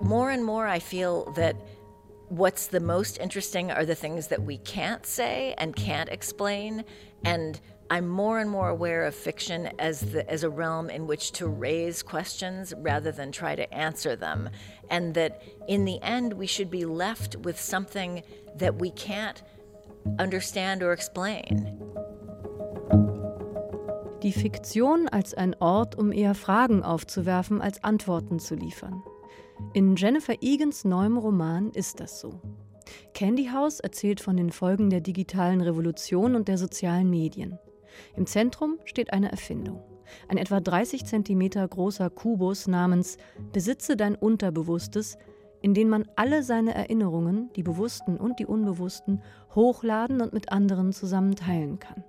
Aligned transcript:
More 0.00 0.30
and 0.30 0.44
more, 0.44 0.66
I 0.66 0.80
feel 0.80 1.30
that 1.32 1.54
what's 2.28 2.68
the 2.68 2.80
most 2.80 3.18
interesting 3.18 3.70
are 3.70 3.84
the 3.84 3.94
things 3.94 4.28
that 4.28 4.42
we 4.42 4.58
can't 4.58 5.04
say 5.04 5.54
and 5.58 5.74
can't 5.74 6.08
explain. 6.08 6.84
And 7.24 7.60
I'm 7.90 8.08
more 8.08 8.38
and 8.38 8.48
more 8.48 8.68
aware 8.68 9.04
of 9.04 9.14
fiction 9.14 9.70
as, 9.80 10.00
the, 10.00 10.28
as 10.30 10.44
a 10.44 10.50
realm 10.50 10.90
in 10.90 11.06
which 11.08 11.32
to 11.32 11.48
raise 11.48 12.02
questions 12.02 12.72
rather 12.78 13.10
than 13.10 13.32
try 13.32 13.56
to 13.56 13.72
answer 13.74 14.14
them. 14.14 14.48
And 14.88 15.14
that 15.14 15.42
in 15.66 15.84
the 15.84 16.00
end, 16.02 16.32
we 16.32 16.46
should 16.46 16.70
be 16.70 16.84
left 16.84 17.36
with 17.36 17.60
something 17.60 18.22
that 18.56 18.76
we 18.76 18.90
can't 18.90 19.42
understand 20.18 20.82
or 20.82 20.92
explain. 20.92 21.89
Die 24.22 24.32
Fiktion 24.32 25.08
als 25.08 25.32
ein 25.32 25.56
Ort, 25.60 25.96
um 25.96 26.12
eher 26.12 26.34
Fragen 26.34 26.82
aufzuwerfen 26.82 27.62
als 27.62 27.82
Antworten 27.82 28.38
zu 28.38 28.54
liefern. 28.54 29.02
In 29.72 29.96
Jennifer 29.96 30.34
Egans 30.42 30.84
neuem 30.84 31.16
Roman 31.16 31.70
ist 31.70 32.00
das 32.00 32.20
so. 32.20 32.38
Candy 33.14 33.46
House 33.46 33.80
erzählt 33.80 34.20
von 34.20 34.36
den 34.36 34.50
Folgen 34.50 34.90
der 34.90 35.00
digitalen 35.00 35.62
Revolution 35.62 36.34
und 36.34 36.48
der 36.48 36.58
sozialen 36.58 37.08
Medien. 37.08 37.58
Im 38.14 38.26
Zentrum 38.26 38.78
steht 38.84 39.10
eine 39.14 39.30
Erfindung. 39.30 39.82
Ein 40.28 40.36
etwa 40.36 40.60
30 40.60 41.06
cm 41.06 41.50
großer 41.70 42.10
Kubus 42.10 42.66
namens 42.66 43.16
Besitze 43.52 43.96
dein 43.96 44.16
Unterbewusstes, 44.16 45.16
in 45.62 45.72
den 45.72 45.88
man 45.88 46.06
alle 46.16 46.42
seine 46.42 46.74
Erinnerungen, 46.74 47.48
die 47.56 47.62
bewussten 47.62 48.18
und 48.18 48.38
die 48.38 48.46
unbewussten, 48.46 49.22
hochladen 49.54 50.20
und 50.20 50.34
mit 50.34 50.52
anderen 50.52 50.92
zusammen 50.92 51.36
teilen 51.36 51.78
kann. 51.78 52.04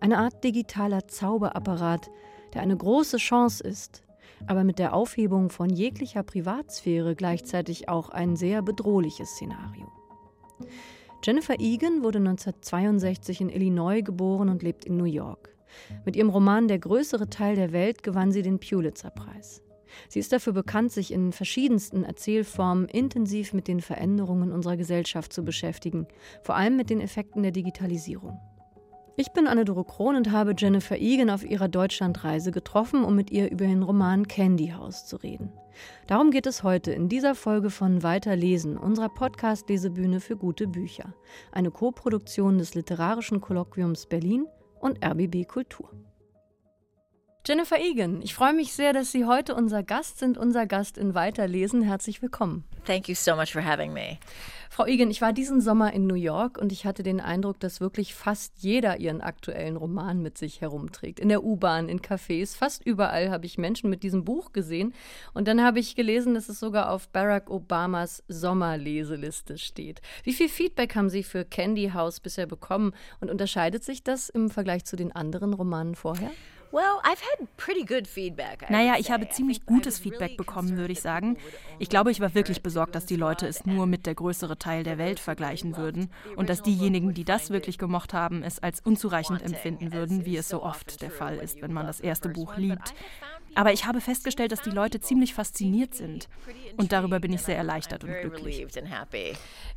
Eine 0.00 0.18
Art 0.18 0.44
digitaler 0.44 1.08
Zauberapparat, 1.08 2.10
der 2.54 2.62
eine 2.62 2.76
große 2.76 3.16
Chance 3.18 3.62
ist, 3.62 4.02
aber 4.46 4.64
mit 4.64 4.78
der 4.78 4.94
Aufhebung 4.94 5.50
von 5.50 5.70
jeglicher 5.70 6.22
Privatsphäre 6.22 7.14
gleichzeitig 7.14 7.88
auch 7.88 8.10
ein 8.10 8.36
sehr 8.36 8.62
bedrohliches 8.62 9.30
Szenario. 9.30 9.90
Jennifer 11.22 11.58
Egan 11.58 12.02
wurde 12.02 12.18
1962 12.18 13.40
in 13.40 13.48
Illinois 13.48 14.02
geboren 14.02 14.48
und 14.48 14.62
lebt 14.62 14.84
in 14.84 14.96
New 14.96 15.04
York. 15.04 15.56
Mit 16.04 16.16
ihrem 16.16 16.30
Roman 16.30 16.68
Der 16.68 16.78
größere 16.78 17.28
Teil 17.28 17.56
der 17.56 17.72
Welt 17.72 18.02
gewann 18.02 18.32
sie 18.32 18.42
den 18.42 18.60
Pulitzer-Preis. 18.60 19.62
Sie 20.08 20.18
ist 20.18 20.32
dafür 20.32 20.52
bekannt, 20.52 20.92
sich 20.92 21.12
in 21.12 21.32
verschiedensten 21.32 22.04
Erzählformen 22.04 22.86
intensiv 22.86 23.52
mit 23.52 23.66
den 23.66 23.80
Veränderungen 23.80 24.52
unserer 24.52 24.76
Gesellschaft 24.76 25.32
zu 25.32 25.44
beschäftigen, 25.44 26.06
vor 26.42 26.54
allem 26.54 26.76
mit 26.76 26.90
den 26.90 27.00
Effekten 27.00 27.42
der 27.42 27.52
Digitalisierung. 27.52 28.38
Ich 29.18 29.32
bin 29.32 29.46
Anne-Doro 29.46 29.82
Krohn 29.82 30.14
und 30.14 30.30
habe 30.30 30.54
Jennifer 30.54 30.98
Egan 30.98 31.30
auf 31.30 31.42
ihrer 31.42 31.68
Deutschlandreise 31.68 32.50
getroffen, 32.50 33.02
um 33.02 33.16
mit 33.16 33.30
ihr 33.30 33.50
über 33.50 33.66
den 33.66 33.82
Roman 33.82 34.28
Candy 34.28 34.74
House 34.76 35.06
zu 35.06 35.16
reden. 35.16 35.50
Darum 36.06 36.30
geht 36.30 36.46
es 36.46 36.62
heute 36.62 36.92
in 36.92 37.08
dieser 37.08 37.34
Folge 37.34 37.70
von 37.70 38.02
Weiterlesen, 38.02 38.76
unserer 38.76 39.08
Podcast-Lesebühne 39.08 40.20
für 40.20 40.36
gute 40.36 40.66
Bücher. 40.66 41.14
Eine 41.50 41.70
Koproduktion 41.70 42.58
des 42.58 42.74
Literarischen 42.74 43.40
Kolloquiums 43.40 44.04
Berlin 44.04 44.44
und 44.80 45.02
RBB 45.02 45.48
Kultur. 45.48 45.88
Jennifer 47.48 47.78
Egan, 47.78 48.22
ich 48.22 48.34
freue 48.34 48.52
mich 48.52 48.72
sehr, 48.72 48.92
dass 48.92 49.12
Sie 49.12 49.24
heute 49.24 49.54
unser 49.54 49.84
Gast 49.84 50.18
sind, 50.18 50.36
unser 50.36 50.66
Gast 50.66 50.98
in 50.98 51.14
Weiterlesen. 51.14 51.80
Herzlich 51.80 52.20
willkommen. 52.20 52.64
Thank 52.86 53.08
you 53.08 53.14
so 53.14 53.36
much 53.36 53.52
for 53.52 53.64
having 53.64 53.92
me. 53.92 54.18
Frau 54.68 54.84
Egan, 54.84 55.12
ich 55.12 55.20
war 55.20 55.32
diesen 55.32 55.60
Sommer 55.60 55.92
in 55.92 56.08
New 56.08 56.16
York 56.16 56.58
und 56.58 56.72
ich 56.72 56.86
hatte 56.86 57.04
den 57.04 57.20
Eindruck, 57.20 57.60
dass 57.60 57.80
wirklich 57.80 58.16
fast 58.16 58.54
jeder 58.58 58.98
ihren 58.98 59.20
aktuellen 59.20 59.76
Roman 59.76 60.22
mit 60.22 60.36
sich 60.36 60.60
herumträgt. 60.60 61.20
In 61.20 61.28
der 61.28 61.44
U-Bahn, 61.44 61.88
in 61.88 62.00
Cafés, 62.00 62.56
fast 62.56 62.84
überall 62.84 63.30
habe 63.30 63.46
ich 63.46 63.58
Menschen 63.58 63.90
mit 63.90 64.02
diesem 64.02 64.24
Buch 64.24 64.52
gesehen. 64.52 64.92
Und 65.32 65.46
dann 65.46 65.62
habe 65.62 65.78
ich 65.78 65.94
gelesen, 65.94 66.34
dass 66.34 66.48
es 66.48 66.58
sogar 66.58 66.90
auf 66.90 67.08
Barack 67.10 67.48
Obamas 67.48 68.24
Sommerleseliste 68.26 69.56
steht. 69.56 70.00
Wie 70.24 70.32
viel 70.32 70.48
Feedback 70.48 70.96
haben 70.96 71.10
Sie 71.10 71.22
für 71.22 71.44
Candy 71.44 71.92
House 71.94 72.18
bisher 72.18 72.46
bekommen 72.46 72.92
und 73.20 73.30
unterscheidet 73.30 73.84
sich 73.84 74.02
das 74.02 74.30
im 74.30 74.50
Vergleich 74.50 74.84
zu 74.84 74.96
den 74.96 75.12
anderen 75.12 75.54
Romanen 75.54 75.94
vorher? 75.94 76.32
Naja, 78.70 78.94
ich 78.98 79.10
habe 79.10 79.28
ziemlich 79.28 79.64
gutes 79.66 79.98
Feedback 79.98 80.36
bekommen, 80.36 80.76
würde 80.76 80.92
ich 80.92 81.00
sagen. 81.00 81.38
Ich 81.78 81.88
glaube, 81.88 82.10
ich 82.10 82.20
war 82.20 82.34
wirklich 82.34 82.62
besorgt, 82.62 82.94
dass 82.94 83.06
die 83.06 83.16
Leute 83.16 83.46
es 83.46 83.64
nur 83.66 83.86
mit 83.86 84.06
der 84.06 84.14
größere 84.14 84.58
Teil 84.58 84.82
der 84.82 84.98
Welt 84.98 85.20
vergleichen 85.20 85.76
würden 85.76 86.10
und 86.36 86.48
dass 86.48 86.62
diejenigen, 86.62 87.14
die 87.14 87.24
das 87.24 87.50
wirklich 87.50 87.78
gemocht 87.78 88.12
haben, 88.12 88.42
es 88.42 88.58
als 88.62 88.80
unzureichend 88.80 89.42
empfinden 89.42 89.92
würden, 89.92 90.24
wie 90.24 90.36
es 90.36 90.48
so 90.48 90.62
oft 90.62 91.00
der 91.02 91.10
Fall 91.10 91.36
ist, 91.36 91.62
wenn 91.62 91.72
man 91.72 91.86
das 91.86 92.00
erste 92.00 92.28
Buch 92.28 92.56
liebt. 92.56 92.94
Aber 93.54 93.72
ich 93.72 93.86
habe 93.86 94.02
festgestellt, 94.02 94.52
dass 94.52 94.60
die 94.60 94.70
Leute 94.70 95.00
ziemlich 95.00 95.32
fasziniert 95.32 95.94
sind. 95.94 96.28
Und 96.76 96.92
darüber 96.92 97.20
bin 97.20 97.32
ich 97.32 97.40
sehr 97.40 97.56
erleichtert 97.56 98.04
und 98.04 98.10
glücklich. 98.20 98.58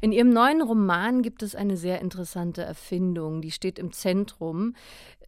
In 0.02 0.12
Ihrem 0.12 0.32
neuen 0.32 0.62
Roman 0.62 1.22
gibt 1.22 1.44
es 1.44 1.56
eine 1.56 1.78
sehr 1.78 2.02
interessante 2.02 2.62
Erfindung, 2.62 3.42
die 3.42 3.52
steht 3.52 3.80
im 3.80 3.94
Zentrum. 3.94 4.76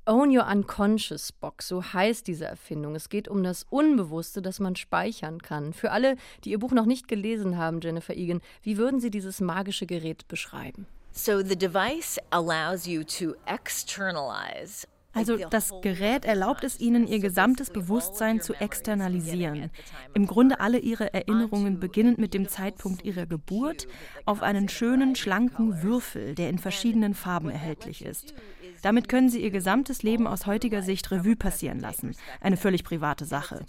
Own 0.07 0.35
Your 0.35 0.47
Unconscious 0.47 1.31
Box, 1.31 1.67
so 1.67 1.84
heißt 1.84 2.25
diese 2.25 2.45
Erfindung. 2.45 2.95
Es 2.95 3.09
geht 3.09 3.28
um 3.28 3.44
das 3.44 3.67
Unbewusste, 3.69 4.41
das 4.41 4.59
man 4.59 4.75
speichern 4.75 5.44
kann. 5.44 5.73
Für 5.73 5.91
alle, 5.91 6.16
die 6.44 6.51
Ihr 6.51 6.59
Buch 6.59 6.72
noch 6.72 6.88
nicht 6.88 7.07
gelesen 7.07 7.57
haben, 7.57 7.81
Jennifer 7.81 8.16
Egan, 8.16 8.41
wie 8.63 8.78
würden 8.78 9.00
Sie 9.00 9.12
dieses 9.12 9.41
magische 9.41 9.85
Gerät 9.85 10.28
beschreiben? 10.28 10.88
So 11.12 11.44
the 11.44 11.56
device 11.56 12.17
allows 12.31 12.88
you 12.88 13.03
to 13.03 13.35
externalize 13.45 14.88
also 15.13 15.38
das 15.38 15.73
Gerät 15.81 16.25
erlaubt 16.25 16.63
es 16.63 16.79
ihnen, 16.79 17.06
ihr 17.06 17.19
gesamtes 17.19 17.69
Bewusstsein 17.69 18.39
zu 18.39 18.53
externalisieren. 18.53 19.69
Im 20.13 20.25
Grunde 20.25 20.59
alle 20.59 20.79
ihre 20.79 21.13
Erinnerungen, 21.13 21.79
beginnend 21.79 22.18
mit 22.18 22.33
dem 22.33 22.47
Zeitpunkt 22.47 23.03
ihrer 23.03 23.25
Geburt, 23.25 23.88
auf 24.25 24.41
einen 24.41 24.69
schönen, 24.69 25.16
schlanken 25.16 25.83
Würfel, 25.83 26.35
der 26.35 26.50
in 26.50 26.59
verschiedenen 26.59 27.13
Farben 27.13 27.50
erhältlich 27.50 28.06
ist. 28.06 28.33
Damit 28.81 29.09
können 29.09 29.30
sie 29.30 29.42
ihr 29.42 29.52
gesamtes 29.52 30.03
Leben 30.03 30.28
aus 30.28 30.46
heutiger 30.46 30.81
Sicht 30.81 31.12
Revue 31.12 31.36
passieren 31.36 31.80
lassen. 31.80 32.16
Eine 32.40 32.58
völlig 32.58 32.84
private 32.84 33.25
Sache. 33.25 33.66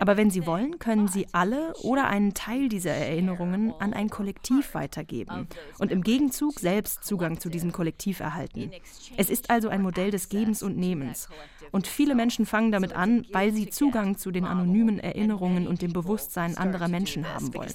Aber 0.00 0.16
wenn 0.16 0.30
Sie 0.30 0.46
wollen, 0.46 0.78
können 0.78 1.08
Sie 1.08 1.26
alle 1.32 1.72
oder 1.82 2.06
einen 2.08 2.34
Teil 2.34 2.68
dieser 2.68 2.92
Erinnerungen 2.92 3.72
an 3.78 3.92
ein 3.92 4.10
Kollektiv 4.10 4.74
weitergeben 4.74 5.48
und 5.78 5.90
im 5.90 6.02
Gegenzug 6.02 6.60
selbst 6.60 7.04
Zugang 7.04 7.40
zu 7.40 7.48
diesem 7.48 7.72
Kollektiv 7.72 8.20
erhalten. 8.20 8.70
Es 9.16 9.30
ist 9.30 9.50
also 9.50 9.68
ein 9.68 9.82
Modell 9.82 10.10
des 10.10 10.28
Gebens 10.28 10.62
und 10.62 10.76
Nehmens. 10.76 11.28
Und 11.72 11.86
viele 11.86 12.14
Menschen 12.14 12.46
fangen 12.46 12.72
damit 12.72 12.92
an, 12.92 13.26
weil 13.32 13.52
sie 13.52 13.70
Zugang 13.70 14.16
zu 14.16 14.30
den 14.30 14.44
anonymen 14.44 14.98
Erinnerungen 14.98 15.66
und 15.66 15.82
dem 15.82 15.92
Bewusstsein 15.92 16.56
anderer 16.56 16.88
Menschen 16.88 17.26
haben 17.26 17.54
wollen. 17.54 17.68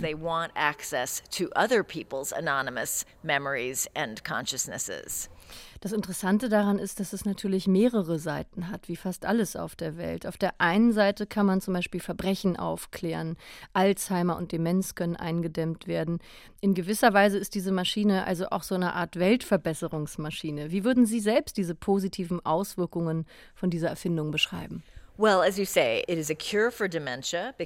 Das 5.83 5.91
Interessante 5.91 6.47
daran 6.47 6.79
ist, 6.79 7.01
dass 7.01 7.11
es 7.11 7.25
natürlich 7.25 7.67
mehrere 7.67 8.17
Seiten 8.17 8.69
hat, 8.69 8.87
wie 8.87 8.95
fast 8.95 9.25
alles 9.25 9.57
auf 9.57 9.75
der 9.75 9.97
Welt. 9.97 10.25
Auf 10.25 10.37
der 10.37 10.53
einen 10.57 10.93
Seite 10.93 11.27
kann 11.27 11.45
man 11.45 11.59
zum 11.59 11.73
Beispiel 11.73 11.99
Verbrechen 11.99 12.55
aufklären, 12.55 13.35
Alzheimer 13.73 14.37
und 14.37 14.53
Demenz 14.53 14.95
können 14.95 15.17
eingedämmt 15.17 15.85
werden. 15.85 16.19
In 16.61 16.73
gewisser 16.73 17.13
Weise 17.13 17.37
ist 17.37 17.53
diese 17.53 17.73
Maschine 17.73 18.25
also 18.25 18.47
auch 18.51 18.63
so 18.63 18.75
eine 18.75 18.93
Art 18.93 19.19
Weltverbesserungsmaschine. 19.19 20.71
Wie 20.71 20.85
würden 20.85 21.05
Sie 21.05 21.19
selbst 21.19 21.57
diese 21.57 21.75
positiven 21.75 22.39
Auswirkungen 22.45 23.25
von 23.53 23.69
dieser 23.69 23.82
Erfindung 23.87 24.31
beschreiben? 24.31 24.83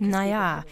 Naja, 0.02 0.66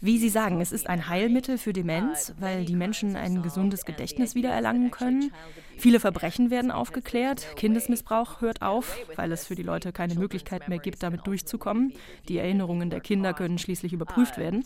wie 0.00 0.16
Sie 0.18 0.30
sagen, 0.30 0.62
es 0.62 0.72
ist 0.72 0.88
ein 0.88 1.08
Heilmittel 1.08 1.58
für 1.58 1.74
Demenz, 1.74 2.32
weil 2.40 2.64
die 2.64 2.74
Menschen 2.74 3.16
ein 3.16 3.42
gesundes 3.42 3.84
Gedächtnis 3.84 4.34
wiedererlangen 4.34 4.90
können. 4.90 5.30
Viele 5.76 6.00
Verbrechen 6.00 6.50
werden 6.50 6.70
aufgeklärt, 6.70 7.54
Kindesmissbrauch 7.56 8.40
hört 8.40 8.62
auf, 8.62 8.96
weil 9.16 9.30
es 9.30 9.46
für 9.46 9.56
die 9.56 9.62
Leute 9.62 9.92
keine 9.92 10.14
Möglichkeit 10.14 10.68
mehr 10.68 10.78
gibt, 10.78 11.02
damit 11.02 11.26
durchzukommen. 11.26 11.92
Die 12.28 12.38
Erinnerungen 12.38 12.88
der 12.88 13.00
Kinder 13.00 13.34
können 13.34 13.58
schließlich 13.58 13.92
überprüft 13.92 14.38
werden. 14.38 14.64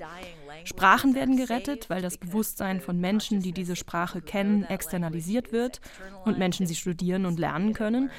Sprachen 0.65 1.15
werden 1.17 1.37
gerettet, 1.37 1.91
weil 1.91 2.03
das 2.03 2.17
Bewusstsein 2.17 2.81
von 2.81 3.01
Menschen, 3.01 3.41
die 3.41 3.53
diese 3.53 3.75
Sprache 3.75 4.21
kennen, 4.21 4.65
externalisiert 4.65 5.53
wird 5.53 5.81
und 6.25 6.39
Menschen 6.39 6.67
sie 6.67 6.77
studieren 6.77 7.27
und 7.27 7.41
lernen 7.41 7.73
können. 7.73 8.11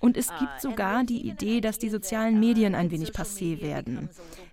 Und 0.00 0.16
es 0.16 0.28
gibt 0.38 0.60
sogar 0.60 1.04
die 1.04 1.28
Idee, 1.28 1.60
dass 1.60 1.78
die 1.78 1.88
sozialen 1.88 2.38
Medien 2.38 2.74
ein 2.74 2.90
wenig 2.90 3.10
passé 3.10 3.60
werden. 3.60 4.08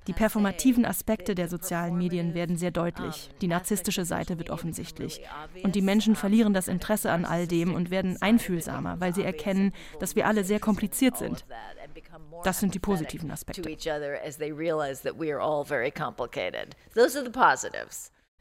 Die 0.08 0.14
performativen 0.14 0.86
Aspekte 0.86 1.36
der 1.36 1.50
sozialen 1.50 1.98
Medien 1.98 2.34
werden 2.34 2.58
sehr 2.58 2.72
deutlich. 2.72 3.30
Die 3.42 3.48
narzisstische 3.48 4.06
Seite 4.06 4.38
wird 4.38 4.50
offensichtlich. 4.50 5.22
Und 5.64 5.76
die 5.76 5.82
Menschen 5.82 6.16
verlieren 6.16 6.54
das 6.54 6.68
Interesse 6.68 7.12
an 7.12 7.26
all 7.26 7.48
dem 7.48 7.74
und 7.74 7.90
werden 7.90 8.22
einfühlsamer, 8.22 9.00
weil 9.00 9.14
sie 9.14 9.24
erkennen, 9.24 9.74
dass 10.00 10.16
wir 10.16 10.28
alle 10.28 10.44
sehr 10.44 10.60
kompliziert 10.60 11.18
sind. 11.18 11.46
Das 12.44 12.60
sind 12.60 12.74
die 12.76 12.80
positiven 12.80 13.32
Aspekte. 13.32 13.62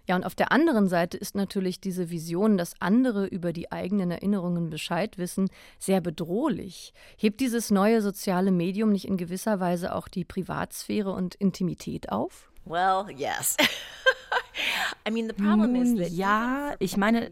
Ja, 0.07 0.17
und 0.17 0.25
auf 0.25 0.35
der 0.35 0.53
anderen 0.53 0.89
Seite 0.89 1.17
ist 1.17 1.35
natürlich 1.35 1.81
diese 1.81 2.11
Vision, 2.11 2.59
dass 2.59 2.75
andere 2.81 3.27
über 3.27 3.53
die 3.53 3.73
eigenen 3.73 4.11
Erinnerungen 4.11 4.69
Bescheid 4.69 5.17
wissen, 5.17 5.49
sehr 5.79 6.01
bedrohlich. 6.01 6.93
Hebt 7.17 7.41
dieses 7.41 7.71
neue 7.71 8.03
soziale 8.03 8.51
Medium 8.51 8.93
nicht 8.93 9.07
in 9.07 9.17
gewisser 9.17 9.61
Weise 9.61 9.95
auch 9.95 10.09
die 10.09 10.25
Privatsphäre 10.25 11.13
und 11.13 11.35
Intimität 11.35 12.13
auf? 12.13 12.51
Well, 12.67 13.07
yes. 13.17 13.57
I 15.09 15.11
mean, 15.11 15.27
the 15.27 15.35
problem 15.35 15.75
is 15.75 15.97
that 15.97 16.11
ja, 16.11 16.75
ich 16.79 16.97
meine, 16.97 17.31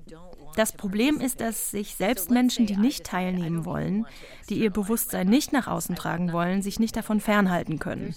das 0.56 0.72
Problem 0.72 1.20
ist, 1.20 1.40
dass 1.40 1.70
sich 1.70 1.94
selbst 1.94 2.30
Menschen, 2.30 2.66
die 2.66 2.76
nicht 2.76 3.04
teilnehmen 3.04 3.64
wollen, 3.64 4.06
die 4.50 4.56
ihr 4.56 4.70
Bewusstsein 4.70 5.28
nicht 5.28 5.52
nach 5.52 5.68
außen 5.68 5.94
tragen 5.94 6.32
wollen, 6.32 6.60
sich 6.60 6.78
nicht 6.78 6.96
davon 6.96 7.20
fernhalten 7.20 7.78
können 7.78 8.14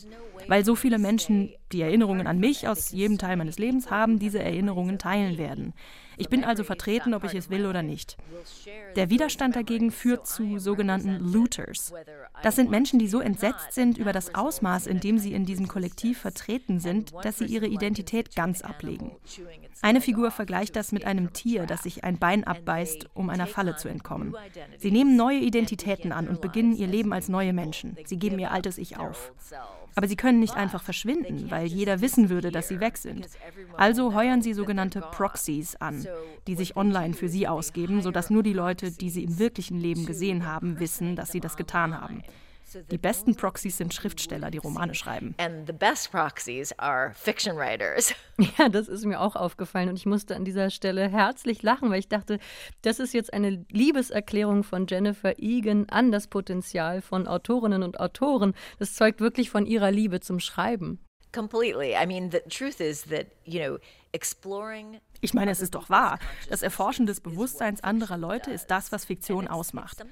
weil 0.48 0.66
so 0.66 0.76
viele 0.76 1.00
Menschen, 1.00 1.54
die 1.72 1.82
Erinnerungen 1.82 2.28
an 2.28 2.40
mich 2.40 2.68
aus 2.68 2.92
jedem 2.92 3.18
Teil 3.18 3.38
meines 3.38 3.60
Lebens 3.60 3.90
haben, 3.90 4.20
diese 4.20 4.40
Erinnerungen 4.40 4.98
teilen 4.98 5.38
werden. 5.38 5.74
Ich 6.18 6.30
bin 6.30 6.44
also 6.44 6.64
vertreten, 6.64 7.14
ob 7.14 7.24
ich 7.24 7.34
es 7.34 7.50
will 7.50 7.66
oder 7.66 7.84
nicht. 7.84 8.18
Der 8.96 9.10
Widerstand 9.10 9.56
dagegen 9.56 9.92
führt 9.92 10.28
zu 10.28 10.60
sogenannten 10.60 11.18
Looters. 11.20 11.94
Das 12.42 12.56
sind 12.56 12.72
Menschen, 12.72 13.00
die 13.00 13.08
so 13.08 13.20
entsetzt 13.20 13.74
sind 13.74 13.98
über 13.98 14.14
das 14.14 14.34
Ausmaß, 14.34 14.88
in 14.88 15.00
dem 15.00 15.18
sie 15.18 15.34
in 15.34 15.46
diesem 15.46 15.68
Kollektiv 15.68 16.20
vertreten 16.20 16.80
sind, 16.80 17.14
dass 17.24 17.40
sie 17.40 17.46
ihre 17.46 17.68
Identität 17.68 18.36
ganz 18.36 18.62
ablegen. 18.62 19.12
Eine 19.82 20.02
Figur 20.02 20.32
vergleicht 20.32 20.76
das 20.76 20.92
mit 20.92 21.06
einem 21.06 21.34
Tier, 21.34 21.66
das 21.66 21.84
sich 21.84 22.04
ein 22.04 22.18
Bein 22.18 22.44
abbeißt, 22.44 23.10
um 23.14 23.30
einer 23.30 23.48
Falle 23.48 23.76
zu 23.76 23.90
entkommen. 23.90 24.34
Sie 24.78 24.92
nehmen 24.92 25.16
neue 25.16 25.40
Identitäten 25.40 26.12
an 26.12 26.28
und 26.28 26.42
beginnen 26.42 26.76
ihr 26.76 26.88
Leben 26.88 27.14
als 27.14 27.30
neue 27.30 27.54
Menschen. 27.54 27.98
Sie 28.06 28.18
geben 28.18 28.40
ihr 28.40 28.52
altes 28.52 28.78
Ich 28.78 28.98
auf. 28.98 29.34
Aber 29.96 30.08
sie 30.08 30.18
können 30.18 30.40
nicht 30.40 30.56
einfach 30.56 30.84
verschwinden, 30.84 31.50
weil 31.50 31.68
jeder 31.68 32.02
wissen 32.02 32.30
würde, 32.30 32.52
dass 32.52 32.68
sie 32.68 32.82
weg 32.82 32.98
sind. 32.98 33.28
Also 33.78 34.14
heuern 34.14 34.42
sie 34.42 34.54
sogenannte 34.54 35.02
Proxies 35.02 35.76
an, 35.78 36.06
die 36.48 36.56
sich 36.56 36.76
online 36.76 37.14
für 37.14 37.30
sie 37.30 37.48
ausgeben, 37.48 38.02
sodass 38.02 38.30
nur 38.30 38.44
die 38.44 38.54
Leute, 38.54 38.92
die 38.92 39.10
sie 39.10 39.24
im 39.24 39.40
wirklichen 39.40 39.80
Leben 39.80 40.06
gesehen 40.06 40.46
haben, 40.46 40.80
wissen, 40.80 41.16
dass 41.16 41.32
sie 41.32 41.40
das 41.40 41.56
getan 41.56 42.00
haben. 42.00 42.24
Die 42.92 42.98
besten 42.98 43.36
Proxys 43.36 43.78
sind 43.78 43.94
Schriftsteller, 43.94 44.52
die 44.52 44.58
Romane 44.58 44.96
schreiben. 44.96 45.36
Ja, 48.58 48.70
das 48.70 48.88
ist 48.90 49.06
mir 49.06 49.22
auch 49.22 49.36
aufgefallen 49.36 49.90
und 49.90 49.96
ich 49.96 50.06
musste 50.06 50.36
an 50.36 50.44
dieser 50.44 50.70
Stelle 50.70 51.08
herzlich 51.08 51.64
lachen, 51.64 51.90
weil 51.90 52.00
ich 52.00 52.10
dachte, 52.10 52.40
das 52.82 53.00
ist 53.00 53.14
jetzt 53.14 53.34
eine 53.34 53.66
Liebeserklärung 53.72 54.64
von 54.64 54.88
Jennifer 54.88 55.40
Egan 55.40 55.88
an 55.90 56.12
das 56.12 56.28
Potenzial 56.28 57.02
von 57.02 57.28
Autorinnen 57.28 57.82
und 57.82 58.00
Autoren. 58.00 58.54
Das 58.78 58.94
zeugt 58.94 59.22
wirklich 59.22 59.50
von 59.50 59.66
ihrer 59.66 59.92
Liebe 59.92 60.20
zum 60.20 60.40
Schreiben. 60.40 61.00
Completely. 61.32 61.94
I 61.94 62.06
mean, 62.06 62.32
the 62.32 62.40
truth 62.50 62.80
is 62.80 63.04
that, 63.06 63.28
you 63.46 63.60
know, 63.60 63.78
exploring 64.14 65.00
ich 65.26 65.34
meine, 65.34 65.52
es 65.52 65.62
ist 65.62 65.76
doch 65.76 65.90
wahr. 65.90 66.20
Das 66.50 66.62
Erforschen 66.62 67.06
des 67.06 67.20
Bewusstseins 67.20 67.84
anderer 67.84 68.18
Leute 68.18 68.52
ist 68.52 68.68
das, 68.68 68.92
was 68.92 69.06
Fiktion 69.06 69.48
ausmacht. 69.48 70.06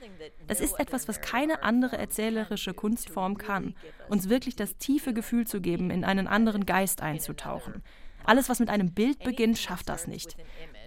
Das 0.48 0.60
ist 0.60 0.80
etwas, 0.80 1.07
was 1.07 1.21
keine 1.21 1.63
andere 1.63 1.98
erzählerische 1.98 2.74
Kunstform 2.74 3.38
kann, 3.38 3.75
uns 4.10 4.27
wirklich 4.27 4.56
das 4.56 4.77
tiefe 4.77 5.13
Gefühl 5.13 5.48
zu 5.48 5.62
geben, 5.62 5.89
in 5.89 6.04
einen 6.04 6.27
anderen 6.27 6.65
Geist 6.65 7.01
einzutauchen. 7.01 7.83
Alles, 8.25 8.50
was 8.50 8.60
mit 8.60 8.69
einem 8.69 8.94
Bild 8.94 9.19
beginnt, 9.19 9.57
schafft 9.57 9.89
das 9.89 10.07
nicht. 10.07 10.36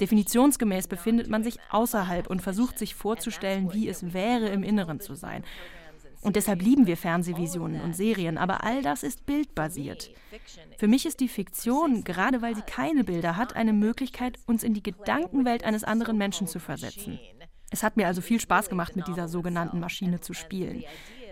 Definitionsgemäß 0.00 0.88
befindet 0.88 1.28
man 1.28 1.42
sich 1.42 1.58
außerhalb 1.70 2.28
und 2.28 2.42
versucht 2.42 2.78
sich 2.78 2.94
vorzustellen, 2.94 3.72
wie 3.72 3.88
es 3.88 4.12
wäre, 4.12 4.48
im 4.48 4.62
Inneren 4.62 5.00
zu 5.00 5.14
sein. 5.14 5.44
Und 6.26 6.34
deshalb 6.34 6.60
lieben 6.60 6.88
wir 6.88 6.96
Fernsehvisionen 6.96 7.80
und 7.80 7.94
Serien, 7.94 8.36
aber 8.36 8.64
all 8.64 8.82
das 8.82 9.04
ist 9.04 9.26
bildbasiert. 9.26 10.10
Für 10.76 10.88
mich 10.88 11.06
ist 11.06 11.20
die 11.20 11.28
Fiktion, 11.28 12.02
gerade 12.02 12.42
weil 12.42 12.56
sie 12.56 12.62
keine 12.62 13.04
Bilder 13.04 13.36
hat, 13.36 13.54
eine 13.54 13.72
Möglichkeit, 13.72 14.36
uns 14.44 14.64
in 14.64 14.74
die 14.74 14.82
Gedankenwelt 14.82 15.62
eines 15.62 15.84
anderen 15.84 16.18
Menschen 16.18 16.48
zu 16.48 16.58
versetzen. 16.58 17.20
Es 17.70 17.84
hat 17.84 17.96
mir 17.96 18.08
also 18.08 18.22
viel 18.22 18.40
Spaß 18.40 18.68
gemacht, 18.68 18.96
mit 18.96 19.06
dieser 19.06 19.28
sogenannten 19.28 19.78
Maschine 19.78 20.20
zu 20.20 20.34
spielen. 20.34 20.82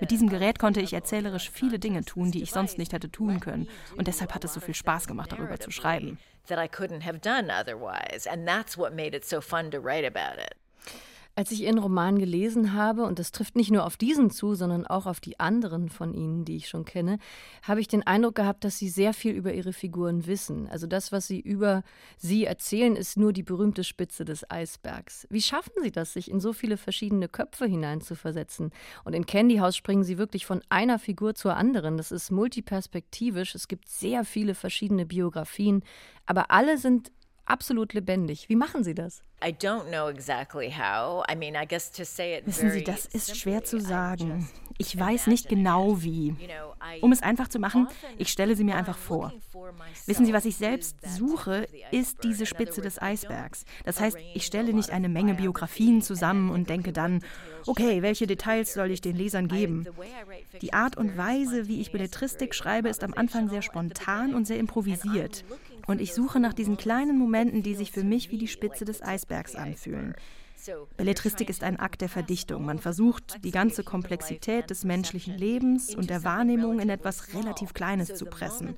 Mit 0.00 0.12
diesem 0.12 0.28
Gerät 0.28 0.60
konnte 0.60 0.80
ich 0.80 0.92
erzählerisch 0.92 1.50
viele 1.50 1.80
Dinge 1.80 2.04
tun, 2.04 2.30
die 2.30 2.44
ich 2.44 2.52
sonst 2.52 2.78
nicht 2.78 2.92
hätte 2.92 3.10
tun 3.10 3.40
können. 3.40 3.66
Und 3.96 4.06
deshalb 4.06 4.32
hat 4.32 4.44
es 4.44 4.54
so 4.54 4.60
viel 4.60 4.74
Spaß 4.74 5.08
gemacht, 5.08 5.32
darüber 5.32 5.58
zu 5.58 5.72
schreiben. 5.72 6.20
That 6.46 6.58
I 6.64 6.68
couldn't 6.72 7.04
have 7.04 7.18
done 7.18 7.50
otherwise. 7.52 8.30
And 8.30 8.46
that's 8.46 8.78
what 8.78 8.94
made 8.94 9.16
it 9.16 9.24
so 9.24 9.40
fun 9.40 9.72
to 9.72 9.78
write 9.78 10.06
about 10.06 10.40
it. 10.40 10.54
Als 11.36 11.50
ich 11.50 11.62
Ihren 11.62 11.78
Roman 11.78 12.20
gelesen 12.20 12.74
habe, 12.74 13.02
und 13.04 13.18
das 13.18 13.32
trifft 13.32 13.56
nicht 13.56 13.72
nur 13.72 13.84
auf 13.84 13.96
diesen 13.96 14.30
zu, 14.30 14.54
sondern 14.54 14.86
auch 14.86 15.06
auf 15.06 15.18
die 15.18 15.40
anderen 15.40 15.88
von 15.88 16.14
Ihnen, 16.14 16.44
die 16.44 16.54
ich 16.54 16.68
schon 16.68 16.84
kenne, 16.84 17.18
habe 17.62 17.80
ich 17.80 17.88
den 17.88 18.06
Eindruck 18.06 18.36
gehabt, 18.36 18.62
dass 18.62 18.78
Sie 18.78 18.88
sehr 18.88 19.12
viel 19.12 19.32
über 19.32 19.52
Ihre 19.52 19.72
Figuren 19.72 20.28
wissen. 20.28 20.68
Also 20.68 20.86
das, 20.86 21.10
was 21.10 21.26
Sie 21.26 21.40
über 21.40 21.82
sie 22.18 22.44
erzählen, 22.44 22.94
ist 22.94 23.16
nur 23.16 23.32
die 23.32 23.42
berühmte 23.42 23.82
Spitze 23.82 24.24
des 24.24 24.48
Eisbergs. 24.48 25.26
Wie 25.28 25.42
schaffen 25.42 25.72
Sie 25.82 25.90
das, 25.90 26.12
sich 26.12 26.30
in 26.30 26.38
so 26.38 26.52
viele 26.52 26.76
verschiedene 26.76 27.28
Köpfe 27.28 27.66
hineinzuversetzen? 27.66 28.70
Und 29.04 29.14
in 29.14 29.26
Candy 29.26 29.56
House 29.56 29.76
springen 29.76 30.04
Sie 30.04 30.18
wirklich 30.18 30.46
von 30.46 30.62
einer 30.68 31.00
Figur 31.00 31.34
zur 31.34 31.56
anderen. 31.56 31.96
Das 31.96 32.12
ist 32.12 32.30
multiperspektivisch. 32.30 33.56
Es 33.56 33.66
gibt 33.66 33.88
sehr 33.88 34.24
viele 34.24 34.54
verschiedene 34.54 35.04
Biografien, 35.04 35.82
aber 36.26 36.52
alle 36.52 36.78
sind 36.78 37.10
absolut 37.46 37.92
lebendig. 37.92 38.48
Wie 38.48 38.56
machen 38.56 38.84
Sie 38.84 38.94
das? 38.94 39.22
Wissen 42.46 42.70
Sie, 42.70 42.84
das 42.84 43.06
ist 43.06 43.36
schwer 43.36 43.64
zu 43.64 43.80
sagen. 43.80 44.48
Ich 44.78 44.98
weiß 44.98 45.28
nicht 45.28 45.48
genau 45.48 46.02
wie. 46.02 46.34
Um 47.00 47.12
es 47.12 47.22
einfach 47.22 47.48
zu 47.48 47.58
machen, 47.58 47.86
ich 48.18 48.28
stelle 48.28 48.56
sie 48.56 48.64
mir 48.64 48.74
einfach 48.74 48.98
vor. 48.98 49.32
Wissen 50.06 50.26
Sie, 50.26 50.32
was 50.32 50.44
ich 50.44 50.56
selbst 50.56 50.96
suche, 51.06 51.68
ist 51.92 52.24
diese 52.24 52.44
Spitze 52.44 52.80
des 52.80 53.00
Eisbergs. 53.00 53.64
Das 53.84 54.00
heißt, 54.00 54.18
ich 54.34 54.44
stelle 54.44 54.72
nicht 54.72 54.90
eine 54.90 55.08
Menge 55.08 55.34
Biografien 55.34 56.02
zusammen 56.02 56.50
und 56.50 56.68
denke 56.68 56.92
dann, 56.92 57.22
okay, 57.66 58.02
welche 58.02 58.26
Details 58.26 58.74
soll 58.74 58.90
ich 58.90 59.00
den 59.00 59.16
Lesern 59.16 59.48
geben? 59.48 59.86
Die 60.60 60.72
Art 60.72 60.96
und 60.96 61.16
Weise, 61.16 61.68
wie 61.68 61.80
ich 61.80 61.92
Belletristik 61.92 62.54
schreibe, 62.54 62.88
ist 62.88 63.04
am 63.04 63.14
Anfang 63.14 63.48
sehr 63.48 63.62
spontan 63.62 64.34
und 64.34 64.46
sehr 64.46 64.58
improvisiert. 64.58 65.44
Und 65.86 66.00
ich 66.00 66.14
suche 66.14 66.40
nach 66.40 66.54
diesen 66.54 66.76
kleinen 66.76 67.18
Momenten, 67.18 67.62
die 67.62 67.74
sich 67.74 67.90
für 67.90 68.04
mich 68.04 68.30
wie 68.30 68.38
die 68.38 68.48
Spitze 68.48 68.84
des 68.84 69.02
Eisbergs 69.02 69.54
anfühlen. 69.54 70.14
Belletristik 70.96 71.50
ist 71.50 71.62
ein 71.62 71.78
Akt 71.78 72.00
der 72.00 72.08
Verdichtung. 72.08 72.64
Man 72.64 72.78
versucht, 72.78 73.44
die 73.44 73.50
ganze 73.50 73.84
Komplexität 73.84 74.70
des 74.70 74.84
menschlichen 74.84 75.36
Lebens 75.36 75.94
und 75.94 76.08
der 76.08 76.24
Wahrnehmung 76.24 76.80
in 76.80 76.88
etwas 76.88 77.34
relativ 77.34 77.74
Kleines 77.74 78.14
zu 78.14 78.24
pressen. 78.24 78.74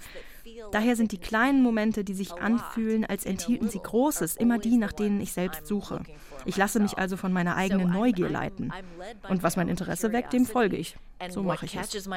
Daher 0.72 0.96
sind 0.96 1.12
die 1.12 1.18
kleinen 1.18 1.62
Momente, 1.62 2.02
die 2.04 2.14
sich 2.14 2.32
anfühlen, 2.32 3.04
als 3.04 3.24
enthielten 3.24 3.68
sie 3.68 3.80
Großes, 3.80 4.36
immer 4.36 4.58
die, 4.58 4.76
nach 4.76 4.92
denen 4.92 5.20
ich 5.20 5.32
selbst 5.32 5.66
suche. 5.66 6.02
Ich 6.44 6.56
lasse 6.56 6.80
mich 6.80 6.98
also 6.98 7.16
von 7.16 7.32
meiner 7.32 7.56
eigenen 7.56 7.90
Neugier 7.90 8.28
leiten. 8.28 8.72
Und 9.28 9.42
was 9.42 9.56
mein 9.56 9.68
Interesse 9.68 10.12
weckt, 10.12 10.32
dem 10.32 10.46
folge 10.46 10.76
ich. 10.76 10.96
So 11.28 11.42
mache 11.42 11.66
ich 11.66 11.76
es. 11.76 12.08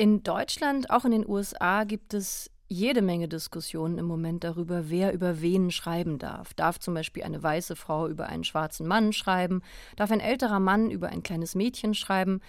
In 0.00 0.22
Deutschland, 0.22 0.88
auch 0.88 1.04
in 1.04 1.10
den 1.10 1.28
USA, 1.28 1.84
gibt 1.84 2.14
es 2.14 2.50
jede 2.68 3.02
Menge 3.02 3.28
Diskussionen 3.28 3.98
im 3.98 4.06
Moment 4.06 4.44
darüber, 4.44 4.88
wer 4.88 5.12
über 5.12 5.42
wen 5.42 5.70
schreiben 5.70 6.18
darf. 6.18 6.54
Darf 6.54 6.78
zum 6.78 6.94
Beispiel 6.94 7.22
eine 7.22 7.42
weiße 7.42 7.76
Frau 7.76 8.08
über 8.08 8.24
einen 8.24 8.42
schwarzen 8.42 8.86
Mann 8.86 9.12
schreiben? 9.12 9.60
Darf 9.96 10.10
ein 10.10 10.20
älterer 10.20 10.58
Mann 10.58 10.90
über 10.90 11.10
ein 11.10 11.22
kleines 11.22 11.54
Mädchen 11.54 11.92
schreiben? 11.92 12.40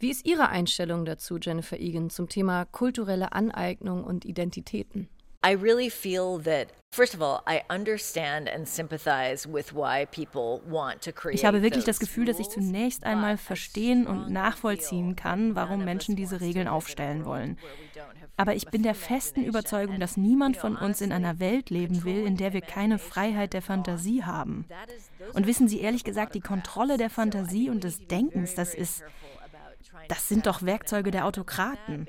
Wie 0.00 0.10
ist 0.10 0.26
Ihre 0.26 0.48
Einstellung 0.48 1.04
dazu, 1.04 1.38
Jennifer 1.40 1.78
Egan, 1.78 2.10
zum 2.10 2.28
Thema 2.28 2.64
kulturelle 2.64 3.30
Aneignung 3.30 4.02
und 4.02 4.24
Identitäten? 4.24 5.08
I 5.46 5.52
really 5.52 5.90
feel 5.90 6.42
that 6.42 6.72
ich 11.30 11.44
habe 11.44 11.62
wirklich 11.62 11.84
das 11.84 11.98
Gefühl, 11.98 12.24
dass 12.24 12.38
ich 12.38 12.48
zunächst 12.48 13.04
einmal 13.04 13.36
verstehen 13.36 14.06
und 14.06 14.30
nachvollziehen 14.30 15.16
kann, 15.16 15.54
warum 15.54 15.84
Menschen 15.84 16.16
diese 16.16 16.40
Regeln 16.40 16.68
aufstellen 16.68 17.24
wollen. 17.24 17.58
Aber 18.36 18.54
ich 18.54 18.66
bin 18.66 18.82
der 18.82 18.94
festen 18.94 19.44
Überzeugung, 19.44 19.98
dass 19.98 20.16
niemand 20.16 20.56
von 20.56 20.76
uns 20.76 21.00
in 21.00 21.12
einer 21.12 21.38
Welt 21.38 21.70
leben 21.70 22.04
will, 22.04 22.26
in 22.26 22.36
der 22.36 22.52
wir 22.52 22.60
keine 22.60 22.98
Freiheit 22.98 23.54
der 23.54 23.62
Fantasie 23.62 24.24
haben. 24.24 24.66
Und 25.32 25.46
wissen 25.46 25.68
Sie 25.68 25.80
ehrlich 25.80 26.04
gesagt, 26.04 26.34
die 26.34 26.40
Kontrolle 26.40 26.98
der 26.98 27.10
Fantasie 27.10 27.70
und 27.70 27.82
des 27.82 28.06
Denkens, 28.06 28.54
das 28.54 28.74
ist, 28.74 29.02
das 30.08 30.28
sind 30.28 30.46
doch 30.46 30.62
Werkzeuge 30.62 31.10
der 31.10 31.24
Autokraten. 31.24 32.06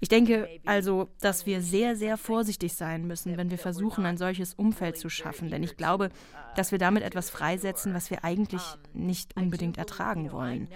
Ich 0.00 0.08
denke 0.08 0.48
also, 0.64 1.08
dass 1.20 1.44
wir 1.44 1.60
sehr, 1.60 1.94
sehr 1.94 2.16
vorsichtig 2.16 2.72
sein 2.72 3.06
müssen, 3.06 3.36
wenn 3.36 3.50
wir 3.50 3.58
versuchen, 3.58 4.06
ein 4.06 4.16
solches 4.16 4.54
Umfeld 4.54 4.96
zu 4.96 5.10
schaffen. 5.10 5.50
Denn 5.50 5.62
ich 5.62 5.76
glaube, 5.76 6.08
dass 6.56 6.72
wir 6.72 6.78
damit 6.78 7.02
etwas 7.02 7.28
freisetzen, 7.28 7.92
was 7.92 8.10
wir 8.10 8.24
eigentlich 8.24 8.62
nicht 8.94 9.36
unbedingt 9.36 9.76
ertragen 9.76 10.32
wollen. 10.32 10.68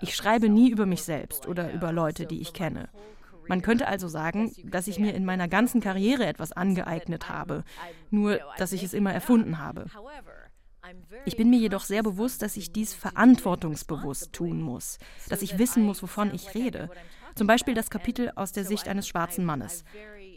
Ich 0.00 0.14
schreibe 0.14 0.48
nie 0.48 0.70
über 0.70 0.86
mich 0.86 1.02
selbst 1.02 1.46
oder 1.48 1.72
über 1.72 1.92
Leute, 1.92 2.26
die 2.26 2.40
ich 2.40 2.52
kenne. 2.52 2.88
Man 3.48 3.62
könnte 3.62 3.88
also 3.88 4.06
sagen, 4.06 4.52
dass 4.64 4.86
ich 4.86 5.00
mir 5.00 5.14
in 5.14 5.24
meiner 5.24 5.48
ganzen 5.48 5.80
Karriere 5.80 6.26
etwas 6.26 6.52
angeeignet 6.52 7.28
habe, 7.28 7.64
nur 8.10 8.38
dass 8.58 8.72
ich 8.72 8.84
es 8.84 8.94
immer 8.94 9.12
erfunden 9.12 9.58
habe. 9.58 9.86
Ich 11.24 11.36
bin 11.36 11.50
mir 11.50 11.58
jedoch 11.58 11.84
sehr 11.84 12.02
bewusst, 12.02 12.42
dass 12.42 12.56
ich 12.56 12.72
dies 12.72 12.94
verantwortungsbewusst 12.94 14.32
tun 14.32 14.60
muss, 14.60 14.98
dass 15.28 15.42
ich 15.42 15.58
wissen 15.58 15.84
muss, 15.84 16.02
wovon 16.02 16.34
ich 16.34 16.54
rede. 16.54 16.90
Zum 17.34 17.46
Beispiel 17.46 17.74
das 17.74 17.90
Kapitel 17.90 18.32
aus 18.34 18.52
der 18.52 18.64
Sicht 18.64 18.88
eines 18.88 19.08
schwarzen 19.08 19.44
Mannes. 19.44 19.84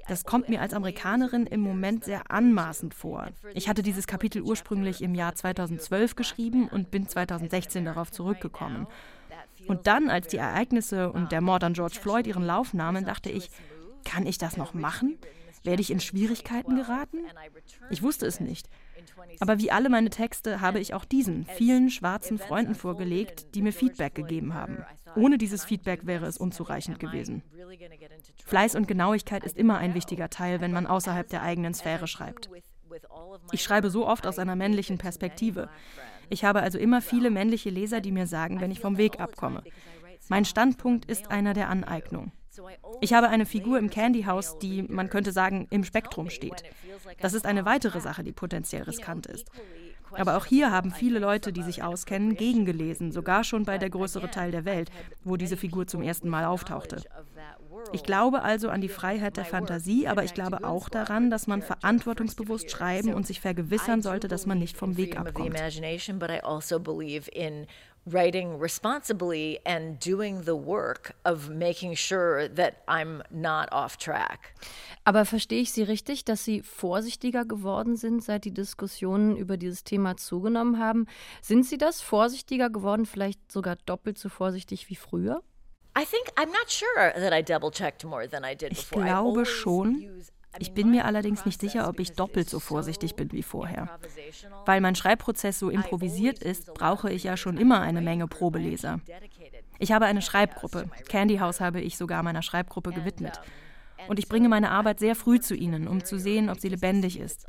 Das 0.07 0.23
kommt 0.23 0.49
mir 0.49 0.61
als 0.61 0.73
Amerikanerin 0.73 1.47
im 1.47 1.61
Moment 1.61 2.05
sehr 2.05 2.29
anmaßend 2.29 2.93
vor. 2.93 3.29
Ich 3.53 3.67
hatte 3.67 3.81
dieses 3.81 4.05
Kapitel 4.05 4.41
ursprünglich 4.41 5.01
im 5.01 5.15
Jahr 5.15 5.33
2012 5.33 6.15
geschrieben 6.15 6.67
und 6.67 6.91
bin 6.91 7.07
2016 7.07 7.85
darauf 7.85 8.11
zurückgekommen. 8.11 8.87
Und 9.67 9.87
dann, 9.87 10.09
als 10.09 10.27
die 10.27 10.37
Ereignisse 10.37 11.11
und 11.11 11.31
der 11.31 11.41
Mord 11.41 11.63
an 11.63 11.73
George 11.73 11.97
Floyd 11.99 12.27
ihren 12.27 12.43
Lauf 12.43 12.73
nahmen, 12.73 13.05
dachte 13.05 13.29
ich, 13.29 13.49
kann 14.03 14.27
ich 14.27 14.37
das 14.37 14.57
noch 14.57 14.73
machen? 14.73 15.17
Werde 15.63 15.81
ich 15.81 15.89
in 15.89 15.99
Schwierigkeiten 15.99 16.75
geraten? 16.75 17.17
Ich 17.89 18.03
wusste 18.03 18.27
es 18.27 18.39
nicht. 18.39 18.69
Aber 19.39 19.59
wie 19.59 19.71
alle 19.71 19.89
meine 19.89 20.09
Texte 20.09 20.61
habe 20.61 20.79
ich 20.79 20.93
auch 20.93 21.05
diesen 21.05 21.45
vielen 21.45 21.89
schwarzen 21.89 22.37
Freunden 22.37 22.75
vorgelegt, 22.75 23.55
die 23.55 23.61
mir 23.61 23.73
Feedback 23.73 24.15
gegeben 24.15 24.53
haben. 24.53 24.83
Ohne 25.15 25.37
dieses 25.37 25.65
Feedback 25.65 26.05
wäre 26.05 26.25
es 26.25 26.37
unzureichend 26.37 26.99
gewesen. 26.99 27.43
Fleiß 28.45 28.75
und 28.75 28.87
Genauigkeit 28.87 29.43
ist 29.43 29.57
immer 29.57 29.77
ein 29.77 29.93
wichtiger 29.93 30.29
Teil, 30.29 30.61
wenn 30.61 30.71
man 30.71 30.87
außerhalb 30.87 31.27
der 31.29 31.41
eigenen 31.41 31.73
Sphäre 31.73 32.07
schreibt. 32.07 32.49
Ich 33.51 33.63
schreibe 33.63 33.89
so 33.89 34.07
oft 34.07 34.27
aus 34.27 34.39
einer 34.39 34.55
männlichen 34.55 34.97
Perspektive. 34.97 35.69
Ich 36.29 36.43
habe 36.43 36.61
also 36.61 36.77
immer 36.77 37.01
viele 37.01 37.29
männliche 37.29 37.69
Leser, 37.69 38.01
die 38.01 38.11
mir 38.11 38.27
sagen, 38.27 38.61
wenn 38.61 38.71
ich 38.71 38.79
vom 38.79 38.97
Weg 38.97 39.19
abkomme. 39.19 39.63
Mein 40.27 40.45
Standpunkt 40.45 41.05
ist 41.05 41.29
einer 41.29 41.53
der 41.53 41.69
Aneignung. 41.69 42.31
Ich 43.01 43.13
habe 43.13 43.29
eine 43.29 43.45
Figur 43.45 43.77
im 43.77 43.89
Candy 43.89 44.23
House, 44.23 44.57
die, 44.59 44.83
man 44.83 45.09
könnte 45.09 45.31
sagen, 45.31 45.67
im 45.69 45.83
Spektrum 45.83 46.29
steht. 46.29 46.63
Das 47.19 47.33
ist 47.33 47.45
eine 47.45 47.65
weitere 47.65 48.01
Sache, 48.01 48.23
die 48.23 48.31
potenziell 48.31 48.83
riskant 48.83 49.25
ist. 49.27 49.49
Aber 50.11 50.37
auch 50.37 50.45
hier 50.45 50.71
haben 50.71 50.91
viele 50.91 51.19
Leute, 51.19 51.51
die 51.51 51.63
sich 51.63 51.83
auskennen, 51.83 52.35
gegengelesen, 52.35 53.11
sogar 53.11 53.43
schon 53.43 53.65
bei 53.65 53.77
der 53.77 53.89
größere 53.89 54.31
Teil 54.31 54.51
der 54.51 54.65
Welt, 54.65 54.89
wo 55.23 55.35
diese 55.35 55.57
Figur 55.57 55.87
zum 55.87 56.01
ersten 56.01 56.29
Mal 56.29 56.45
auftauchte. 56.45 57.01
Ich 57.91 58.03
glaube 58.03 58.41
also 58.41 58.69
an 58.69 58.81
die 58.81 58.89
Freiheit 58.89 59.37
der 59.37 59.45
Fantasie, 59.45 60.07
aber 60.07 60.23
ich 60.23 60.33
glaube 60.33 60.63
auch 60.63 60.89
daran, 60.89 61.29
dass 61.29 61.47
man 61.47 61.61
verantwortungsbewusst 61.61 62.71
schreiben 62.71 63.13
und 63.13 63.27
sich 63.27 63.41
vergewissern 63.41 64.01
sollte, 64.01 64.27
dass 64.27 64.45
man 64.45 64.59
nicht 64.59 64.77
vom 64.77 64.97
Weg 64.97 65.19
abkommt 65.19 65.55
writing 68.05 68.59
responsibly 68.59 69.59
and 69.65 69.99
doing 69.99 70.43
the 70.43 70.55
work 70.55 71.15
of 71.23 71.49
making 71.49 71.95
sure 71.95 72.47
that 72.47 72.83
I'm 72.87 73.23
not 73.29 73.71
off 73.71 73.97
track. 73.97 74.53
Aber 75.03 75.25
verstehe 75.25 75.61
ich 75.61 75.71
Sie 75.71 75.83
richtig, 75.83 76.25
dass 76.25 76.43
Sie 76.43 76.61
vorsichtiger 76.61 77.45
geworden 77.45 77.95
sind, 77.95 78.23
seit 78.23 78.45
die 78.45 78.53
Diskussionen 78.53 79.35
über 79.35 79.57
dieses 79.57 79.83
Thema 79.83 80.17
zugenommen 80.17 80.79
haben? 80.79 81.07
Sind 81.41 81.65
Sie 81.65 81.77
das 81.77 82.01
vorsichtiger 82.01 82.69
geworden, 82.69 83.05
vielleicht 83.05 83.51
sogar 83.51 83.75
doppelt 83.85 84.17
so 84.17 84.29
vorsichtig 84.29 84.89
wie 84.89 84.95
früher? 84.95 85.41
Ich 88.71 88.89
glaube 88.89 89.45
schon. 89.45 90.25
Ich 90.59 90.73
bin 90.73 90.91
mir 90.91 91.05
allerdings 91.05 91.45
nicht 91.45 91.61
sicher, 91.61 91.87
ob 91.89 91.99
ich 91.99 92.13
doppelt 92.13 92.49
so 92.49 92.59
vorsichtig 92.59 93.15
bin 93.15 93.31
wie 93.31 93.43
vorher. 93.43 93.89
Weil 94.65 94.81
mein 94.81 94.95
Schreibprozess 94.95 95.59
so 95.59 95.69
improvisiert 95.69 96.39
ist, 96.39 96.73
brauche 96.73 97.11
ich 97.11 97.23
ja 97.23 97.37
schon 97.37 97.57
immer 97.57 97.81
eine 97.81 98.01
Menge 98.01 98.27
Probeleser. 98.27 98.99
Ich 99.79 99.91
habe 99.91 100.05
eine 100.05 100.21
Schreibgruppe. 100.21 100.89
Candy 101.09 101.37
House 101.37 101.59
habe 101.59 101.81
ich 101.81 101.97
sogar 101.97 102.23
meiner 102.23 102.41
Schreibgruppe 102.41 102.91
gewidmet. 102.91 103.41
Und 104.07 104.19
ich 104.19 104.27
bringe 104.27 104.49
meine 104.49 104.71
Arbeit 104.71 104.99
sehr 104.99 105.15
früh 105.15 105.39
zu 105.39 105.55
ihnen, 105.55 105.87
um 105.87 106.03
zu 106.03 106.19
sehen, 106.19 106.49
ob 106.49 106.59
sie 106.59 106.69
lebendig 106.69 107.19
ist. 107.19 107.47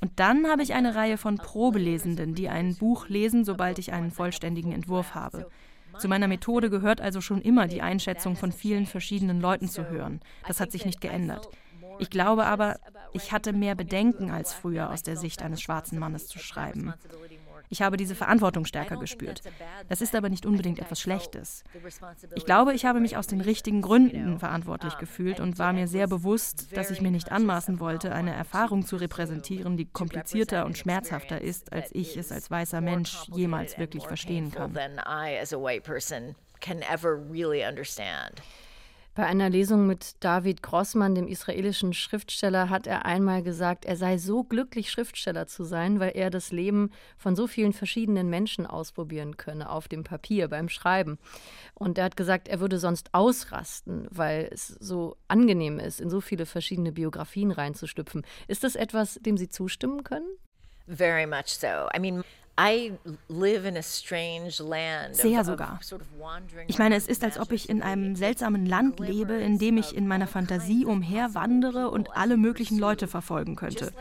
Und 0.00 0.20
dann 0.20 0.46
habe 0.46 0.62
ich 0.62 0.74
eine 0.74 0.94
Reihe 0.94 1.18
von 1.18 1.36
Probelesenden, 1.36 2.34
die 2.34 2.48
ein 2.48 2.76
Buch 2.76 3.08
lesen, 3.08 3.44
sobald 3.44 3.78
ich 3.78 3.92
einen 3.92 4.10
vollständigen 4.10 4.72
Entwurf 4.72 5.14
habe. 5.14 5.50
Zu 5.98 6.06
meiner 6.08 6.28
Methode 6.28 6.70
gehört 6.70 7.00
also 7.00 7.20
schon 7.20 7.40
immer 7.40 7.66
die 7.66 7.82
Einschätzung 7.82 8.36
von 8.36 8.52
vielen 8.52 8.86
verschiedenen 8.86 9.40
Leuten 9.40 9.68
zu 9.68 9.88
hören. 9.88 10.20
Das 10.46 10.60
hat 10.60 10.70
sich 10.70 10.86
nicht 10.86 11.00
geändert. 11.00 11.48
Ich 11.98 12.10
glaube 12.10 12.46
aber, 12.46 12.78
ich 13.12 13.32
hatte 13.32 13.52
mehr 13.52 13.74
Bedenken 13.74 14.30
als 14.30 14.52
früher 14.52 14.90
aus 14.90 15.02
der 15.02 15.16
Sicht 15.16 15.42
eines 15.42 15.60
schwarzen 15.60 15.98
Mannes 15.98 16.26
zu 16.28 16.38
schreiben. 16.38 16.94
Ich 17.70 17.82
habe 17.82 17.96
diese 17.96 18.14
Verantwortung 18.14 18.64
stärker 18.64 18.96
gespürt. 18.96 19.42
Das 19.88 20.00
ist 20.00 20.14
aber 20.14 20.28
nicht 20.28 20.46
unbedingt 20.46 20.78
etwas 20.78 21.00
Schlechtes. 21.00 21.64
Ich 22.34 22.44
glaube, 22.44 22.72
ich 22.72 22.84
habe 22.84 23.00
mich 23.00 23.16
aus 23.16 23.26
den 23.26 23.40
richtigen 23.40 23.82
Gründen 23.82 24.38
verantwortlich 24.38 24.96
gefühlt 24.98 25.40
und 25.40 25.58
war 25.58 25.72
mir 25.72 25.86
sehr 25.86 26.06
bewusst, 26.06 26.76
dass 26.76 26.90
ich 26.90 27.02
mir 27.02 27.10
nicht 27.10 27.30
anmaßen 27.30 27.80
wollte, 27.80 28.12
eine 28.12 28.34
Erfahrung 28.34 28.86
zu 28.86 28.96
repräsentieren, 28.96 29.76
die 29.76 29.86
komplizierter 29.86 30.64
und 30.64 30.78
schmerzhafter 30.78 31.40
ist, 31.40 31.72
als 31.72 31.90
ich 31.92 32.16
es 32.16 32.32
als 32.32 32.50
weißer 32.50 32.80
Mensch 32.80 33.24
jemals 33.34 33.78
wirklich 33.78 34.06
verstehen 34.06 34.50
kann. 34.50 34.72
Bei 39.18 39.26
einer 39.26 39.50
Lesung 39.50 39.88
mit 39.88 40.14
David 40.20 40.62
Grossmann, 40.62 41.16
dem 41.16 41.26
israelischen 41.26 41.92
Schriftsteller, 41.92 42.70
hat 42.70 42.86
er 42.86 43.04
einmal 43.04 43.42
gesagt, 43.42 43.84
er 43.84 43.96
sei 43.96 44.16
so 44.16 44.44
glücklich, 44.44 44.92
Schriftsteller 44.92 45.48
zu 45.48 45.64
sein, 45.64 45.98
weil 45.98 46.12
er 46.14 46.30
das 46.30 46.52
Leben 46.52 46.92
von 47.16 47.34
so 47.34 47.48
vielen 47.48 47.72
verschiedenen 47.72 48.30
Menschen 48.30 48.64
ausprobieren 48.64 49.36
könne, 49.36 49.70
auf 49.70 49.88
dem 49.88 50.04
Papier, 50.04 50.46
beim 50.46 50.68
Schreiben. 50.68 51.18
Und 51.74 51.98
er 51.98 52.04
hat 52.04 52.16
gesagt, 52.16 52.46
er 52.46 52.60
würde 52.60 52.78
sonst 52.78 53.12
ausrasten, 53.12 54.06
weil 54.12 54.50
es 54.52 54.68
so 54.68 55.16
angenehm 55.26 55.80
ist, 55.80 56.00
in 56.00 56.10
so 56.10 56.20
viele 56.20 56.46
verschiedene 56.46 56.92
Biografien 56.92 57.50
reinzustüpfen. 57.50 58.24
Ist 58.46 58.62
das 58.62 58.76
etwas, 58.76 59.14
dem 59.14 59.36
Sie 59.36 59.48
zustimmen 59.48 60.04
können? 60.04 60.28
Very 60.86 61.26
much 61.26 61.48
so. 61.48 61.88
I 61.92 61.98
mean, 61.98 62.22
sehr 65.12 65.44
sogar. 65.44 65.78
Ich 66.66 66.78
meine, 66.78 66.96
es 66.96 67.06
ist, 67.06 67.22
als 67.22 67.38
ob 67.38 67.52
ich 67.52 67.68
in 67.68 67.82
einem 67.82 68.16
seltsamen 68.16 68.66
Land 68.66 68.98
lebe, 68.98 69.34
in 69.34 69.58
dem 69.58 69.76
ich 69.76 69.96
in 69.96 70.08
meiner 70.08 70.26
Fantasie 70.26 70.84
umherwandere 70.84 71.88
und 71.90 72.16
alle 72.16 72.36
möglichen 72.36 72.78
Leute 72.78 73.06
verfolgen 73.06 73.54
könnte. 73.54 73.92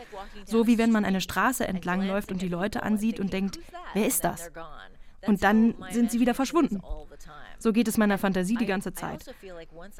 So 0.45 0.65
wie 0.65 0.79
wenn 0.79 0.91
man 0.91 1.05
eine 1.05 1.21
Straße 1.21 1.67
entlangläuft 1.67 2.31
und 2.31 2.41
die 2.41 2.49
Leute 2.49 2.81
ansieht 2.81 3.19
und 3.19 3.31
denkt, 3.31 3.59
wer 3.93 4.07
ist 4.07 4.23
das? 4.23 4.51
Und 5.21 5.43
dann 5.43 5.75
sind 5.91 6.11
sie 6.11 6.19
wieder 6.19 6.33
verschwunden. 6.33 6.81
So 7.59 7.73
geht 7.73 7.87
es 7.87 7.97
meiner 7.97 8.17
Fantasie 8.17 8.55
die 8.55 8.65
ganze 8.65 8.93
Zeit. 8.93 9.33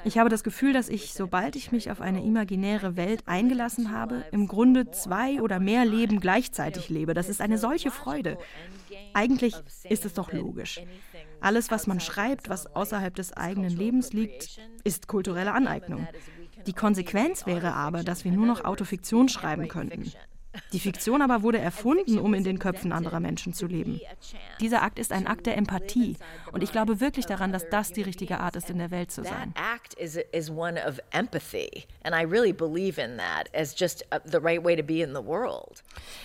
Ich 0.04 0.18
habe 0.18 0.30
das 0.30 0.44
Gefühl, 0.44 0.74
dass 0.74 0.90
ich, 0.90 1.14
sobald 1.14 1.56
ich 1.56 1.72
mich 1.72 1.90
auf 1.92 2.02
eine 2.02 2.24
imaginäre 2.24 2.96
Welt 2.96 3.24
eingelassen 3.26 3.92
habe, 3.92 4.26
im 4.32 4.48
Grunde 4.48 4.92
zwei 4.92 5.42
oder 5.42 5.60
mehr 5.60 5.86
Leben 5.86 6.20
gleichzeitig 6.20 6.90
lebe. 6.90 7.14
Das 7.14 7.30
ist 7.30 7.42
eine 7.42 7.58
solche 7.58 7.92
Freude. 7.92 8.38
Eigentlich 9.14 9.56
ist 9.84 10.06
es 10.06 10.14
doch 10.14 10.32
logisch. 10.32 10.82
Alles, 11.40 11.72
was 11.72 11.88
man 11.88 12.00
schreibt, 12.00 12.50
was 12.50 12.68
außerhalb 12.76 13.16
des 13.16 13.34
eigenen 13.34 13.76
Lebens 13.76 14.14
liegt, 14.14 14.60
ist 14.84 15.08
kulturelle 15.08 15.54
Aneignung. 15.54 16.08
Die 16.66 16.74
Konsequenz 16.74 17.46
wäre 17.46 17.74
aber, 17.74 18.04
dass 18.04 18.26
wir 18.26 18.32
nur 18.32 18.46
noch 18.46 18.66
Autofiktion 18.66 19.30
schreiben 19.30 19.68
könnten. 19.68 20.12
Die 20.74 20.80
Fiktion 20.80 21.22
aber 21.22 21.44
wurde 21.44 21.60
erfunden, 21.60 22.20
um 22.20 22.34
in 22.34 22.44
den 22.44 22.60
Köpfen 22.60 22.92
anderer 22.92 23.20
Menschen 23.20 23.54
zu 23.54 23.68
leben. 23.68 24.00
Dieser 24.60 24.84
Akt 24.84 25.00
ist 25.00 25.12
ein 25.12 25.28
Akt 25.28 25.46
der 25.46 25.58
Empathie. 25.58 26.18
Und 26.52 26.64
ich 26.64 26.72
glaube 26.72 27.00
wirklich 27.00 27.26
daran, 27.26 27.52
dass 27.52 27.70
das 27.70 27.92
die 27.92 28.02
richtige 28.02 28.40
Art 28.40 28.56
ist, 28.56 28.70
in 28.70 28.78
der 28.78 28.92
Welt 28.92 29.12
zu 29.12 29.24
sein. 29.24 29.54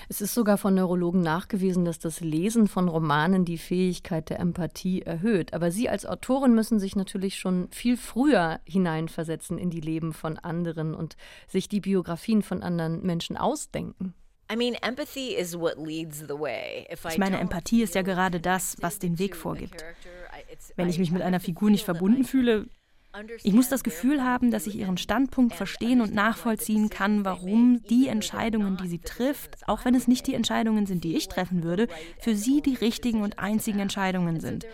Es 0.08 0.20
ist 0.20 0.34
sogar 0.34 0.58
von 0.58 0.74
Neurologen 0.74 1.20
nachgewiesen, 1.20 1.84
dass 1.84 1.98
das 1.98 2.20
Lesen 2.20 2.68
von 2.68 2.88
Romanen 2.88 3.44
die 3.44 3.58
Fähigkeit 3.58 4.30
der 4.30 4.40
Empathie 4.40 5.02
erhöht. 5.02 5.54
Aber 5.54 5.70
Sie 5.70 5.88
als 5.88 6.06
Autorin 6.06 6.54
müssen 6.54 6.78
sich 6.78 6.96
natürlich 6.96 7.36
schon 7.36 7.68
viel 7.70 7.96
früher 7.96 8.60
hineinversetzen 8.64 9.58
in 9.58 9.70
die 9.70 9.80
Leben 9.80 10.12
von 10.12 10.38
anderen 10.38 10.94
und 10.94 11.16
sich 11.48 11.68
die 11.68 11.80
Biografien 11.80 12.42
von 12.42 12.62
anderen 12.62 13.02
Menschen 13.02 13.36
ausdenken. 13.36 14.14
Ich 17.14 17.18
meine, 17.18 17.38
Empathie 17.38 17.82
ist 17.82 17.94
ja 17.94 18.02
gerade 18.02 18.40
das, 18.40 18.76
was 18.80 18.98
den 18.98 19.18
Weg 19.18 19.36
vorgibt. 19.36 19.84
Wenn 20.76 20.88
ich 20.88 20.98
mich 20.98 21.10
mit 21.10 21.22
einer 21.22 21.40
Figur 21.40 21.70
nicht 21.70 21.84
verbunden 21.84 22.24
fühle, 22.24 22.66
ich 23.42 23.52
muss 23.52 23.68
das 23.68 23.84
Gefühl 23.84 24.24
haben, 24.24 24.50
dass 24.50 24.66
ich 24.66 24.76
ihren 24.76 24.96
Standpunkt 24.96 25.54
verstehen 25.54 26.00
und 26.00 26.14
nachvollziehen 26.14 26.88
kann, 26.88 27.24
warum 27.26 27.82
die 27.90 28.08
Entscheidungen, 28.08 28.78
die 28.78 28.88
sie 28.88 29.00
trifft, 29.00 29.68
auch 29.68 29.84
wenn 29.84 29.94
es 29.94 30.08
nicht 30.08 30.26
die 30.26 30.34
Entscheidungen 30.34 30.86
sind, 30.86 31.04
die 31.04 31.16
ich 31.16 31.28
treffen 31.28 31.62
würde, 31.62 31.88
für 32.18 32.34
sie 32.34 32.62
die 32.62 32.74
richtigen 32.74 33.22
und 33.22 33.38
einzigen 33.38 33.80
Entscheidungen 33.80 34.40
sind. 34.40 34.66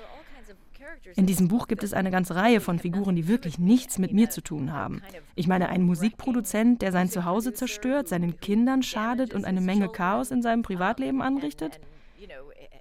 In 1.16 1.26
diesem 1.26 1.48
Buch 1.48 1.68
gibt 1.68 1.82
es 1.82 1.92
eine 1.92 2.10
ganze 2.10 2.34
Reihe 2.34 2.60
von 2.60 2.78
Figuren, 2.78 3.16
die 3.16 3.28
wirklich 3.28 3.58
nichts 3.58 3.98
mit 3.98 4.12
mir 4.12 4.30
zu 4.30 4.40
tun 4.40 4.72
haben. 4.72 5.02
Ich 5.34 5.46
meine, 5.46 5.68
ein 5.68 5.82
Musikproduzent, 5.82 6.82
der 6.82 6.92
sein 6.92 7.08
Zuhause 7.08 7.52
zerstört, 7.52 8.08
seinen 8.08 8.40
Kindern 8.40 8.82
schadet 8.82 9.34
und 9.34 9.44
eine 9.44 9.60
Menge 9.60 9.88
Chaos 9.88 10.30
in 10.30 10.42
seinem 10.42 10.62
Privatleben 10.62 11.22
anrichtet. 11.22 11.80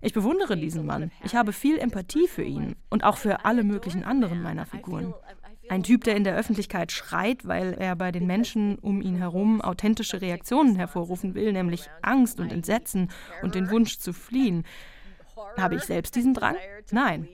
Ich 0.01 0.13
bewundere 0.13 0.57
diesen 0.57 0.86
Mann. 0.86 1.12
Ich 1.24 1.36
habe 1.36 1.53
viel 1.53 1.79
Empathie 1.79 2.27
für 2.27 2.43
ihn 2.43 2.75
und 2.89 3.03
auch 3.03 3.17
für 3.17 3.46
alle 3.46 3.63
möglichen 3.63 4.03
anderen 4.03 4.41
meiner 4.41 4.65
Figuren. 4.65 5.13
Ein 5.69 5.84
Typ, 5.84 6.03
der 6.05 6.15
in 6.15 6.24
der 6.24 6.36
Öffentlichkeit 6.38 6.91
schreit, 6.91 7.46
weil 7.46 7.74
er 7.74 7.96
bei 7.96 8.12
den 8.12 8.25
Menschen 8.25 8.77
um 8.77 9.01
ihn 9.01 9.17
herum 9.17 9.60
authentische 9.60 10.22
Reaktionen 10.22 10.75
hervorrufen 10.75 11.36
will, 11.36 11.51
nämlich 11.51 11.89
Angst 12.01 12.39
und 12.39 12.53
Entsetzen 12.53 13.10
und 13.41 13.53
den 13.55 13.69
Wunsch 13.69 13.98
zu 13.98 14.13
fliehen. 14.13 14.63
Habe 15.57 15.75
ich 15.75 15.84
selbst 15.84 16.15
diesen 16.15 16.34
Drang? 16.34 16.55
Nein. 16.91 17.27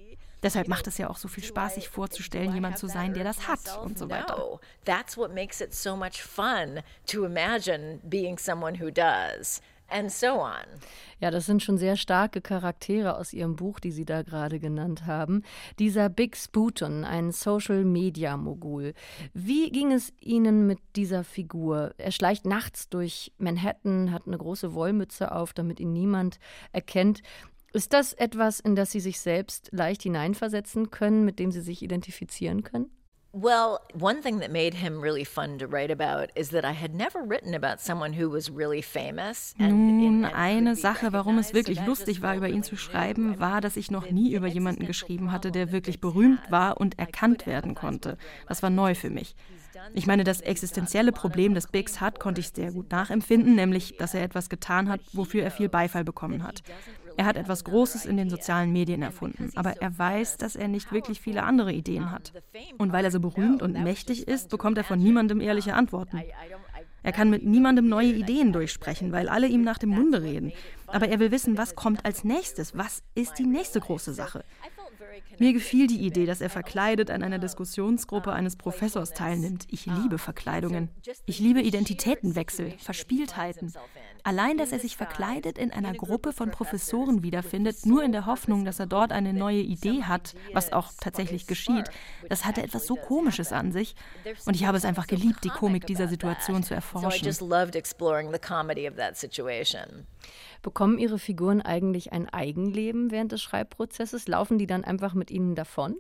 Deshalb 0.44 0.68
macht 0.68 0.88
es 0.88 0.98
ja 0.98 1.10
auch 1.10 1.18
so 1.18 1.28
viel 1.28 1.44
Spaß, 1.44 1.76
sich 1.76 1.90
vorzustellen, 1.90 2.54
jemand 2.54 2.78
zu 2.78 2.88
sein, 2.88 3.14
der 3.14 3.24
das 3.24 3.48
hat 3.48 3.78
und 3.82 3.98
so 3.98 4.10
weiter. 4.10 4.60
That's 4.86 5.18
what 5.18 5.34
makes 5.34 5.62
it 5.62 5.74
so 5.74 5.96
much 5.96 6.22
fun 6.22 6.82
to 7.08 7.26
imagine 7.26 8.00
being 8.04 8.38
someone 8.38 8.80
who 8.80 8.92
does 8.92 9.62
and 9.94 10.12
so 10.12 10.42
on. 10.42 10.66
Ja, 11.20 11.32
das 11.32 11.46
sind 11.46 11.64
schon 11.64 11.78
sehr 11.78 11.96
starke 11.96 12.42
Charaktere 12.42 13.18
aus 13.18 13.32
Ihrem 13.32 13.56
Buch, 13.56 13.80
die 13.80 13.92
Sie 13.92 14.06
da 14.06 14.24
gerade 14.24 14.60
genannt 14.60 15.06
haben. 15.06 15.44
Dieser 15.80 16.10
Big 16.10 16.36
Sputon, 16.36 17.06
ein 17.06 17.32
Social-Media-Mogul. 17.32 18.94
Wie 19.34 19.72
ging 19.72 19.92
es 19.92 20.12
Ihnen 20.20 20.68
mit 20.68 20.80
dieser 20.96 21.24
Figur? 21.24 21.94
Er 21.98 22.12
schleicht 22.12 22.46
nachts 22.46 22.90
durch 22.90 23.32
Manhattan, 23.38 24.12
hat 24.12 24.28
eine 24.28 24.38
große 24.38 24.74
Wollmütze 24.74 25.32
auf, 25.32 25.54
damit 25.54 25.80
ihn 25.80 25.94
niemand 25.94 26.40
erkennt. 26.72 27.22
Ist 27.76 27.92
das 27.92 28.14
etwas, 28.14 28.60
in 28.60 28.76
das 28.76 28.92
Sie 28.92 29.00
sich 29.00 29.20
selbst 29.20 29.70
leicht 29.72 30.04
hineinversetzen 30.04 30.92
können, 30.92 31.26
mit 31.26 31.40
dem 31.40 31.52
Sie 31.52 31.62
sich 31.62 31.82
identifizieren 31.82 32.62
können? 32.62 32.92
Well, 33.36 33.80
one 34.00 34.22
thing 34.22 34.42
that 34.42 34.52
made 34.52 34.78
him 34.78 35.02
really 35.02 35.26
fun 35.26 35.58
to 35.58 35.66
write 35.66 35.92
about 35.92 36.32
is 36.36 36.50
that 36.50 36.64
I 36.64 36.72
had 36.72 36.94
never 36.94 37.28
written 37.28 37.56
about 37.56 37.80
someone 37.80 38.14
who 38.14 38.32
was 38.32 38.52
really 38.56 38.84
famous. 38.84 39.56
Nun, 39.58 40.24
eine 40.24 40.76
Sache, 40.76 41.14
warum 41.14 41.40
es 41.40 41.56
wirklich 41.56 41.84
lustig 41.84 42.22
war, 42.22 42.36
über 42.36 42.48
ihn 42.48 42.62
zu 42.62 42.78
schreiben, 42.78 43.40
war, 43.40 43.60
dass 43.60 43.76
ich 43.76 43.90
noch 43.90 44.12
nie 44.12 44.36
über 44.36 44.46
jemanden 44.46 44.86
geschrieben 44.86 45.32
hatte, 45.32 45.52
der 45.52 45.72
wirklich 45.72 46.00
berühmt 46.00 46.42
war 46.52 46.80
und 46.80 47.00
erkannt 47.00 47.48
werden 47.48 47.74
konnte. 47.74 48.20
Das 48.48 48.62
war 48.62 48.70
neu 48.70 48.94
für 48.94 49.10
mich. 49.10 49.36
Ich 49.96 50.06
meine, 50.06 50.24
das 50.24 50.42
existenzielle 50.42 51.12
Problem, 51.12 51.56
das 51.56 51.68
Biggs 51.68 52.00
hat, 52.00 52.20
konnte 52.20 52.40
ich 52.40 52.50
sehr 52.50 52.72
gut 52.72 52.92
nachempfinden, 52.92 53.56
nämlich, 53.56 53.98
dass 53.98 54.14
er 54.14 54.22
etwas 54.22 54.50
getan 54.50 54.90
hat, 54.90 55.02
wofür 55.12 55.44
er 55.44 55.50
viel 55.50 55.70
Beifall 55.70 56.04
bekommen 56.04 56.44
hat. 56.44 56.62
Er 57.18 57.26
hat 57.26 57.38
etwas 57.38 57.64
Großes 57.64 58.06
in 58.06 58.18
den 58.18 58.30
sozialen 58.30 58.72
Medien 58.72 59.02
erfunden, 59.02 59.52
aber 59.56 59.82
er 59.82 59.98
weiß, 59.98 60.38
dass 60.38 60.56
er 60.56 60.68
nicht 60.68 60.92
wirklich 60.92 61.22
viele 61.22 61.44
andere 61.44 61.72
Ideen 61.74 62.12
hat. 62.12 62.34
Und 62.78 62.92
weil 62.92 63.06
er 63.06 63.12
so 63.12 63.20
berühmt 63.20 63.62
und 63.62 63.82
mächtig 63.84 64.28
ist, 64.28 64.50
bekommt 64.50 64.78
er 64.78 64.84
von 64.84 65.00
niemandem 65.00 65.42
ehrliche 65.42 65.74
Antworten. 65.74 66.22
Er 67.04 67.12
kann 67.12 67.30
mit 67.30 67.44
niemandem 67.46 67.88
neue 67.88 68.14
Ideen 68.14 68.54
durchsprechen, 68.54 69.12
weil 69.12 69.28
alle 69.28 69.48
ihm 69.48 69.62
nach 69.62 69.78
dem 69.78 69.90
Munde 69.90 70.22
reden. 70.22 70.54
Aber 70.88 71.10
er 71.10 71.20
will 71.20 71.32
wissen, 71.32 71.58
was 71.58 71.76
kommt 71.76 72.06
als 72.06 72.24
nächstes? 72.24 72.78
Was 72.78 73.04
ist 73.14 73.38
die 73.38 73.46
nächste 73.46 73.82
große 73.82 74.14
Sache? 74.14 74.46
Mir 75.40 75.54
gefiel 75.54 75.88
die 75.88 76.02
Idee, 76.06 76.26
dass 76.26 76.42
er 76.42 76.50
verkleidet 76.50 77.10
an 77.10 77.24
einer 77.24 77.40
Diskussionsgruppe 77.40 78.32
eines 78.32 78.56
Professors 78.56 79.12
teilnimmt. 79.12 79.66
Ich 79.70 79.86
liebe 79.86 80.18
Verkleidungen. 80.18 80.90
Ich 81.26 81.40
liebe 81.40 81.62
Identitätenwechsel, 81.62 82.72
Verspieltheiten. 82.78 83.74
Allein, 84.24 84.58
dass 84.58 84.72
er 84.72 84.80
sich 84.80 84.96
verkleidet 84.96 85.58
in 85.58 85.72
einer 85.72 85.94
Gruppe 85.94 86.32
von 86.32 86.52
Professoren 86.52 87.24
wiederfindet, 87.24 87.86
nur 87.86 88.04
in 88.04 88.12
der 88.12 88.26
Hoffnung, 88.26 88.64
dass 88.64 88.80
er 88.80 88.86
dort 88.86 89.12
eine 89.12 89.34
neue 89.34 89.60
Idee 89.60 90.04
hat, 90.04 90.36
was 90.54 90.72
auch 90.72 90.92
tatsächlich 91.00 91.46
geschieht, 91.48 91.90
das 92.30 92.46
hatte 92.46 92.64
etwas 92.64 92.88
so 92.88 92.96
Komisches 92.96 93.52
an 93.52 93.72
sich. 93.72 93.96
Und 94.46 94.56
ich 94.56 94.66
habe 94.66 94.78
es 94.78 94.86
einfach 94.86 95.08
geliebt, 95.08 95.44
die 95.44 95.50
Komik 95.50 95.86
dieser 95.88 96.08
Situation 96.08 96.64
zu 96.64 96.74
erforschen. 96.74 97.10
Bekommen 100.64 100.98
Ihre 100.98 101.20
Figuren 101.20 101.62
eigentlich 101.62 102.14
ein 102.14 102.30
Eigenleben 102.30 103.12
während 103.12 103.34
des 103.34 103.42
Schreibprozesses? 103.42 104.30
Laufen 104.30 104.58
die 104.58 104.66
dann 104.66 104.86
einfach 104.86 105.14
mit 105.14 105.30
Ihnen 105.30 105.56
davon? 105.56 105.98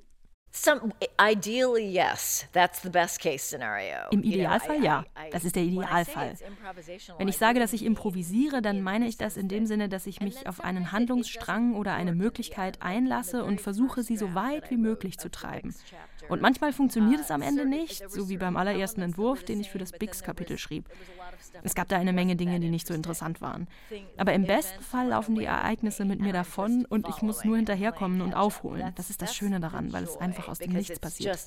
Some, 0.56 0.94
ideally, 1.20 1.92
yes. 1.92 2.48
That's 2.54 2.82
the 2.82 2.90
best 2.90 3.20
case 3.20 3.40
scenario. 3.40 4.10
Im 4.12 4.24
Idealfall 4.24 4.82
ja. 4.82 5.04
Das 5.32 5.44
ist 5.44 5.56
der 5.56 5.64
Idealfall. 5.64 6.36
Wenn 7.18 7.28
ich 7.28 7.38
sage, 7.38 7.60
dass 7.60 7.74
ich 7.74 7.84
improvisiere, 7.84 8.62
dann 8.62 8.82
meine 8.82 9.08
ich 9.08 9.18
das 9.18 9.36
in 9.36 9.50
dem 9.50 9.66
Sinne, 9.66 9.90
dass 9.90 10.06
ich 10.06 10.22
mich 10.22 10.48
auf 10.48 10.64
einen 10.64 10.92
Handlungsstrang 10.92 11.76
oder 11.76 11.96
eine 11.96 12.14
Möglichkeit 12.14 12.82
einlasse 12.82 13.44
und 13.44 13.60
versuche, 13.60 14.02
sie 14.04 14.16
so 14.16 14.34
weit 14.34 14.70
wie 14.70 14.78
möglich 14.78 15.18
zu 15.18 15.30
treiben. 15.30 15.76
Und 16.30 16.42
manchmal 16.42 16.74
funktioniert 16.74 17.22
es 17.22 17.32
am 17.32 17.42
Ende 17.42 17.66
nicht, 17.66 18.10
so 18.10 18.30
wie 18.30 18.38
beim 18.38 18.58
allerersten 18.58 19.02
Entwurf, 19.02 19.44
den 19.44 19.60
ich 19.60 19.70
für 19.70 19.78
das 19.78 19.92
Biggs-Kapitel 19.92 20.58
schrieb. 20.58 20.86
Es 21.64 21.76
gab 21.76 21.88
da 21.90 21.98
eine 21.98 22.14
Menge 22.14 22.36
Dinge, 22.36 22.60
die 22.60 22.70
nicht 22.70 22.88
so 22.88 22.94
interessant 22.94 23.42
waren. 23.42 23.68
Aber 24.18 24.34
im 24.34 24.46
besten 24.46 24.82
Fall 24.82 25.10
laufen 25.10 25.36
die 25.36 25.46
Ereignisse 25.46 26.06
mit 26.06 26.20
mir 26.20 26.34
davon 26.34 26.86
und 26.86 27.08
ich 27.08 27.22
muss 27.22 27.44
nur 27.44 27.58
hinterherkommen 27.58 28.22
und 28.22 28.34
aufholen. 28.34 28.94
Das 28.96 29.10
ist 29.10 29.22
das 29.22 29.36
Schöne 29.36 29.60
daran, 29.60 29.94
weil 29.94 30.04
es 30.04 30.18
einfach 30.18 30.48
aus 30.48 30.60
dem 30.60 30.74
Nichts 30.74 31.00
passiert. 31.00 31.40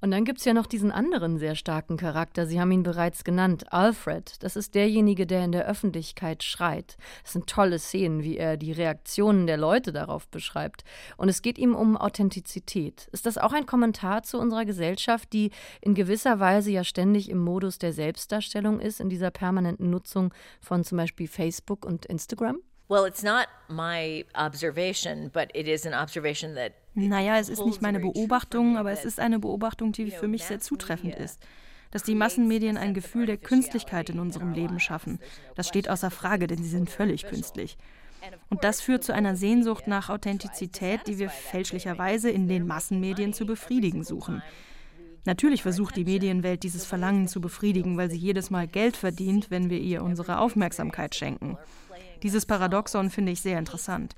Und 0.00 0.10
dann 0.10 0.24
gibt 0.24 0.38
es 0.38 0.44
ja 0.44 0.54
noch 0.54 0.66
diesen 0.66 0.90
anderen 0.92 1.38
sehr 1.38 1.54
starken 1.54 1.96
Charakter, 1.96 2.46
Sie 2.46 2.60
haben 2.60 2.72
ihn 2.72 2.82
bereits 2.82 3.24
genannt, 3.24 3.72
Alfred. 3.72 4.42
Das 4.42 4.56
ist 4.56 4.74
derjenige, 4.74 5.26
der 5.26 5.44
in 5.44 5.52
der 5.52 5.66
Öffentlichkeit 5.66 6.42
schreit. 6.42 6.96
Das 7.22 7.32
sind 7.32 7.46
tolle 7.46 7.78
Szenen, 7.78 8.22
wie 8.22 8.36
er 8.36 8.56
die 8.56 8.72
Reaktionen 8.72 9.46
der 9.46 9.56
Leute 9.56 9.92
darauf 9.92 10.28
beschreibt. 10.28 10.84
Und 11.16 11.28
es 11.28 11.42
geht 11.42 11.58
ihm 11.58 11.74
um 11.74 11.96
Authentizität. 11.96 13.08
Ist 13.12 13.26
das 13.26 13.38
auch 13.38 13.52
ein 13.52 13.66
Kommentar 13.66 14.22
zu 14.22 14.38
unserer 14.38 14.64
Gesellschaft, 14.64 15.32
die 15.32 15.50
in 15.80 15.94
gewisser 15.94 16.40
Weise 16.40 16.70
ja 16.70 16.84
ständig 16.84 17.28
im 17.28 17.38
Modus 17.38 17.78
der 17.78 17.92
Selbstdarstellung 17.92 18.80
ist, 18.80 19.00
in 19.00 19.08
dieser 19.08 19.30
permanenten 19.30 19.90
Nutzung 19.90 20.34
von 20.60 20.84
zum 20.84 20.98
Beispiel 20.98 21.28
Facebook 21.28 21.84
und 21.84 22.06
Instagram? 22.06 22.58
Well, 22.88 23.06
it's 23.06 23.22
not 23.22 23.46
my 23.68 24.24
observation, 24.34 25.30
but 25.32 25.50
it 25.54 25.66
is 25.66 25.86
an 25.86 25.94
observation 25.94 26.54
that 26.56 26.72
naja, 26.94 27.38
es 27.38 27.48
ist 27.48 27.64
nicht 27.64 27.82
meine 27.82 28.00
Beobachtung, 28.00 28.76
aber 28.76 28.92
es 28.92 29.04
ist 29.04 29.18
eine 29.18 29.38
Beobachtung, 29.38 29.92
die 29.92 30.10
für 30.10 30.28
mich 30.28 30.44
sehr 30.44 30.60
zutreffend 30.60 31.14
ist. 31.14 31.40
Dass 31.90 32.02
die 32.02 32.14
Massenmedien 32.14 32.76
ein 32.76 32.94
Gefühl 32.94 33.26
der 33.26 33.36
Künstlichkeit 33.36 34.10
in 34.10 34.18
unserem 34.18 34.52
Leben 34.52 34.80
schaffen. 34.80 35.18
Das 35.54 35.68
steht 35.68 35.88
außer 35.88 36.10
Frage, 36.10 36.46
denn 36.46 36.62
sie 36.62 36.70
sind 36.70 36.90
völlig 36.90 37.26
künstlich. 37.26 37.76
Und 38.50 38.64
das 38.64 38.80
führt 38.80 39.04
zu 39.04 39.12
einer 39.12 39.36
Sehnsucht 39.36 39.86
nach 39.86 40.08
Authentizität, 40.08 41.06
die 41.06 41.18
wir 41.18 41.28
fälschlicherweise 41.28 42.30
in 42.30 42.48
den 42.48 42.66
Massenmedien 42.66 43.32
zu 43.32 43.46
befriedigen 43.46 44.04
suchen. 44.04 44.42
Natürlich 45.24 45.62
versucht 45.62 45.96
die 45.96 46.04
Medienwelt 46.04 46.62
dieses 46.62 46.84
Verlangen 46.84 47.28
zu 47.28 47.40
befriedigen, 47.40 47.96
weil 47.96 48.10
sie 48.10 48.18
jedes 48.18 48.50
Mal 48.50 48.66
Geld 48.66 48.96
verdient, 48.96 49.50
wenn 49.50 49.70
wir 49.70 49.78
ihr 49.78 50.02
unsere 50.02 50.38
Aufmerksamkeit 50.38 51.14
schenken. 51.14 51.56
Dieses 52.22 52.46
Paradoxon 52.46 53.10
finde 53.10 53.32
ich 53.32 53.40
sehr 53.40 53.58
interessant. 53.58 54.14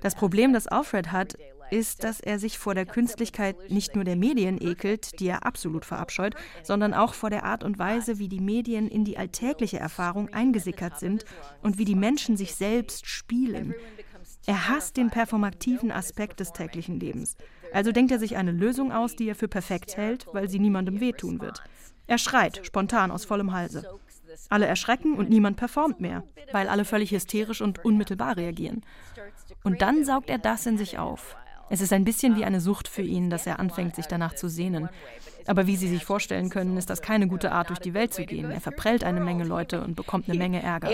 Das 0.00 0.14
Problem, 0.14 0.52
das 0.52 0.66
Alfred 0.66 1.12
hat, 1.12 1.36
ist, 1.70 2.04
dass 2.04 2.20
er 2.20 2.38
sich 2.38 2.58
vor 2.58 2.74
der 2.74 2.86
Künstlichkeit 2.86 3.70
nicht 3.70 3.94
nur 3.94 4.04
der 4.04 4.16
Medien 4.16 4.60
ekelt, 4.60 5.20
die 5.20 5.28
er 5.28 5.46
absolut 5.46 5.84
verabscheut, 5.84 6.34
sondern 6.62 6.94
auch 6.94 7.14
vor 7.14 7.30
der 7.30 7.44
Art 7.44 7.64
und 7.64 7.78
Weise, 7.78 8.18
wie 8.18 8.28
die 8.28 8.40
Medien 8.40 8.88
in 8.88 9.04
die 9.04 9.18
alltägliche 9.18 9.78
Erfahrung 9.78 10.28
eingesickert 10.30 10.98
sind 10.98 11.24
und 11.62 11.78
wie 11.78 11.84
die 11.84 11.94
Menschen 11.94 12.36
sich 12.36 12.54
selbst 12.54 13.06
spielen. 13.06 13.74
Er 14.46 14.68
hasst 14.68 14.96
den 14.96 15.10
performativen 15.10 15.92
Aspekt 15.92 16.40
des 16.40 16.52
täglichen 16.52 16.98
Lebens. 16.98 17.36
Also 17.72 17.92
denkt 17.92 18.10
er 18.10 18.18
sich 18.18 18.36
eine 18.36 18.52
Lösung 18.52 18.92
aus, 18.92 19.14
die 19.16 19.28
er 19.28 19.34
für 19.34 19.48
perfekt 19.48 19.96
hält, 19.96 20.26
weil 20.32 20.48
sie 20.48 20.58
niemandem 20.58 21.00
wehtun 21.00 21.40
wird. 21.40 21.62
Er 22.06 22.18
schreit, 22.18 22.60
spontan 22.64 23.10
aus 23.10 23.24
vollem 23.24 23.52
Halse. 23.52 23.84
Alle 24.48 24.66
erschrecken 24.66 25.14
und 25.14 25.28
niemand 25.28 25.56
performt 25.56 26.00
mehr, 26.00 26.24
weil 26.52 26.68
alle 26.68 26.84
völlig 26.84 27.10
hysterisch 27.12 27.60
und 27.60 27.84
unmittelbar 27.84 28.36
reagieren. 28.36 28.84
Und 29.62 29.82
dann 29.82 30.04
saugt 30.04 30.30
er 30.30 30.38
das 30.38 30.66
in 30.66 30.78
sich 30.78 30.98
auf. 30.98 31.36
Es 31.70 31.80
ist 31.80 31.92
ein 31.92 32.04
bisschen 32.04 32.36
wie 32.36 32.44
eine 32.44 32.60
Sucht 32.60 32.88
für 32.88 33.02
ihn, 33.02 33.30
dass 33.30 33.46
er 33.46 33.60
anfängt, 33.60 33.94
sich 33.94 34.06
danach 34.06 34.34
zu 34.34 34.48
sehnen. 34.48 34.88
Aber 35.46 35.66
wie 35.66 35.76
Sie 35.76 35.88
sich 35.88 36.04
vorstellen 36.04 36.50
können, 36.50 36.76
ist 36.76 36.90
das 36.90 37.00
keine 37.00 37.28
gute 37.28 37.52
Art, 37.52 37.70
durch 37.70 37.78
die 37.78 37.94
Welt 37.94 38.12
zu 38.12 38.24
gehen. 38.24 38.50
Er 38.50 38.60
verprellt 38.60 39.04
eine 39.04 39.20
Menge 39.20 39.44
Leute 39.44 39.80
und 39.82 39.94
bekommt 39.94 40.28
eine 40.28 40.36
Menge 40.36 40.62
Ärger. 40.62 40.90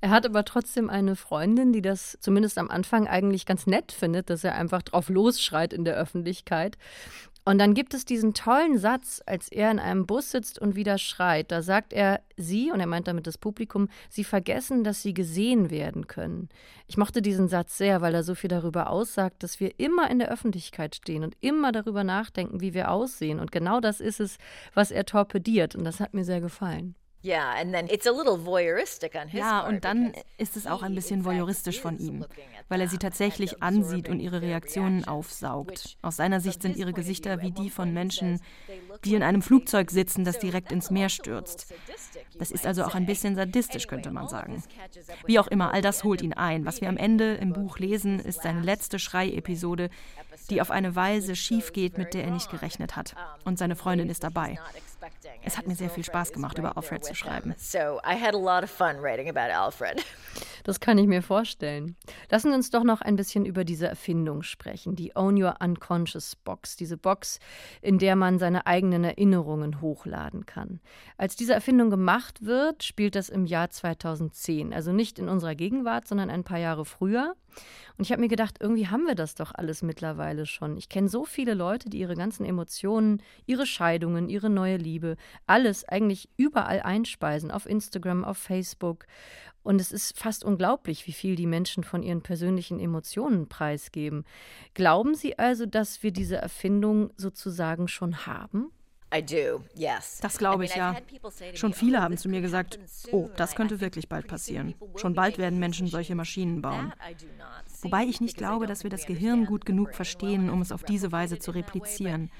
Er 0.00 0.10
hat 0.10 0.26
aber 0.26 0.44
trotzdem 0.44 0.88
eine 0.88 1.16
Freundin, 1.16 1.72
die 1.72 1.82
das 1.82 2.16
zumindest 2.20 2.56
am 2.56 2.70
Anfang 2.70 3.08
eigentlich 3.08 3.46
ganz 3.46 3.66
nett 3.66 3.92
findet, 3.92 4.30
dass 4.30 4.44
er 4.44 4.54
einfach 4.54 4.82
drauf 4.82 5.08
losschreit 5.08 5.72
in 5.72 5.84
der 5.84 5.96
Öffentlichkeit. 5.96 6.78
Und 7.48 7.56
dann 7.56 7.72
gibt 7.72 7.94
es 7.94 8.04
diesen 8.04 8.34
tollen 8.34 8.76
Satz, 8.76 9.22
als 9.24 9.48
er 9.48 9.70
in 9.70 9.78
einem 9.78 10.04
Bus 10.04 10.32
sitzt 10.32 10.58
und 10.58 10.76
wieder 10.76 10.98
schreit. 10.98 11.50
Da 11.50 11.62
sagt 11.62 11.94
er, 11.94 12.20
Sie, 12.36 12.70
und 12.70 12.78
er 12.78 12.86
meint 12.86 13.08
damit 13.08 13.26
das 13.26 13.38
Publikum, 13.38 13.88
Sie 14.10 14.22
vergessen, 14.22 14.84
dass 14.84 15.00
Sie 15.00 15.14
gesehen 15.14 15.70
werden 15.70 16.06
können. 16.06 16.50
Ich 16.88 16.98
mochte 16.98 17.22
diesen 17.22 17.48
Satz 17.48 17.78
sehr, 17.78 18.02
weil 18.02 18.14
er 18.14 18.22
so 18.22 18.34
viel 18.34 18.48
darüber 18.48 18.90
aussagt, 18.90 19.42
dass 19.42 19.60
wir 19.60 19.80
immer 19.80 20.10
in 20.10 20.18
der 20.18 20.30
Öffentlichkeit 20.30 20.94
stehen 20.94 21.24
und 21.24 21.38
immer 21.40 21.72
darüber 21.72 22.04
nachdenken, 22.04 22.60
wie 22.60 22.74
wir 22.74 22.90
aussehen. 22.90 23.40
Und 23.40 23.50
genau 23.50 23.80
das 23.80 24.02
ist 24.02 24.20
es, 24.20 24.36
was 24.74 24.90
er 24.90 25.06
torpediert. 25.06 25.74
Und 25.74 25.84
das 25.84 26.00
hat 26.00 26.12
mir 26.12 26.24
sehr 26.24 26.42
gefallen. 26.42 26.96
Ja, 29.38 29.66
und 29.66 29.84
dann 29.84 30.12
ist 30.36 30.56
es 30.56 30.66
auch 30.66 30.82
ein 30.82 30.94
bisschen 30.94 31.24
voyeuristisch 31.24 31.80
von 31.80 31.98
ihm, 31.98 32.24
weil 32.68 32.80
er 32.80 32.88
sie 32.88 32.98
tatsächlich 32.98 33.62
ansieht 33.62 34.08
und 34.08 34.20
ihre 34.20 34.40
Reaktionen 34.40 35.04
aufsaugt. 35.04 35.96
Aus 36.00 36.16
seiner 36.16 36.40
Sicht 36.40 36.62
sind 36.62 36.76
ihre 36.76 36.92
Gesichter 36.92 37.42
wie 37.42 37.50
die 37.50 37.70
von 37.70 37.92
Menschen, 37.92 38.40
die 39.04 39.14
in 39.14 39.22
einem 39.22 39.42
Flugzeug 39.42 39.90
sitzen, 39.90 40.24
das 40.24 40.38
direkt 40.38 40.70
ins 40.70 40.90
Meer 40.90 41.08
stürzt. 41.08 41.74
Das 42.38 42.52
ist 42.52 42.66
also 42.66 42.84
auch 42.84 42.94
ein 42.94 43.06
bisschen 43.06 43.34
sadistisch, 43.34 43.88
könnte 43.88 44.10
man 44.10 44.28
sagen. 44.28 44.62
Wie 45.26 45.38
auch 45.40 45.48
immer, 45.48 45.72
all 45.72 45.82
das 45.82 46.04
holt 46.04 46.22
ihn 46.22 46.34
ein. 46.34 46.64
Was 46.64 46.80
wir 46.80 46.88
am 46.88 46.96
Ende 46.96 47.34
im 47.34 47.52
Buch 47.52 47.78
lesen, 47.78 48.20
ist 48.20 48.42
seine 48.42 48.60
letzte 48.62 48.98
Schrei-Episode, 48.98 49.90
die 50.50 50.60
auf 50.60 50.70
eine 50.70 50.94
Weise 50.94 51.34
schief 51.34 51.72
geht, 51.72 51.98
mit 51.98 52.14
der 52.14 52.24
er 52.24 52.30
nicht 52.30 52.50
gerechnet 52.50 52.94
hat. 52.96 53.14
Und 53.44 53.58
seine 53.58 53.76
Freundin 53.76 54.08
ist 54.08 54.22
dabei. 54.22 54.58
Es 55.42 55.56
hat 55.56 55.66
mir 55.66 55.74
sehr 55.74 55.90
viel 55.90 56.04
Spaß 56.04 56.32
gemacht, 56.32 56.58
über 56.58 56.76
Alfred 56.76 57.04
zu 57.04 57.14
schreiben. 57.14 57.54
Das 60.64 60.80
kann 60.80 60.98
ich 60.98 61.06
mir 61.06 61.22
vorstellen. 61.22 61.96
Lassen 62.30 62.50
Sie 62.50 62.54
uns 62.54 62.68
doch 62.68 62.84
noch 62.84 63.00
ein 63.00 63.16
bisschen 63.16 63.46
über 63.46 63.64
diese 63.64 63.86
Erfindung 63.86 64.42
sprechen, 64.42 64.96
die 64.96 65.16
Own 65.16 65.42
Your 65.42 65.54
Unconscious 65.60 66.36
Box, 66.36 66.76
diese 66.76 66.98
Box, 66.98 67.38
in 67.80 67.96
der 67.96 68.16
man 68.16 68.38
seine 68.38 68.66
eigenen 68.66 69.02
Erinnerungen 69.02 69.80
hochladen 69.80 70.44
kann. 70.44 70.80
Als 71.16 71.36
diese 71.36 71.54
Erfindung 71.54 71.88
gemacht 71.88 72.44
wird, 72.44 72.82
spielt 72.82 73.14
das 73.14 73.30
im 73.30 73.46
Jahr 73.46 73.70
2010, 73.70 74.74
also 74.74 74.92
nicht 74.92 75.18
in 75.18 75.30
unserer 75.30 75.54
Gegenwart, 75.54 76.06
sondern 76.06 76.28
ein 76.28 76.44
paar 76.44 76.58
Jahre 76.58 76.84
früher. 76.84 77.34
Und 77.96 78.04
ich 78.04 78.12
habe 78.12 78.20
mir 78.20 78.28
gedacht, 78.28 78.58
irgendwie 78.60 78.88
haben 78.88 79.06
wir 79.06 79.14
das 79.14 79.34
doch 79.34 79.52
alles 79.54 79.82
mittlerweile 79.82 80.46
schon. 80.46 80.76
Ich 80.76 80.88
kenne 80.88 81.08
so 81.08 81.24
viele 81.24 81.54
Leute, 81.54 81.88
die 81.88 81.98
ihre 81.98 82.14
ganzen 82.14 82.44
Emotionen, 82.44 83.22
ihre 83.46 83.66
Scheidungen, 83.66 84.28
ihre 84.28 84.50
neue 84.50 84.76
Liebe, 84.76 84.97
alles 85.46 85.84
eigentlich 85.84 86.28
überall 86.36 86.80
einspeisen, 86.80 87.50
auf 87.50 87.66
Instagram, 87.66 88.24
auf 88.24 88.38
Facebook. 88.38 89.06
Und 89.62 89.80
es 89.80 89.92
ist 89.92 90.18
fast 90.18 90.44
unglaublich, 90.44 91.06
wie 91.06 91.12
viel 91.12 91.36
die 91.36 91.46
Menschen 91.46 91.84
von 91.84 92.02
ihren 92.02 92.22
persönlichen 92.22 92.80
Emotionen 92.80 93.48
preisgeben. 93.48 94.24
Glauben 94.74 95.14
Sie 95.14 95.38
also, 95.38 95.66
dass 95.66 96.02
wir 96.02 96.10
diese 96.10 96.36
Erfindung 96.36 97.10
sozusagen 97.16 97.88
schon 97.88 98.26
haben? 98.26 98.70
Das 100.20 100.38
glaube 100.38 100.64
ich 100.64 100.74
ja. 100.74 100.94
Schon 101.54 101.72
viele 101.72 102.02
haben 102.02 102.18
zu 102.18 102.28
mir 102.28 102.40
gesagt, 102.40 102.78
oh, 103.10 103.30
das 103.36 103.54
könnte 103.54 103.80
wirklich 103.80 104.08
bald 104.08 104.26
passieren. 104.26 104.74
Schon 104.96 105.14
bald 105.14 105.38
werden 105.38 105.58
Menschen 105.58 105.86
solche 105.86 106.14
Maschinen 106.14 106.60
bauen. 106.60 106.92
Wobei 107.82 108.04
ich 108.04 108.20
nicht 108.20 108.36
glaube, 108.36 108.66
dass 108.66 108.82
wir 108.82 108.90
das 108.90 109.06
Gehirn 109.06 109.46
gut 109.46 109.64
genug 109.64 109.94
verstehen, 109.94 110.50
um 110.50 110.60
es 110.60 110.72
auf 110.72 110.82
diese 110.82 111.12
Weise 111.12 111.38
zu 111.38 111.50
replizieren. 111.52 112.30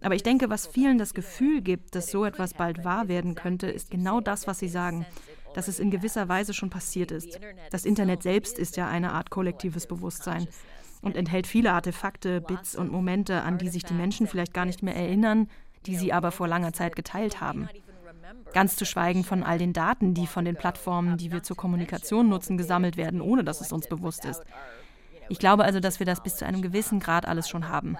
Aber 0.00 0.14
ich 0.14 0.22
denke, 0.22 0.50
was 0.50 0.66
vielen 0.66 0.98
das 0.98 1.14
Gefühl 1.14 1.60
gibt, 1.60 1.94
dass 1.94 2.10
so 2.10 2.24
etwas 2.24 2.54
bald 2.54 2.84
wahr 2.84 3.08
werden 3.08 3.34
könnte, 3.34 3.66
ist 3.66 3.90
genau 3.90 4.20
das, 4.20 4.46
was 4.46 4.58
Sie 4.58 4.68
sagen 4.68 5.06
dass 5.54 5.68
es 5.68 5.78
in 5.78 5.90
gewisser 5.90 6.28
Weise 6.28 6.54
schon 6.54 6.70
passiert 6.70 7.10
ist. 7.10 7.38
Das 7.70 7.84
Internet 7.84 8.22
selbst 8.22 8.58
ist 8.58 8.76
ja 8.76 8.88
eine 8.88 9.12
Art 9.12 9.30
kollektives 9.30 9.86
Bewusstsein 9.86 10.48
und 11.02 11.16
enthält 11.16 11.46
viele 11.46 11.72
Artefakte, 11.72 12.40
Bits 12.40 12.76
und 12.76 12.90
Momente, 12.90 13.42
an 13.42 13.58
die 13.58 13.68
sich 13.68 13.84
die 13.84 13.94
Menschen 13.94 14.26
vielleicht 14.26 14.54
gar 14.54 14.64
nicht 14.64 14.82
mehr 14.82 14.96
erinnern, 14.96 15.48
die 15.86 15.96
sie 15.96 16.12
aber 16.12 16.30
vor 16.30 16.48
langer 16.48 16.72
Zeit 16.72 16.96
geteilt 16.96 17.40
haben. 17.40 17.68
Ganz 18.52 18.76
zu 18.76 18.84
schweigen 18.84 19.24
von 19.24 19.42
all 19.42 19.58
den 19.58 19.72
Daten, 19.72 20.14
die 20.14 20.26
von 20.26 20.44
den 20.44 20.56
Plattformen, 20.56 21.16
die 21.16 21.32
wir 21.32 21.42
zur 21.42 21.56
Kommunikation 21.56 22.28
nutzen, 22.28 22.58
gesammelt 22.58 22.96
werden, 22.96 23.20
ohne 23.20 23.44
dass 23.44 23.60
es 23.60 23.72
uns 23.72 23.88
bewusst 23.88 24.24
ist. 24.24 24.42
Ich 25.28 25.38
glaube 25.38 25.64
also, 25.64 25.80
dass 25.80 25.98
wir 25.98 26.06
das 26.06 26.22
bis 26.22 26.36
zu 26.36 26.46
einem 26.46 26.62
gewissen 26.62 27.00
Grad 27.00 27.26
alles 27.26 27.48
schon 27.48 27.68
haben. 27.68 27.96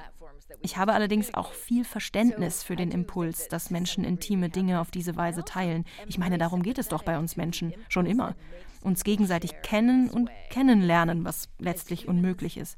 Ich 0.60 0.76
habe 0.76 0.92
allerdings 0.92 1.34
auch 1.34 1.52
viel 1.52 1.84
Verständnis 1.84 2.62
für 2.62 2.76
den 2.76 2.90
Impuls, 2.90 3.48
dass 3.48 3.70
Menschen 3.70 4.04
intime 4.04 4.48
Dinge 4.48 4.80
auf 4.80 4.90
diese 4.90 5.16
Weise 5.16 5.44
teilen. 5.44 5.84
Ich 6.06 6.18
meine, 6.18 6.38
darum 6.38 6.62
geht 6.62 6.78
es 6.78 6.88
doch 6.88 7.02
bei 7.02 7.18
uns 7.18 7.36
Menschen 7.36 7.72
schon 7.88 8.06
immer. 8.06 8.34
Uns 8.82 9.04
gegenseitig 9.04 9.62
kennen 9.62 10.10
und 10.10 10.30
kennenlernen, 10.50 11.24
was 11.24 11.48
letztlich 11.58 12.06
unmöglich 12.06 12.56
ist. 12.56 12.76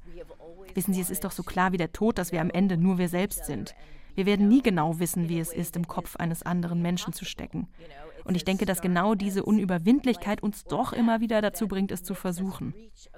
Wissen 0.75 0.95
Sie, 0.95 1.01
es 1.01 1.11
ist 1.11 1.25
doch 1.25 1.33
so 1.33 1.43
klar 1.43 1.73
wie 1.73 1.77
der 1.77 1.93
Tod, 1.93 2.19
dass 2.19 2.33
wir 2.33 2.40
am 2.40 2.51
Ende 2.51 2.77
nur 2.77 2.99
wir 2.99 3.09
selbst 3.09 3.45
sind. 3.47 3.75
Wir 4.14 4.27
werden 4.27 4.48
nie 4.48 4.62
genau 4.62 4.98
wissen, 4.98 5.29
wie 5.29 5.38
es 5.38 5.53
ist, 5.53 5.77
im 5.77 5.87
Kopf 5.88 6.16
eines 6.16 6.42
anderen 6.42 6.81
Menschen 6.83 7.12
zu 7.12 7.24
stecken. 7.24 7.68
Und 8.24 8.37
ich 8.37 8.44
denke, 8.44 8.64
dass 8.64 8.81
genau 8.81 9.14
diese 9.14 9.42
Unüberwindlichkeit 9.42 10.42
uns 10.42 10.64
doch 10.64 10.92
immer 10.94 11.20
wieder 11.20 11.42
dazu 11.42 11.68
bringt, 11.68 11.92
es 11.92 12.03
zu 12.03 12.14
versuchen. 12.14 12.74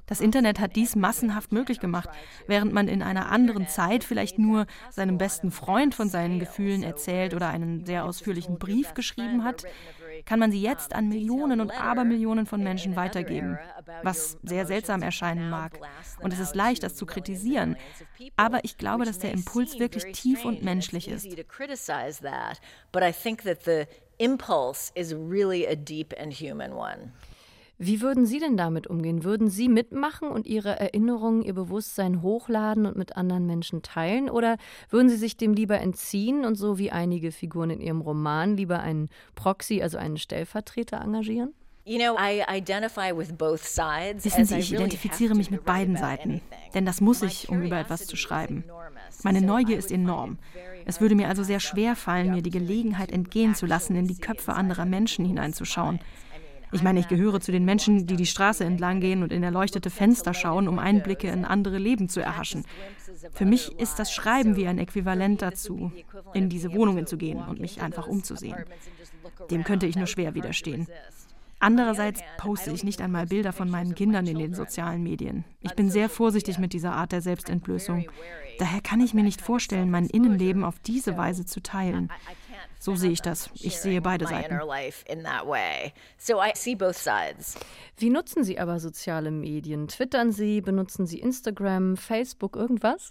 Das 0.06 0.20
Internet 0.20 0.58
hat 0.58 0.74
dies 0.74 0.96
massenhaft 0.96 1.52
möglich 1.52 1.78
gemacht, 1.78 2.08
während 2.48 2.72
man 2.72 2.88
in 2.88 3.02
einer 3.02 3.30
anderen 3.30 3.68
Zeit 3.68 4.02
vielleicht 4.02 4.38
nur 4.38 4.66
seinem 4.90 5.16
besten 5.16 5.52
Freund 5.52 5.94
von 5.94 6.08
seinen 6.08 6.40
Gefühlen 6.40 6.82
erzählt 6.82 7.34
oder 7.34 7.48
einen 7.48 7.86
sehr 7.86 8.04
ausführlichen 8.04 8.58
Brief 8.58 8.94
geschrieben 8.94 9.44
hat 9.44 9.64
kann 10.26 10.38
man 10.38 10.50
sie 10.50 10.60
jetzt 10.60 10.94
an 10.94 11.08
Millionen 11.08 11.60
und 11.60 11.70
Abermillionen 11.70 12.44
von 12.46 12.62
Menschen 12.62 12.96
weitergeben, 12.96 13.58
was 14.02 14.36
sehr 14.42 14.66
seltsam 14.66 15.02
erscheinen 15.02 15.48
mag. 15.48 15.78
Und 16.20 16.32
es 16.32 16.40
ist 16.40 16.54
leicht, 16.54 16.82
das 16.82 16.94
zu 16.94 17.06
kritisieren. 17.06 17.76
Aber 18.36 18.64
ich 18.64 18.76
glaube, 18.76 19.04
dass 19.04 19.18
der 19.18 19.32
Impuls 19.32 19.78
wirklich 19.78 20.12
tief 20.12 20.44
und 20.44 20.62
menschlich 20.62 21.08
ist. 21.08 21.26
impulse 24.18 24.90
is 24.94 25.12
really 25.12 25.66
a 25.66 25.76
deep 25.76 26.14
and 26.18 26.32
human 26.32 26.72
one. 26.72 27.12
Wie 27.78 28.00
würden 28.00 28.24
Sie 28.24 28.38
denn 28.38 28.56
damit 28.56 28.86
umgehen? 28.86 29.22
Würden 29.22 29.50
Sie 29.50 29.68
mitmachen 29.68 30.28
und 30.28 30.46
Ihre 30.46 30.80
Erinnerungen, 30.80 31.42
Ihr 31.42 31.52
Bewusstsein 31.52 32.22
hochladen 32.22 32.86
und 32.86 32.96
mit 32.96 33.16
anderen 33.16 33.46
Menschen 33.46 33.82
teilen? 33.82 34.30
Oder 34.30 34.56
würden 34.88 35.10
Sie 35.10 35.16
sich 35.16 35.36
dem 35.36 35.52
lieber 35.52 35.78
entziehen 35.78 36.46
und 36.46 36.54
so 36.54 36.78
wie 36.78 36.90
einige 36.90 37.32
Figuren 37.32 37.68
in 37.68 37.80
Ihrem 37.82 38.00
Roman 38.00 38.56
lieber 38.56 38.80
einen 38.80 39.10
Proxy, 39.34 39.82
also 39.82 39.98
einen 39.98 40.16
Stellvertreter 40.16 41.02
engagieren? 41.02 41.52
Wissen 44.24 44.44
Sie, 44.44 44.58
ich 44.58 44.72
identifiziere 44.72 45.34
mich 45.36 45.50
mit 45.52 45.64
beiden 45.64 45.96
Seiten, 45.96 46.40
denn 46.74 46.84
das 46.84 47.00
muss 47.00 47.22
ich, 47.22 47.48
um 47.48 47.62
über 47.62 47.78
etwas 47.78 48.06
zu 48.06 48.16
schreiben. 48.16 48.64
Meine 49.22 49.40
Neugier 49.40 49.78
ist 49.78 49.92
enorm. 49.92 50.38
Es 50.84 51.00
würde 51.00 51.14
mir 51.14 51.28
also 51.28 51.44
sehr 51.44 51.60
schwer 51.60 51.94
fallen, 51.94 52.32
mir 52.32 52.42
die 52.42 52.50
Gelegenheit 52.50 53.12
entgehen 53.12 53.54
zu 53.54 53.66
lassen, 53.66 53.94
in 53.96 54.08
die 54.08 54.16
Köpfe 54.16 54.54
anderer 54.54 54.84
Menschen 54.84 55.24
hineinzuschauen. 55.26 56.00
Ich 56.72 56.82
meine, 56.82 57.00
ich 57.00 57.08
gehöre 57.08 57.40
zu 57.40 57.52
den 57.52 57.64
Menschen, 57.64 58.06
die 58.06 58.16
die 58.16 58.26
Straße 58.26 58.64
entlang 58.64 59.00
gehen 59.00 59.22
und 59.22 59.32
in 59.32 59.42
erleuchtete 59.42 59.90
Fenster 59.90 60.34
schauen, 60.34 60.68
um 60.68 60.78
Einblicke 60.78 61.28
in 61.28 61.44
andere 61.44 61.78
Leben 61.78 62.08
zu 62.08 62.20
erhaschen. 62.20 62.64
Für 63.32 63.44
mich 63.44 63.72
ist 63.78 63.98
das 63.98 64.12
Schreiben 64.12 64.56
wie 64.56 64.66
ein 64.66 64.78
Äquivalent 64.78 65.42
dazu, 65.42 65.92
in 66.34 66.48
diese 66.48 66.72
Wohnungen 66.72 67.06
zu 67.06 67.16
gehen 67.16 67.38
und 67.38 67.60
mich 67.60 67.82
einfach 67.82 68.06
umzusehen. 68.06 68.56
Dem 69.50 69.64
könnte 69.64 69.86
ich 69.86 69.96
nur 69.96 70.06
schwer 70.06 70.34
widerstehen. 70.34 70.86
Andererseits 71.58 72.20
poste 72.36 72.70
ich 72.70 72.84
nicht 72.84 73.00
einmal 73.00 73.26
Bilder 73.26 73.52
von 73.52 73.70
meinen 73.70 73.94
Kindern 73.94 74.26
in 74.26 74.38
den 74.38 74.54
sozialen 74.54 75.02
Medien. 75.02 75.44
Ich 75.62 75.72
bin 75.72 75.90
sehr 75.90 76.10
vorsichtig 76.10 76.58
mit 76.58 76.74
dieser 76.74 76.92
Art 76.92 77.12
der 77.12 77.22
Selbstentblößung. 77.22 78.06
Daher 78.58 78.80
kann 78.82 79.00
ich 79.00 79.14
mir 79.14 79.22
nicht 79.22 79.40
vorstellen, 79.40 79.90
mein 79.90 80.06
Innenleben 80.06 80.64
auf 80.64 80.78
diese 80.80 81.16
Weise 81.16 81.46
zu 81.46 81.62
teilen. 81.62 82.10
So 82.86 82.94
sehe 82.94 83.10
ich 83.10 83.20
das. 83.20 83.50
Ich 83.54 83.80
sehe 83.80 84.00
beide 84.00 84.28
Seiten. 84.28 84.60
Wie 87.96 88.10
nutzen 88.10 88.44
Sie 88.44 88.60
aber 88.60 88.78
soziale 88.78 89.32
Medien? 89.32 89.88
Twittern 89.88 90.30
Sie, 90.30 90.60
benutzen 90.60 91.04
Sie 91.04 91.18
Instagram, 91.18 91.96
Facebook, 91.96 92.54
irgendwas? 92.54 93.10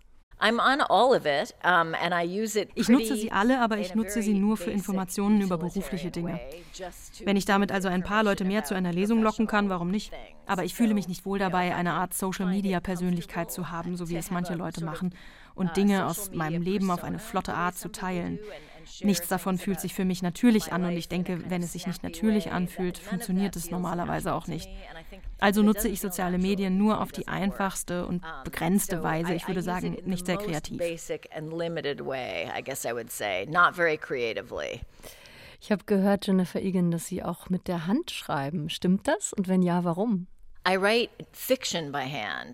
Ich 2.76 2.90
nutze 2.90 3.16
sie 3.16 3.32
alle, 3.32 3.62
aber 3.62 3.78
ich 3.78 3.96
nutze 3.96 4.22
sie 4.22 4.34
nur 4.34 4.58
für 4.58 4.72
Informationen 4.72 5.42
über 5.42 5.58
berufliche 5.58 6.12
Dinge. 6.12 6.40
Wenn 7.24 7.38
ich 7.38 7.46
damit 7.46 7.72
also 7.72 7.88
ein 7.88 8.04
paar 8.04 8.24
Leute 8.24 8.44
mehr 8.44 8.64
zu 8.64 8.76
einer 8.76 8.92
Lesung 8.92 9.22
locken 9.24 9.48
kann, 9.48 9.70
warum 9.70 9.92
nicht? 9.92 10.12
Aber 10.46 10.64
ich 10.64 10.76
fühle 10.76 10.94
mich 10.94 11.08
nicht 11.08 11.26
wohl 11.26 11.40
dabei, 11.40 11.74
eine 11.76 11.94
Art 11.94 12.14
Social-Media-Persönlichkeit 12.14 13.52
zu 13.52 13.72
haben, 13.72 13.96
so 13.96 14.10
wie 14.10 14.18
es 14.18 14.30
manche 14.32 14.56
Leute 14.56 14.84
machen, 14.84 15.16
und 15.56 15.72
uh, 15.72 15.74
Dinge 15.74 16.06
aus 16.06 16.32
meinem 16.32 16.62
Leben 16.62 16.92
auf 16.92 17.04
eine 17.04 17.20
flotte 17.20 17.54
Art 17.54 17.78
zu 17.78 17.92
teilen. 17.92 18.40
Nichts 19.02 19.28
davon 19.28 19.58
fühlt 19.58 19.80
sich 19.80 19.94
für 19.94 20.06
mich 20.06 20.22
natürlich 20.22 20.72
an 20.72 20.86
und 20.86 20.92
ich 20.92 21.10
denke, 21.10 21.50
wenn 21.50 21.64
es 21.64 21.74
sich 21.74 21.88
nicht 21.88 22.04
natürlich 22.04 22.52
anfühlt, 22.52 22.98
funktioniert 22.98 23.56
es 23.56 23.72
normalerweise 23.72 24.34
auch 24.34 24.48
nicht. 24.48 24.70
Also 25.40 25.64
nutze 25.64 25.88
ich 25.88 26.00
soziale 26.00 26.38
Medien 26.38 26.78
nur 26.78 27.02
auf 27.02 27.12
die 27.12 27.28
einfachste 27.28 28.06
und 28.06 28.24
begrenzte 28.44 29.04
Weise. 29.04 29.34
Ich 29.34 29.48
würde 29.48 29.62
sagen, 29.62 29.98
nicht 30.06 30.26
sehr 30.26 30.38
kreativ. 30.38 30.80
Ich 35.62 35.72
habe 35.72 35.84
gehört, 35.86 36.28
Jennifer 36.28 36.62
Egan, 36.62 36.92
dass 36.92 37.08
Sie 37.08 37.24
auch 37.24 37.50
mit 37.50 37.68
der 37.68 37.88
Hand 37.88 38.12
schreiben. 38.12 38.70
Stimmt 38.70 39.08
das? 39.08 39.34
Und 39.34 39.48
wenn 39.48 39.64
ja, 39.64 39.84
warum? 39.84 40.28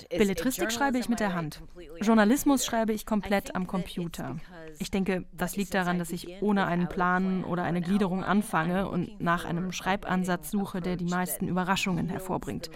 Belletristik 0.10 0.71
schreibe 0.71 0.97
ich 0.97 1.08
mit 1.08 1.21
der 1.21 1.34
Hand. 1.34 1.62
Journalismus 2.02 2.65
schreibe 2.65 2.91
ich 2.91 3.06
komplett 3.06 3.56
am 3.56 3.67
Computer. 3.67 4.36
Ich 4.80 4.91
denke, 4.91 5.24
das 5.32 5.56
liegt 5.56 5.74
daran, 5.74 5.97
dass 5.97 6.12
ich 6.12 6.41
ohne 6.41 6.65
einen 6.65 6.89
Plan 6.89 7.45
oder 7.45 7.63
eine 7.63 7.80
Gliederung 7.82 8.24
anfange 8.24 8.89
und 8.89 9.21
nach 9.21 9.45
einem 9.45 9.71
Schreibansatz 9.71 10.52
suche, 10.52 10.82
der 10.82 10.97
die 10.97 11.06
meisten 11.06 11.47
Überraschungen 11.47 12.10
hervorbringt. 12.10 12.69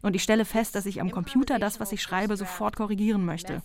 Und 0.00 0.14
ich 0.14 0.22
stelle 0.22 0.44
fest, 0.44 0.76
dass 0.76 0.86
ich 0.86 1.00
am 1.00 1.10
Computer 1.10 1.58
das, 1.58 1.80
was 1.80 1.90
ich 1.90 2.00
schreibe, 2.00 2.36
sofort 2.36 2.76
korrigieren 2.76 3.24
möchte. 3.24 3.62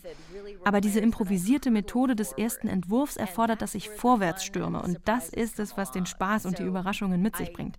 Aber 0.63 0.81
diese 0.81 0.99
improvisierte 0.99 1.69
Methode 1.69 2.15
des 2.15 2.31
ersten 2.31 2.67
Entwurfs 2.67 3.17
erfordert, 3.17 3.61
dass 3.61 3.75
ich 3.75 3.89
vorwärts 3.89 4.43
stürme. 4.43 4.81
Und 4.81 4.97
das 5.05 5.29
ist 5.29 5.59
es, 5.59 5.77
was 5.77 5.91
den 5.91 6.07
Spaß 6.07 6.47
und 6.47 6.57
die 6.57 6.63
Überraschungen 6.63 7.21
mit 7.21 7.35
sich 7.35 7.53
bringt. 7.53 7.77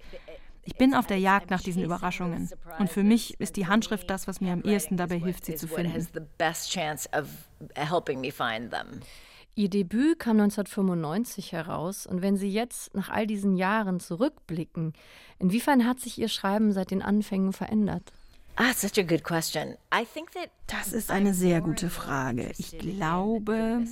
Ich 0.64 0.76
bin 0.76 0.94
auf 0.94 1.06
der 1.06 1.18
Jagd 1.18 1.50
nach 1.50 1.62
diesen 1.62 1.82
Überraschungen. 1.82 2.48
Und 2.78 2.90
für 2.90 3.02
mich 3.02 3.38
ist 3.40 3.56
die 3.56 3.66
Handschrift 3.66 4.08
das, 4.08 4.26
was 4.26 4.40
mir 4.40 4.52
am 4.52 4.62
ehesten 4.62 4.96
dabei 4.96 5.18
hilft, 5.18 5.44
sie 5.44 5.54
zu 5.54 5.68
finden. 5.68 6.06
Ihr 9.56 9.70
Debüt 9.70 10.18
kam 10.18 10.40
1995 10.40 11.52
heraus 11.52 12.06
und 12.06 12.22
wenn 12.22 12.36
Sie 12.36 12.50
jetzt 12.50 12.92
nach 12.94 13.08
all 13.08 13.24
diesen 13.26 13.54
Jahren 13.54 14.00
zurückblicken, 14.00 14.94
inwiefern 15.38 15.86
hat 15.86 16.00
sich 16.00 16.18
Ihr 16.18 16.28
Schreiben 16.28 16.72
seit 16.72 16.90
den 16.90 17.02
Anfängen 17.02 17.52
verändert? 17.52 18.12
Ah, 18.56 18.72
such 18.72 18.98
a 18.98 19.02
good 19.02 19.24
question. 19.24 19.76
I 19.92 20.04
think 20.04 20.30
that 20.32 20.50
das 20.66 20.92
ist 20.92 21.10
eine 21.10 21.34
sehr 21.34 21.60
gute 21.60 21.90
Frage. 21.90 22.52
Ich 22.56 22.78
glaube, 22.78 23.84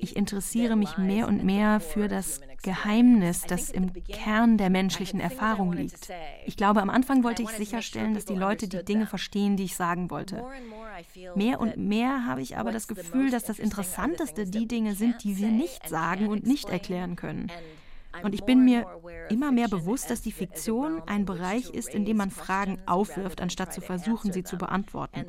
ich 0.00 0.14
interessiere 0.14 0.76
mich 0.76 0.98
mehr 0.98 1.26
und 1.26 1.42
mehr 1.42 1.80
für 1.80 2.06
das 2.06 2.40
Geheimnis, 2.62 3.42
das 3.42 3.70
im 3.70 3.92
Kern 4.04 4.58
der 4.58 4.70
menschlichen 4.70 5.20
Erfahrung 5.20 5.72
liegt. 5.72 6.08
Ich 6.44 6.56
glaube, 6.56 6.82
am 6.82 6.90
Anfang 6.90 7.24
wollte 7.24 7.42
ich 7.42 7.48
sicherstellen, 7.48 8.14
dass 8.14 8.26
die 8.26 8.34
Leute 8.34 8.68
die 8.68 8.84
Dinge 8.84 9.06
verstehen, 9.06 9.56
die 9.56 9.64
ich 9.64 9.76
sagen 9.76 10.10
wollte. 10.10 10.44
Mehr 11.34 11.58
und 11.58 11.78
mehr 11.78 12.26
habe 12.26 12.42
ich 12.42 12.58
aber 12.58 12.72
das 12.72 12.86
Gefühl, 12.88 13.30
dass 13.30 13.44
das 13.44 13.58
Interessanteste 13.58 14.44
die 14.46 14.68
Dinge 14.68 14.94
sind, 14.94 15.24
die 15.24 15.38
wir 15.38 15.48
nicht 15.48 15.88
sagen 15.88 16.28
und 16.28 16.46
nicht 16.46 16.68
erklären 16.68 17.16
können. 17.16 17.50
Und 18.22 18.34
ich 18.34 18.44
bin 18.44 18.64
mir 18.64 18.86
immer 19.28 19.52
mehr 19.52 19.68
bewusst, 19.68 20.10
dass 20.10 20.20
die 20.20 20.32
Fiktion 20.32 21.02
ein 21.06 21.24
Bereich 21.24 21.70
ist, 21.70 21.94
in 21.94 22.04
dem 22.04 22.16
man 22.16 22.30
Fragen 22.30 22.82
aufwirft, 22.86 23.40
anstatt 23.40 23.72
zu 23.72 23.80
versuchen, 23.80 24.32
sie 24.32 24.42
zu 24.42 24.58
beantworten. 24.58 25.26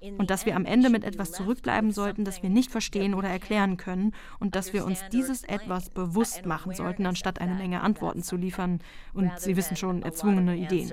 Und 0.00 0.30
dass 0.30 0.46
wir 0.46 0.56
am 0.56 0.64
Ende 0.64 0.88
mit 0.88 1.04
etwas 1.04 1.32
zurückbleiben 1.32 1.90
sollten, 1.90 2.24
das 2.24 2.42
wir 2.42 2.48
nicht 2.48 2.70
verstehen 2.70 3.14
oder 3.14 3.28
erklären 3.28 3.76
können 3.76 4.14
und 4.38 4.54
dass 4.54 4.72
wir 4.72 4.86
uns 4.86 5.04
dieses 5.12 5.44
etwas 5.44 5.90
bewusst 5.90 6.46
machen 6.46 6.74
sollten, 6.74 7.04
anstatt 7.04 7.40
eine 7.40 7.54
Menge 7.54 7.82
Antworten 7.82 8.22
zu 8.22 8.36
liefern 8.36 8.80
und 9.12 9.38
Sie 9.38 9.56
wissen 9.56 9.76
schon, 9.76 10.02
erzwungene 10.02 10.56
Ideen. 10.56 10.90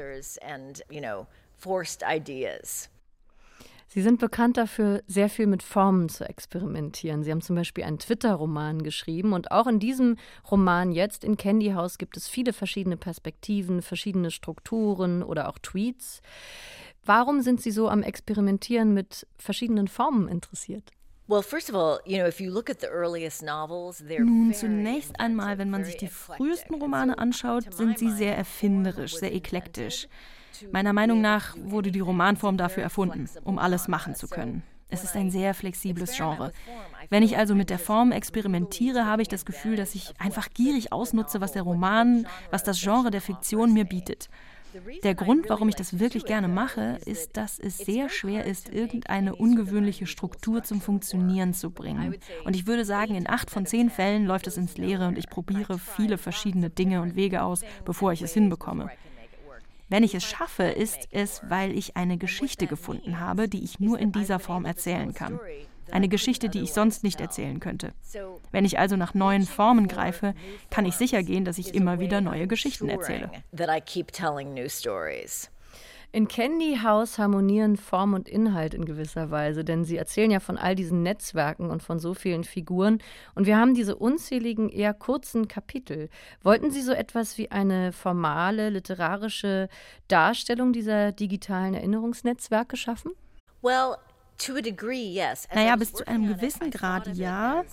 Sie 3.90 4.02
sind 4.02 4.20
bekannt 4.20 4.58
dafür, 4.58 5.02
sehr 5.08 5.30
viel 5.30 5.48
mit 5.48 5.64
Formen 5.64 6.10
zu 6.10 6.28
experimentieren. 6.28 7.24
Sie 7.24 7.32
haben 7.32 7.42
zum 7.42 7.56
Beispiel 7.56 7.86
einen 7.86 8.00
Twitter-Roman 8.00 8.84
geschrieben 8.84 9.32
und 9.32 9.52
auch 9.52 9.66
in 9.66 9.80
diesem 9.80 10.18
Roman 10.52 10.92
jetzt 10.92 11.24
in 11.24 11.38
Candy 11.38 11.72
House 11.72 11.98
gibt 11.98 12.18
es 12.18 12.28
viele 12.28 12.52
verschiedene 12.52 12.98
Perspektiven, 12.98 13.82
verschiedene 13.82 14.30
Strukturen 14.30 15.24
oder 15.24 15.48
auch 15.48 15.58
Tweets. 15.60 16.22
Warum 17.06 17.42
sind 17.42 17.62
Sie 17.62 17.72
so 17.72 17.88
am 17.88 18.04
Experimentieren 18.04 18.94
mit 18.94 19.26
verschiedenen 19.38 19.88
Formen 19.88 20.28
interessiert? 20.28 20.92
Nun, 24.26 24.54
zunächst 24.54 25.20
einmal, 25.20 25.58
wenn 25.58 25.70
man 25.70 25.84
sich 25.84 25.98
die 25.98 26.08
frühesten 26.08 26.76
Romane 26.76 27.18
anschaut, 27.18 27.74
sind 27.74 28.00
sie 28.00 28.12
sehr 28.12 28.38
erfinderisch, 28.38 29.16
sehr 29.18 29.34
eklektisch. 29.36 30.08
Meiner 30.72 30.94
Meinung 30.94 31.22
nach 31.22 31.56
wurde 31.58 31.92
die 31.92 32.00
Romanform 32.00 32.58
dafür 32.58 32.84
erfunden, 32.84 33.30
um 33.44 33.60
alles 33.60 33.88
machen 33.88 34.16
zu 34.16 34.28
können. 34.28 34.64
Es 34.90 35.04
ist 35.04 35.16
ein 35.16 35.32
sehr 35.32 35.54
flexibles 35.54 36.16
Genre. 36.16 36.54
Wenn 37.10 37.24
ich 37.24 37.38
also 37.38 37.56
mit 37.56 37.70
der 37.70 37.80
Form 37.80 38.12
experimentiere, 38.12 39.06
habe 39.06 39.22
ich 39.22 39.28
das 39.28 39.46
Gefühl, 39.46 39.76
dass 39.76 39.96
ich 39.96 40.14
einfach 40.18 40.50
gierig 40.54 40.94
ausnutze, 40.94 41.42
was 41.42 41.52
der 41.52 41.64
Roman, 41.64 42.26
was 42.52 42.64
das 42.64 42.80
Genre 42.82 43.12
der 43.12 43.22
Fiktion 43.22 43.74
mir 43.74 43.84
bietet. 43.84 44.30
Der 45.04 45.16
Grund, 45.16 45.50
warum 45.50 45.70
ich 45.70 45.76
das 45.76 46.00
wirklich 46.00 46.26
gerne 46.26 46.48
mache, 46.48 47.00
ist, 47.06 47.36
dass 47.36 47.58
es 47.58 47.78
sehr 47.78 48.10
schwer 48.10 48.46
ist, 48.46 48.70
irgendeine 48.70 49.36
ungewöhnliche 49.36 50.06
Struktur 50.06 50.64
zum 50.64 50.82
Funktionieren 50.82 51.54
zu 51.54 51.72
bringen. 51.72 52.16
Und 52.44 52.56
ich 52.56 52.68
würde 52.68 52.86
sagen, 52.86 53.16
in 53.16 53.30
acht 53.30 53.50
von 53.50 53.66
zehn 53.66 53.90
Fällen 53.90 54.26
läuft 54.26 54.48
es 54.48 54.58
ins 54.58 54.78
Leere 54.78 55.08
und 55.08 55.18
ich 55.18 55.30
probiere 55.30 55.80
viele 55.80 56.18
verschiedene 56.18 56.70
Dinge 56.70 57.02
und 57.02 57.16
Wege 57.16 57.44
aus, 57.44 57.62
bevor 57.86 58.12
ich 58.12 58.22
es 58.22 58.34
hinbekomme. 58.34 58.90
Wenn 59.90 60.04
ich 60.04 60.14
es 60.16 60.24
schaffe, 60.24 60.64
ist 60.64 61.08
es, 61.12 61.42
weil 61.48 61.78
ich 61.78 61.96
eine 61.96 62.18
Geschichte 62.18 62.68
gefunden 62.68 63.20
habe, 63.20 63.48
die 63.48 63.64
ich 63.64 63.80
nur 63.80 64.00
in 64.00 64.12
dieser 64.12 64.40
Form 64.40 64.66
erzählen 64.66 65.14
kann. 65.14 65.40
Eine 65.90 66.10
Geschichte, 66.10 66.50
die 66.50 66.60
ich 66.60 66.74
sonst 66.74 67.04
nicht 67.04 67.22
erzählen 67.22 67.62
könnte. 67.62 67.94
Wenn 68.52 68.66
ich 68.66 68.78
also 68.78 68.98
nach 68.98 69.14
neuen 69.14 69.44
Formen 69.44 69.88
greife, 69.88 70.34
kann 70.70 70.86
ich 70.86 70.96
sicher 70.96 71.24
gehen, 71.24 71.46
dass 71.46 71.58
ich 71.58 71.74
immer 71.74 72.00
wieder 72.00 72.20
neue 72.20 72.48
Geschichten 72.48 72.90
erzähle. 72.90 73.32
In 76.14 76.28
Candy 76.28 76.80
House 76.82 77.20
harmonieren 77.20 77.76
Form 77.76 78.14
und 78.14 78.30
Inhalt 78.30 78.74
in 78.74 78.86
gewisser 78.86 79.30
Weise, 79.30 79.66
denn 79.66 79.84
sie 79.84 79.98
erzählen 79.98 80.32
ja 80.32 80.40
von 80.40 80.58
all 80.58 80.74
diesen 80.74 81.04
Netzwerken 81.04 81.70
und 81.70 81.84
von 81.84 82.00
so 82.00 82.14
vielen 82.14 82.44
Figuren. 82.46 83.00
Und 83.36 83.46
wir 83.46 83.58
haben 83.58 83.76
diese 83.76 83.96
unzähligen, 83.96 84.70
eher 84.70 84.94
kurzen 84.94 85.48
Kapitel. 85.48 86.10
Wollten 86.42 86.72
Sie 86.72 86.82
so 86.82 86.94
etwas 86.94 87.38
wie 87.38 87.52
eine 87.52 87.92
formale 87.92 88.70
literarische 88.70 89.68
Darstellung 90.08 90.72
dieser 90.72 91.12
digitalen 91.12 91.74
Erinnerungsnetzwerke 91.74 92.78
schaffen? 92.78 93.12
Well, 93.62 93.98
to 94.38 94.56
a 94.56 94.62
degree, 94.62 95.12
yes. 95.12 95.48
Naja, 95.54 95.76
bis 95.76 95.94
zu 95.94 96.08
einem 96.08 96.28
gewissen 96.28 96.72
Grad 96.72 97.16
ja. 97.16 97.64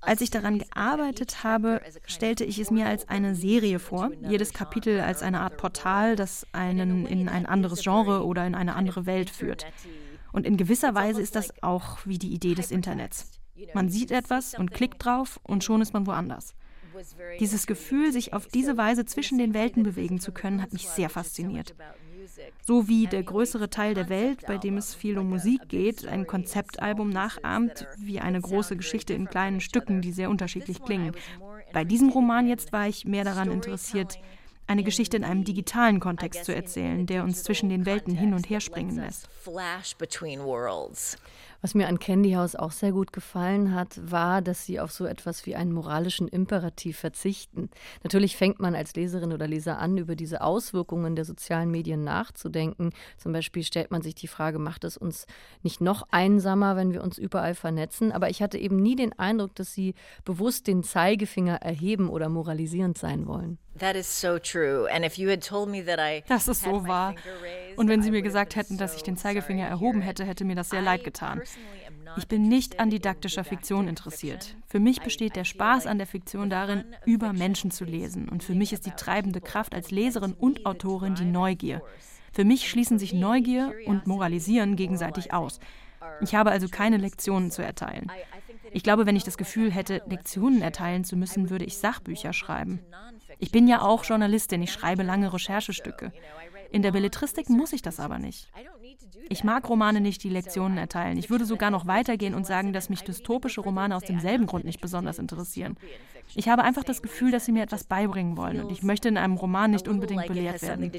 Als 0.00 0.20
ich 0.20 0.30
daran 0.30 0.58
gearbeitet 0.58 1.42
habe, 1.44 1.80
stellte 2.06 2.44
ich 2.44 2.58
es 2.58 2.70
mir 2.70 2.86
als 2.86 3.08
eine 3.08 3.34
Serie 3.34 3.78
vor, 3.78 4.10
jedes 4.28 4.52
Kapitel 4.52 5.00
als 5.00 5.22
eine 5.22 5.40
Art 5.40 5.56
Portal, 5.56 6.16
das 6.16 6.46
einen 6.52 7.06
in 7.06 7.28
ein 7.28 7.46
anderes 7.46 7.82
Genre 7.82 8.24
oder 8.24 8.46
in 8.46 8.54
eine 8.54 8.76
andere 8.76 9.06
Welt 9.06 9.30
führt. 9.30 9.66
Und 10.32 10.46
in 10.46 10.56
gewisser 10.56 10.94
Weise 10.94 11.20
ist 11.20 11.34
das 11.34 11.62
auch 11.62 11.98
wie 12.04 12.18
die 12.18 12.32
Idee 12.32 12.54
des 12.54 12.70
Internets. 12.70 13.32
Man 13.74 13.88
sieht 13.88 14.10
etwas 14.10 14.54
und 14.54 14.70
klickt 14.70 15.04
drauf 15.04 15.40
und 15.42 15.64
schon 15.64 15.82
ist 15.82 15.92
man 15.92 16.06
woanders. 16.06 16.54
Dieses 17.40 17.66
Gefühl, 17.66 18.12
sich 18.12 18.32
auf 18.32 18.46
diese 18.46 18.76
Weise 18.76 19.04
zwischen 19.04 19.38
den 19.38 19.54
Welten 19.54 19.82
bewegen 19.82 20.20
zu 20.20 20.32
können, 20.32 20.62
hat 20.62 20.72
mich 20.72 20.88
sehr 20.88 21.08
fasziniert 21.08 21.74
so 22.64 22.88
wie 22.88 23.06
der 23.06 23.22
größere 23.22 23.70
Teil 23.70 23.94
der 23.94 24.08
Welt, 24.08 24.46
bei 24.46 24.58
dem 24.58 24.76
es 24.76 24.94
viel 24.94 25.18
um 25.18 25.28
Musik 25.28 25.68
geht, 25.68 26.06
ein 26.06 26.26
Konzeptalbum 26.26 27.10
nachahmt, 27.10 27.86
wie 27.96 28.20
eine 28.20 28.40
große 28.40 28.76
Geschichte 28.76 29.14
in 29.14 29.26
kleinen 29.26 29.60
Stücken, 29.60 30.00
die 30.02 30.12
sehr 30.12 30.30
unterschiedlich 30.30 30.82
klingen. 30.82 31.12
Bei 31.72 31.84
diesem 31.84 32.10
Roman 32.10 32.48
jetzt 32.48 32.72
war 32.72 32.88
ich 32.88 33.04
mehr 33.04 33.24
daran 33.24 33.50
interessiert, 33.50 34.18
eine 34.66 34.84
Geschichte 34.84 35.16
in 35.16 35.24
einem 35.24 35.44
digitalen 35.44 35.98
Kontext 35.98 36.44
zu 36.44 36.54
erzählen, 36.54 37.06
der 37.06 37.24
uns 37.24 37.42
zwischen 37.42 37.70
den 37.70 37.86
Welten 37.86 38.14
hin 38.14 38.34
und 38.34 38.50
her 38.50 38.60
springen 38.60 38.96
lässt. 38.96 39.28
Was 41.60 41.74
mir 41.74 41.88
an 41.88 41.98
Candy 41.98 42.32
House 42.32 42.54
auch 42.54 42.70
sehr 42.70 42.92
gut 42.92 43.12
gefallen 43.12 43.74
hat, 43.74 44.00
war, 44.10 44.42
dass 44.42 44.64
sie 44.64 44.78
auf 44.78 44.92
so 44.92 45.06
etwas 45.06 45.44
wie 45.44 45.56
einen 45.56 45.72
moralischen 45.72 46.28
Imperativ 46.28 46.98
verzichten. 46.98 47.68
Natürlich 48.04 48.36
fängt 48.36 48.60
man 48.60 48.76
als 48.76 48.94
Leserin 48.94 49.32
oder 49.32 49.48
Leser 49.48 49.78
an, 49.78 49.98
über 49.98 50.14
diese 50.14 50.42
Auswirkungen 50.42 51.16
der 51.16 51.24
sozialen 51.24 51.70
Medien 51.72 52.04
nachzudenken. 52.04 52.90
Zum 53.16 53.32
Beispiel 53.32 53.64
stellt 53.64 53.90
man 53.90 54.02
sich 54.02 54.14
die 54.14 54.28
Frage, 54.28 54.60
macht 54.60 54.84
es 54.84 54.96
uns 54.96 55.26
nicht 55.64 55.80
noch 55.80 56.06
einsamer, 56.12 56.76
wenn 56.76 56.92
wir 56.92 57.02
uns 57.02 57.18
überall 57.18 57.56
vernetzen? 57.56 58.12
Aber 58.12 58.30
ich 58.30 58.40
hatte 58.40 58.58
eben 58.58 58.76
nie 58.76 58.94
den 58.94 59.18
Eindruck, 59.18 59.56
dass 59.56 59.74
sie 59.74 59.94
bewusst 60.24 60.68
den 60.68 60.84
Zeigefinger 60.84 61.56
erheben 61.56 62.08
oder 62.08 62.28
moralisierend 62.28 62.98
sein 62.98 63.26
wollen. 63.26 63.58
Das 66.28 66.48
ist 66.48 66.62
so 66.62 66.86
wahr. 66.86 67.14
Und 67.76 67.88
wenn 67.88 68.02
Sie 68.02 68.10
mir 68.10 68.22
gesagt 68.22 68.56
hätten, 68.56 68.76
dass 68.78 68.96
ich 68.96 69.02
den 69.02 69.16
Zeigefinger 69.16 69.66
erhoben 69.66 70.00
hätte, 70.00 70.24
hätte 70.24 70.44
mir 70.44 70.56
das 70.56 70.70
sehr 70.70 70.82
leid 70.82 71.04
getan. 71.04 71.42
Ich 72.16 72.26
bin 72.26 72.48
nicht 72.48 72.80
an 72.80 72.90
didaktischer 72.90 73.44
Fiktion 73.44 73.86
interessiert. 73.86 74.56
Für 74.66 74.80
mich 74.80 75.00
besteht 75.00 75.36
der 75.36 75.44
Spaß 75.44 75.86
an 75.86 75.98
der 75.98 76.06
Fiktion 76.06 76.50
darin, 76.50 76.84
über 77.04 77.32
Menschen 77.32 77.70
zu 77.70 77.84
lesen. 77.84 78.28
Und 78.28 78.42
für 78.42 78.54
mich 78.54 78.72
ist 78.72 78.86
die 78.86 78.90
treibende 78.92 79.40
Kraft 79.40 79.74
als 79.74 79.90
Leserin 79.90 80.32
und 80.32 80.66
Autorin 80.66 81.14
die 81.14 81.24
Neugier. 81.24 81.82
Für 82.32 82.44
mich 82.44 82.68
schließen 82.68 82.98
sich 82.98 83.12
Neugier 83.12 83.72
und 83.86 84.06
Moralisieren 84.06 84.76
gegenseitig 84.76 85.32
aus. 85.32 85.60
Ich 86.20 86.34
habe 86.34 86.50
also 86.50 86.68
keine 86.68 86.96
Lektionen 86.96 87.50
zu 87.50 87.62
erteilen. 87.62 88.10
Ich 88.72 88.82
glaube, 88.82 89.06
wenn 89.06 89.16
ich 89.16 89.24
das 89.24 89.38
Gefühl 89.38 89.70
hätte, 89.70 90.02
Lektionen 90.06 90.62
erteilen 90.62 91.04
zu 91.04 91.16
müssen, 91.16 91.50
würde 91.50 91.64
ich 91.64 91.78
Sachbücher 91.78 92.32
schreiben. 92.32 92.80
Ich 93.38 93.50
bin 93.50 93.68
ja 93.68 93.82
auch 93.82 94.04
Journalistin, 94.04 94.62
ich 94.62 94.72
schreibe 94.72 95.02
lange 95.02 95.32
Recherchestücke. 95.32 96.12
In 96.70 96.82
der 96.82 96.92
Belletristik 96.92 97.48
muss 97.48 97.72
ich 97.72 97.82
das 97.82 98.00
aber 98.00 98.18
nicht. 98.18 98.50
Ich 99.28 99.44
mag 99.44 99.68
Romane 99.68 100.00
nicht, 100.00 100.22
die 100.24 100.28
Lektionen 100.28 100.78
erteilen. 100.78 101.18
Ich 101.18 101.30
würde 101.30 101.44
sogar 101.44 101.70
noch 101.70 101.86
weitergehen 101.86 102.34
und 102.34 102.46
sagen, 102.46 102.72
dass 102.72 102.88
mich 102.88 103.02
dystopische 103.02 103.60
Romane 103.60 103.94
aus 103.94 104.04
demselben 104.04 104.46
Grund 104.46 104.64
nicht 104.64 104.80
besonders 104.80 105.18
interessieren. 105.18 105.76
Ich 106.34 106.48
habe 106.48 106.62
einfach 106.62 106.84
das 106.84 107.02
Gefühl, 107.02 107.30
dass 107.30 107.44
sie 107.44 107.52
mir 107.52 107.62
etwas 107.62 107.84
beibringen 107.84 108.36
wollen 108.36 108.60
und 108.60 108.70
ich 108.70 108.82
möchte 108.82 109.08
in 109.08 109.16
einem 109.16 109.34
Roman 109.34 109.70
nicht 109.70 109.88
unbedingt 109.88 110.26
belehrt 110.26 110.62
werden. 110.62 110.92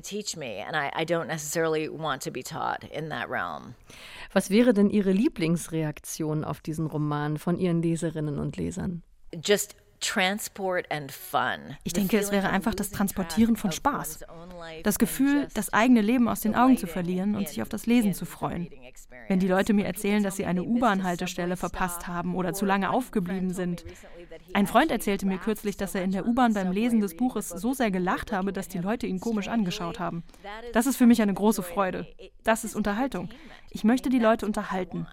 Was 4.34 4.50
wäre 4.50 4.74
denn 4.74 4.89
Ihre 4.89 5.12
Lieblingsreaktion 5.12 6.43
auf 6.43 6.62
diesen 6.62 6.88
Roman 6.88 7.38
von 7.38 7.58
Ihren 7.58 7.82
Leserinnen 7.82 8.39
und 8.39 8.58
Lesern? 8.58 9.04
Just 9.43 9.76
ich 11.83 11.93
denke, 11.93 12.17
es 12.17 12.31
wäre 12.31 12.49
einfach 12.49 12.73
das 12.73 12.91
Transportieren 12.91 13.55
von 13.55 13.71
Spaß. 13.71 14.25
Das 14.83 14.99
Gefühl, 14.99 15.47
das 15.53 15.73
eigene 15.73 16.01
Leben 16.01 16.27
aus 16.27 16.41
den 16.41 16.55
Augen 16.55 16.77
zu 16.77 16.88
verlieren 16.88 17.35
und 17.35 17.47
sich 17.47 17.62
auf 17.62 17.69
das 17.69 17.85
Lesen 17.85 18.13
zu 18.13 18.25
freuen. 18.25 18.69
Wenn 19.27 19.39
die 19.39 19.47
Leute 19.47 19.73
mir 19.73 19.85
erzählen, 19.85 20.23
dass 20.23 20.38
sie 20.38 20.45
eine 20.45 20.63
U-Bahn-Haltestelle 20.63 21.57
verpasst 21.57 22.07
haben 22.07 22.35
oder 22.35 22.53
zu 22.53 22.65
lange 22.65 22.89
aufgeblieben 22.89 23.53
sind. 23.53 23.85
Ein 24.53 24.67
Freund 24.67 24.91
erzählte 24.91 25.25
mir 25.25 25.38
kürzlich, 25.38 25.77
dass 25.77 25.95
er 25.95 26.03
in 26.03 26.12
der 26.12 26.25
U-Bahn 26.25 26.53
beim 26.53 26.71
Lesen 26.71 26.99
des 26.99 27.15
Buches 27.15 27.49
so 27.49 27.73
sehr 27.73 27.91
gelacht 27.91 28.31
habe, 28.31 28.53
dass 28.53 28.67
die 28.67 28.79
Leute 28.79 29.07
ihn 29.07 29.19
komisch 29.19 29.47
angeschaut 29.47 29.99
haben. 29.99 30.23
Das 30.73 30.88
ist 30.88 30.97
für 30.97 31.05
mich 31.05 31.21
eine 31.21 31.33
große 31.33 31.63
Freude. 31.63 32.07
Das 32.43 32.63
ist 32.63 32.75
Unterhaltung. 32.75 33.29
Ich 33.69 33.83
möchte 33.83 34.09
die 34.09 34.19
Leute 34.19 34.45
unterhalten. 34.45 35.07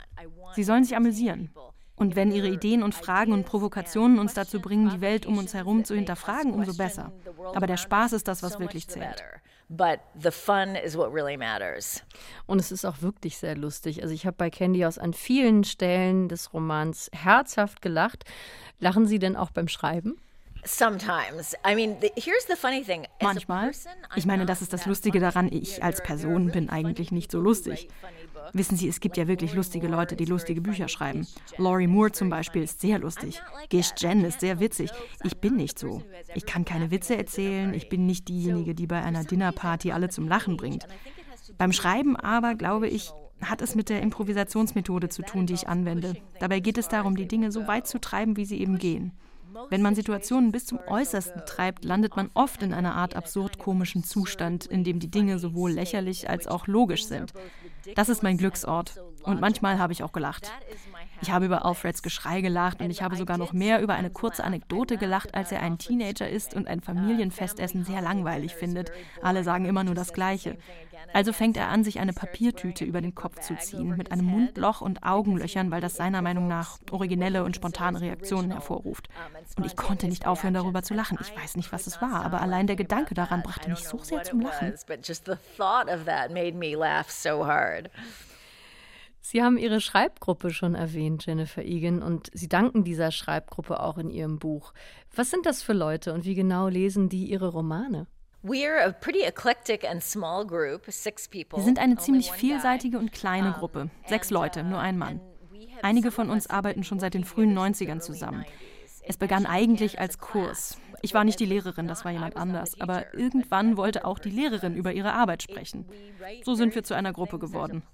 Sie 0.54 0.64
sollen 0.64 0.84
sich 0.84 0.96
amüsieren. 0.96 1.50
Und 1.96 2.14
wenn 2.14 2.30
ihre 2.30 2.48
Ideen 2.48 2.82
und 2.82 2.94
Fragen 2.94 3.32
und 3.32 3.46
Provokationen 3.46 4.18
uns 4.18 4.34
dazu 4.34 4.60
bringen, 4.60 4.90
die 4.90 5.00
Welt 5.00 5.24
um 5.24 5.38
uns 5.38 5.54
herum 5.54 5.84
zu 5.84 5.94
hinterfragen, 5.94 6.52
umso 6.52 6.76
besser. 6.76 7.12
Aber 7.54 7.66
der 7.66 7.78
Spaß 7.78 8.12
ist 8.12 8.28
das, 8.28 8.42
was 8.42 8.60
wirklich 8.60 8.86
zählt. 8.88 9.24
but 9.68 10.00
the 10.14 10.30
fun 10.30 10.76
is 10.76 10.96
what 10.96 11.12
really 11.12 11.36
matters. 11.36 12.02
Und 12.46 12.60
es 12.60 12.70
ist 12.70 12.84
auch 12.84 13.02
wirklich 13.02 13.38
sehr 13.38 13.56
lustig. 13.56 14.02
Also 14.02 14.14
ich 14.14 14.26
habe 14.26 14.36
bei 14.36 14.50
Candy 14.50 14.80
House 14.80 14.98
an 14.98 15.12
vielen 15.12 15.64
Stellen 15.64 16.28
des 16.28 16.52
Romans 16.52 17.10
herzhaft 17.12 17.82
gelacht. 17.82 18.24
Lachen 18.78 19.06
Sie 19.06 19.18
denn 19.18 19.36
auch 19.36 19.50
beim 19.50 19.68
Schreiben? 19.68 20.16
Sometimes. 20.64 21.54
I 21.64 21.74
mean, 21.74 21.96
the, 22.00 22.10
here's 22.16 22.46
the 22.48 22.56
funny 22.56 22.82
thing. 22.82 23.06
Manchmal. 23.22 23.70
Ich 24.16 24.26
meine, 24.26 24.46
das 24.46 24.62
ist 24.62 24.72
das 24.72 24.86
Lustige 24.86 25.20
daran. 25.20 25.48
Ich 25.52 25.82
als 25.82 26.02
Person 26.02 26.50
bin 26.50 26.70
eigentlich 26.70 27.12
nicht 27.12 27.30
so 27.30 27.40
lustig. 27.40 27.88
Wissen 28.52 28.76
Sie, 28.76 28.88
es 28.88 29.00
gibt 29.00 29.16
ja 29.16 29.28
wirklich 29.28 29.54
lustige 29.54 29.88
Leute, 29.88 30.16
die 30.16 30.24
lustige 30.24 30.60
Bücher 30.60 30.88
schreiben. 30.88 31.26
Laurie 31.56 31.86
Moore 31.86 32.12
zum 32.12 32.30
Beispiel 32.30 32.62
ist 32.62 32.80
sehr 32.80 32.98
lustig. 32.98 33.40
Gish 33.68 33.92
Jen 33.98 34.24
ist 34.24 34.40
sehr 34.40 34.60
witzig. 34.60 34.90
Ich 35.24 35.36
bin 35.38 35.56
nicht 35.56 35.78
so. 35.78 36.02
Ich 36.34 36.46
kann 36.46 36.64
keine 36.64 36.90
Witze 36.90 37.16
erzählen. 37.16 37.74
Ich 37.74 37.88
bin 37.88 38.06
nicht 38.06 38.28
diejenige, 38.28 38.74
die 38.74 38.86
bei 38.86 39.02
einer 39.02 39.24
Dinnerparty 39.24 39.92
alle 39.92 40.08
zum 40.08 40.28
Lachen 40.28 40.56
bringt. 40.56 40.86
Beim 41.58 41.72
Schreiben 41.72 42.16
aber, 42.16 42.54
glaube 42.54 42.88
ich, 42.88 43.12
hat 43.40 43.62
es 43.62 43.74
mit 43.74 43.88
der 43.88 44.02
Improvisationsmethode 44.02 45.08
zu 45.08 45.22
tun, 45.22 45.46
die 45.46 45.54
ich 45.54 45.68
anwende. 45.68 46.16
Dabei 46.40 46.60
geht 46.60 46.78
es 46.78 46.88
darum, 46.88 47.16
die 47.16 47.28
Dinge 47.28 47.52
so 47.52 47.66
weit 47.66 47.86
zu 47.86 48.00
treiben, 48.00 48.36
wie 48.36 48.46
sie 48.46 48.60
eben 48.60 48.78
gehen. 48.78 49.12
Wenn 49.70 49.82
man 49.82 49.94
Situationen 49.94 50.52
bis 50.52 50.66
zum 50.66 50.78
Äußersten 50.86 51.42
treibt, 51.46 51.84
landet 51.84 52.16
man 52.16 52.30
oft 52.34 52.62
in 52.62 52.72
einer 52.72 52.94
Art 52.94 53.16
absurd 53.16 53.58
komischen 53.58 54.04
Zustand, 54.04 54.66
in 54.66 54.84
dem 54.84 55.00
die 55.00 55.10
Dinge 55.10 55.38
sowohl 55.38 55.72
lächerlich 55.72 56.28
als 56.28 56.46
auch 56.46 56.66
logisch 56.66 57.06
sind. 57.06 57.32
Das 57.94 58.08
ist 58.08 58.22
mein 58.22 58.38
Glücksort. 58.38 59.00
Und 59.22 59.40
manchmal 59.40 59.78
habe 59.78 59.92
ich 59.92 60.02
auch 60.02 60.12
gelacht. 60.12 60.52
Ich 61.22 61.30
habe 61.30 61.46
über 61.46 61.64
Alfreds 61.64 62.02
Geschrei 62.02 62.40
gelacht 62.40 62.80
und 62.80 62.90
ich 62.90 63.02
habe 63.02 63.16
sogar 63.16 63.38
noch 63.38 63.52
mehr 63.52 63.80
über 63.80 63.94
eine 63.94 64.10
kurze 64.10 64.44
Anekdote 64.44 64.96
gelacht, 64.96 65.34
als 65.34 65.52
er 65.52 65.62
ein 65.62 65.78
Teenager 65.78 66.28
ist 66.28 66.54
und 66.54 66.68
ein 66.68 66.80
Familienfestessen 66.80 67.84
sehr 67.84 68.02
langweilig 68.02 68.54
findet. 68.54 68.92
Alle 69.22 69.44
sagen 69.44 69.64
immer 69.64 69.84
nur 69.84 69.94
das 69.94 70.12
Gleiche. 70.12 70.56
Also 71.12 71.32
fängt 71.32 71.56
er 71.56 71.68
an, 71.68 71.84
sich 71.84 72.00
eine 72.00 72.12
Papiertüte 72.12 72.84
über 72.84 73.00
den 73.00 73.14
Kopf 73.14 73.40
zu 73.40 73.56
ziehen, 73.56 73.96
mit 73.96 74.12
einem 74.12 74.26
Mundloch 74.26 74.80
und 74.80 75.02
Augenlöchern, 75.02 75.70
weil 75.70 75.80
das 75.80 75.96
seiner 75.96 76.22
Meinung 76.22 76.48
nach 76.48 76.78
originelle 76.90 77.44
und 77.44 77.56
spontane 77.56 78.00
Reaktionen 78.00 78.50
hervorruft. 78.50 79.08
Und 79.56 79.64
ich 79.64 79.76
konnte 79.76 80.08
nicht 80.08 80.26
aufhören, 80.26 80.54
darüber 80.54 80.82
zu 80.82 80.94
lachen. 80.94 81.18
Ich 81.20 81.34
weiß 81.34 81.56
nicht, 81.56 81.72
was 81.72 81.86
es 81.86 82.02
war, 82.02 82.24
aber 82.24 82.40
allein 82.40 82.66
der 82.66 82.76
Gedanke 82.76 83.14
daran 83.14 83.42
brachte 83.42 83.70
mich 83.70 83.80
so 83.80 83.98
sehr 83.98 84.22
zum 84.24 84.40
Lachen. 84.40 84.74
Sie 89.28 89.42
haben 89.42 89.58
Ihre 89.58 89.80
Schreibgruppe 89.80 90.50
schon 90.50 90.76
erwähnt, 90.76 91.26
Jennifer 91.26 91.64
Egan, 91.64 92.00
und 92.00 92.30
Sie 92.32 92.48
danken 92.48 92.84
dieser 92.84 93.10
Schreibgruppe 93.10 93.80
auch 93.80 93.98
in 93.98 94.08
Ihrem 94.08 94.38
Buch. 94.38 94.72
Was 95.16 95.32
sind 95.32 95.46
das 95.46 95.64
für 95.64 95.72
Leute 95.72 96.12
und 96.12 96.24
wie 96.24 96.36
genau 96.36 96.68
lesen 96.68 97.08
die 97.08 97.24
Ihre 97.24 97.48
Romane? 97.48 98.06
Wir 101.58 101.64
sind 101.64 101.80
eine 101.80 101.96
ziemlich 101.96 102.30
vielseitige 102.30 103.00
und 103.00 103.10
kleine 103.10 103.50
Gruppe. 103.50 103.90
Sechs 104.06 104.30
Leute, 104.30 104.62
nur 104.62 104.78
ein 104.78 104.96
Mann. 104.96 105.20
Einige 105.82 106.12
von 106.12 106.30
uns 106.30 106.46
arbeiten 106.46 106.84
schon 106.84 107.00
seit 107.00 107.14
den 107.14 107.24
frühen 107.24 107.52
90ern 107.58 107.98
zusammen. 107.98 108.44
Es 109.08 109.16
begann 109.16 109.44
eigentlich 109.44 109.98
als 109.98 110.18
Kurs. 110.18 110.78
Ich 111.06 111.14
war 111.14 111.22
nicht 111.22 111.38
die 111.38 111.46
Lehrerin, 111.46 111.86
das 111.86 112.04
war 112.04 112.10
jemand 112.10 112.36
anders, 112.36 112.80
aber 112.80 113.14
irgendwann 113.14 113.76
wollte 113.76 114.04
auch 114.04 114.18
die 114.18 114.28
Lehrerin 114.28 114.74
über 114.74 114.92
ihre 114.92 115.12
Arbeit 115.12 115.40
sprechen. 115.40 115.84
So 116.44 116.56
sind 116.56 116.74
wir 116.74 116.82
zu 116.82 116.94
einer 116.94 117.12
Gruppe 117.12 117.38
geworden. 117.38 117.84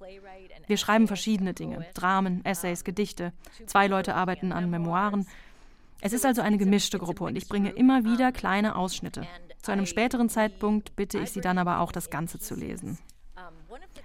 Wir 0.67 0.79
schreiben 0.79 1.07
verschiedene 1.07 1.53
Dinge, 1.53 1.85
Dramen, 1.93 2.43
Essays, 2.47 2.85
Gedichte. 2.85 3.35
Zwei 3.67 3.87
Leute 3.87 4.15
arbeiten 4.15 4.51
an 4.51 4.71
Memoiren. 4.71 5.27
Es 6.01 6.15
ist 6.15 6.25
also 6.25 6.41
eine 6.41 6.57
gemischte 6.57 6.99
Gruppe 6.99 7.25
und 7.25 7.37
ich 7.37 7.51
bringe 7.51 7.69
immer 7.69 8.05
wieder 8.05 8.33
kleine 8.33 8.77
Ausschnitte. 8.77 9.27
Zu 9.61 9.73
einem 9.73 9.85
späteren 9.85 10.31
Zeitpunkt 10.31 10.97
bitte 10.97 11.19
ich 11.19 11.33
Sie 11.33 11.43
dann 11.43 11.59
aber 11.59 11.81
auch, 11.81 11.93
das 11.93 12.09
Ganze 12.09 12.39
zu 12.39 12.55
lesen. 12.55 12.97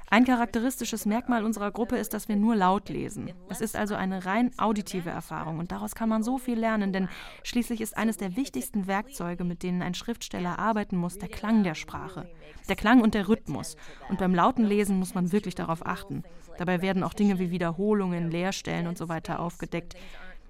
Ein 0.09 0.23
charakteristisches 0.23 1.05
Merkmal 1.05 1.43
unserer 1.43 1.69
Gruppe 1.69 1.97
ist, 1.97 2.13
dass 2.13 2.29
wir 2.29 2.37
nur 2.37 2.55
laut 2.55 2.87
lesen. 2.87 3.33
Es 3.49 3.59
ist 3.59 3.75
also 3.75 3.93
eine 3.93 4.25
rein 4.25 4.51
auditive 4.57 5.09
Erfahrung 5.09 5.59
und 5.59 5.73
daraus 5.73 5.95
kann 5.95 6.07
man 6.07 6.23
so 6.23 6.37
viel 6.37 6.57
lernen, 6.57 6.93
denn 6.93 7.09
schließlich 7.43 7.81
ist 7.81 7.97
eines 7.97 8.15
der 8.15 8.37
wichtigsten 8.37 8.87
Werkzeuge, 8.87 9.43
mit 9.43 9.63
denen 9.63 9.81
ein 9.81 9.95
Schriftsteller 9.95 10.59
arbeiten 10.59 10.95
muss, 10.95 11.17
der 11.17 11.27
Klang 11.27 11.63
der 11.63 11.75
Sprache. 11.75 12.29
Der 12.69 12.77
Klang 12.77 13.01
und 13.01 13.15
der 13.15 13.27
Rhythmus. 13.27 13.75
Und 14.07 14.17
beim 14.17 14.33
lauten 14.33 14.63
Lesen 14.63 14.97
muss 14.97 15.13
man 15.13 15.33
wirklich 15.33 15.55
darauf 15.55 15.85
achten. 15.85 16.23
Dabei 16.57 16.81
werden 16.81 17.03
auch 17.03 17.13
Dinge 17.13 17.37
wie 17.37 17.51
Wiederholungen, 17.51 18.31
Leerstellen 18.31 18.87
und 18.87 18.97
so 18.97 19.09
weiter 19.09 19.41
aufgedeckt. 19.41 19.95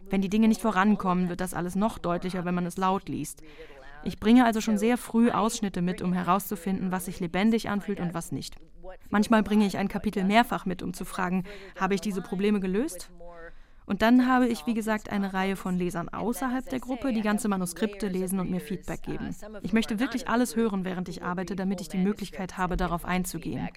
Wenn 0.09 0.21
die 0.21 0.29
Dinge 0.29 0.47
nicht 0.47 0.61
vorankommen, 0.61 1.29
wird 1.29 1.41
das 1.41 1.55
alles 1.55 1.75
noch 1.75 1.97
deutlicher, 1.97 2.45
wenn 2.45 2.55
man 2.55 2.67
es 2.67 2.77
laut 2.77 3.09
liest. 3.09 3.41
Ich 4.07 4.21
bringe 4.21 4.45
also 4.45 4.61
schon 4.61 4.77
sehr 4.77 4.97
früh 4.97 5.31
Ausschnitte 5.31 5.81
mit, 5.81 6.01
um 6.01 6.13
herauszufinden, 6.13 6.93
was 6.93 7.05
sich 7.05 7.19
lebendig 7.19 7.69
anfühlt 7.69 7.99
und 7.99 8.13
was 8.13 8.31
nicht. 8.31 8.55
Manchmal 9.09 9.43
bringe 9.43 9.65
ich 9.65 9.77
ein 9.77 9.89
Kapitel 9.89 10.23
mehrfach 10.23 10.65
mit, 10.65 10.81
um 10.81 10.93
zu 10.93 11.03
fragen, 11.03 11.43
habe 11.77 11.93
ich 11.93 11.99
diese 11.99 12.21
Probleme 12.21 12.61
gelöst? 12.61 13.09
Und 13.85 14.01
dann 14.01 14.25
habe 14.25 14.47
ich, 14.47 14.65
wie 14.65 14.73
gesagt, 14.73 15.11
eine 15.11 15.33
Reihe 15.33 15.57
von 15.57 15.77
Lesern 15.77 16.07
außerhalb 16.07 16.69
der 16.69 16.79
Gruppe, 16.79 17.11
die 17.11 17.21
ganze 17.21 17.49
Manuskripte 17.49 18.07
lesen 18.07 18.39
und 18.39 18.49
mir 18.49 18.61
Feedback 18.61 19.03
geben. 19.03 19.35
Ich 19.61 19.73
möchte 19.73 19.99
wirklich 19.99 20.29
alles 20.29 20.55
hören, 20.55 20.85
während 20.85 21.09
ich 21.09 21.23
arbeite, 21.23 21.57
damit 21.57 21.81
ich 21.81 21.89
die 21.89 21.97
Möglichkeit 21.97 22.57
habe, 22.57 22.77
darauf 22.77 23.03
einzugehen 23.03 23.67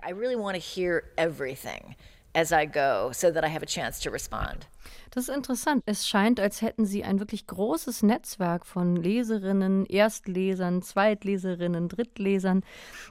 as 2.35 2.53
I 2.53 2.66
go 2.66 3.11
so 3.12 3.31
that 3.31 3.45
I 3.45 3.49
have 3.49 3.62
a 3.62 3.66
chance 3.66 4.01
to 4.03 4.11
respond. 4.11 4.69
Das 5.11 5.29
ist 5.29 5.35
interessant. 5.35 5.83
Es 5.87 6.07
scheint, 6.07 6.38
als 6.38 6.62
hätten 6.62 6.87
Sie 6.87 7.03
ein 7.03 7.19
wirklich 7.19 7.49
großes 7.49 8.05
Netzwerk 8.05 8.64
von 8.64 8.95
Leserinnen, 8.95 9.85
Erstlesern, 9.87 10.83
Zweitleserinnen, 10.83 11.88
Drittlesern. 11.88 12.62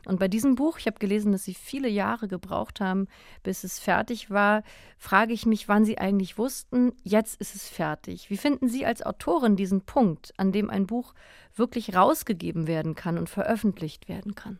Und 0.05 0.17
bei 0.17 0.29
diesem 0.29 0.55
Buch, 0.55 0.77
ich 0.77 0.87
habe 0.87 0.99
gelesen, 0.99 1.33
dass 1.33 1.43
Sie 1.43 1.53
viele 1.53 1.89
Jahre 1.89 2.29
gebraucht 2.29 2.79
haben, 2.79 3.07
bis 3.43 3.65
es 3.65 3.79
fertig 3.79 4.29
war, 4.29 4.63
frage 4.97 5.33
ich 5.33 5.45
mich, 5.45 5.67
wann 5.67 5.83
Sie 5.83 5.97
eigentlich 5.97 6.37
wussten, 6.37 6.93
jetzt 7.03 7.39
ist 7.41 7.55
es 7.55 7.67
fertig. 7.67 8.29
Wie 8.29 8.37
finden 8.37 8.69
Sie 8.69 8.85
als 8.85 9.05
Autorin 9.05 9.57
diesen 9.57 9.81
Punkt, 9.81 10.33
an 10.37 10.53
dem 10.53 10.69
ein 10.69 10.87
Buch 10.87 11.13
wirklich 11.53 11.95
rausgegeben 11.95 12.67
werden 12.67 12.95
kann 12.95 13.17
und 13.17 13.29
veröffentlicht 13.29 14.07
werden 14.07 14.35
kann? 14.35 14.59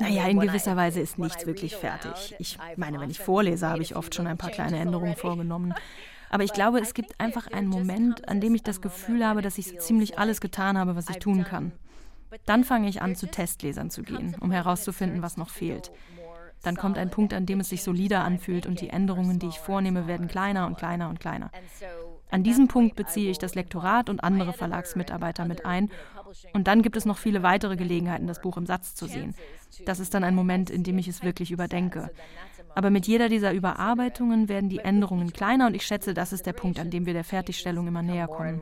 Naja, 0.00 0.26
in 0.28 0.40
gewisser 0.40 0.76
Weise 0.76 1.00
ist 1.00 1.18
nichts 1.18 1.46
wirklich 1.46 1.76
fertig. 1.76 2.34
Ich 2.38 2.58
meine, 2.76 2.98
wenn 3.00 3.10
ich 3.10 3.18
vorlese, 3.18 3.68
habe 3.68 3.82
ich 3.82 3.94
oft 3.96 4.14
schon 4.14 4.26
ein 4.26 4.38
paar 4.38 4.50
kleine 4.50 4.78
Änderungen 4.78 5.14
vorgenommen. 5.14 5.74
Aber 6.30 6.44
ich 6.44 6.54
glaube, 6.54 6.80
es 6.80 6.94
gibt 6.94 7.20
einfach 7.20 7.48
einen 7.48 7.66
Moment, 7.66 8.28
an 8.28 8.40
dem 8.40 8.54
ich 8.54 8.62
das 8.62 8.80
Gefühl 8.80 9.26
habe, 9.26 9.42
dass 9.42 9.58
ich 9.58 9.68
so 9.68 9.76
ziemlich 9.76 10.18
alles 10.18 10.40
getan 10.40 10.78
habe, 10.78 10.96
was 10.96 11.10
ich 11.10 11.18
tun 11.18 11.44
kann. 11.44 11.72
Dann 12.46 12.64
fange 12.64 12.88
ich 12.88 13.02
an, 13.02 13.14
zu 13.14 13.26
Testlesern 13.26 13.90
zu 13.90 14.04
gehen, 14.04 14.36
um 14.40 14.52
herauszufinden, 14.52 15.20
was 15.20 15.36
noch 15.36 15.50
fehlt. 15.50 15.90
Dann 16.62 16.76
kommt 16.76 16.98
ein 16.98 17.10
Punkt, 17.10 17.34
an 17.34 17.46
dem 17.46 17.60
es 17.60 17.70
sich 17.70 17.82
solider 17.82 18.22
anfühlt 18.22 18.66
und 18.66 18.80
die 18.80 18.90
Änderungen, 18.90 19.38
die 19.38 19.48
ich 19.48 19.58
vornehme, 19.58 20.06
werden 20.06 20.28
kleiner 20.28 20.66
und 20.66 20.76
kleiner 20.78 21.08
und 21.08 21.18
kleiner. 21.20 21.50
An 22.30 22.42
diesem 22.44 22.68
Punkt 22.68 22.96
beziehe 22.96 23.30
ich 23.30 23.38
das 23.38 23.54
Lektorat 23.54 24.08
und 24.08 24.22
andere 24.22 24.52
Verlagsmitarbeiter 24.52 25.46
mit 25.46 25.66
ein. 25.66 25.90
Und 26.52 26.66
dann 26.66 26.82
gibt 26.82 26.96
es 26.96 27.04
noch 27.04 27.18
viele 27.18 27.42
weitere 27.42 27.76
Gelegenheiten, 27.76 28.26
das 28.26 28.40
Buch 28.40 28.56
im 28.56 28.66
Satz 28.66 28.94
zu 28.94 29.06
sehen. 29.06 29.34
Das 29.86 30.00
ist 30.00 30.14
dann 30.14 30.24
ein 30.24 30.34
Moment, 30.34 30.70
in 30.70 30.82
dem 30.82 30.98
ich 30.98 31.08
es 31.08 31.22
wirklich 31.22 31.50
überdenke. 31.50 32.10
Aber 32.74 32.90
mit 32.90 33.06
jeder 33.06 33.28
dieser 33.28 33.52
Überarbeitungen 33.52 34.48
werden 34.48 34.68
die 34.68 34.78
Änderungen 34.78 35.32
kleiner 35.32 35.66
und 35.66 35.74
ich 35.74 35.84
schätze, 35.84 36.14
das 36.14 36.32
ist 36.32 36.46
der 36.46 36.52
Punkt, 36.52 36.78
an 36.78 36.90
dem 36.90 37.06
wir 37.06 37.12
der 37.12 37.24
Fertigstellung 37.24 37.86
immer 37.86 38.02
näher 38.02 38.28
kommen. 38.28 38.60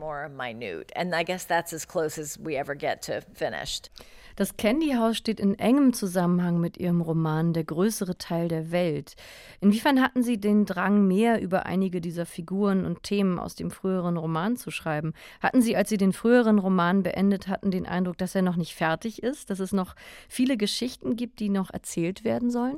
Das 4.39 4.55
Candy 4.55 4.91
House 4.91 5.17
steht 5.17 5.41
in 5.41 5.59
engem 5.59 5.91
Zusammenhang 5.91 6.61
mit 6.61 6.77
Ihrem 6.77 7.01
Roman 7.01 7.51
Der 7.51 7.65
größere 7.65 8.17
Teil 8.17 8.47
der 8.47 8.71
Welt. 8.71 9.15
Inwiefern 9.59 10.01
hatten 10.01 10.23
Sie 10.23 10.39
den 10.39 10.65
Drang, 10.65 11.05
mehr 11.07 11.41
über 11.41 11.65
einige 11.65 11.99
dieser 11.99 12.25
Figuren 12.25 12.85
und 12.85 13.03
Themen 13.03 13.37
aus 13.37 13.55
dem 13.55 13.69
früheren 13.69 14.15
Roman 14.15 14.55
zu 14.55 14.71
schreiben? 14.71 15.13
Hatten 15.41 15.61
Sie, 15.61 15.75
als 15.75 15.89
Sie 15.89 15.97
den 15.97 16.13
früheren 16.13 16.57
Roman 16.57 17.03
beendet 17.03 17.49
hatten, 17.49 17.69
den 17.69 17.85
Eindruck, 17.85 18.17
dass 18.17 18.33
er 18.33 18.41
noch 18.41 18.55
nicht 18.55 18.75
fertig 18.75 19.23
ist, 19.23 19.49
dass 19.49 19.59
es 19.59 19.73
noch 19.73 19.93
viele 20.29 20.55
Geschichten 20.55 21.17
gibt, 21.17 21.41
die 21.41 21.49
noch 21.49 21.69
erzählt 21.69 22.23
werden 22.23 22.49
sollen? 22.49 22.77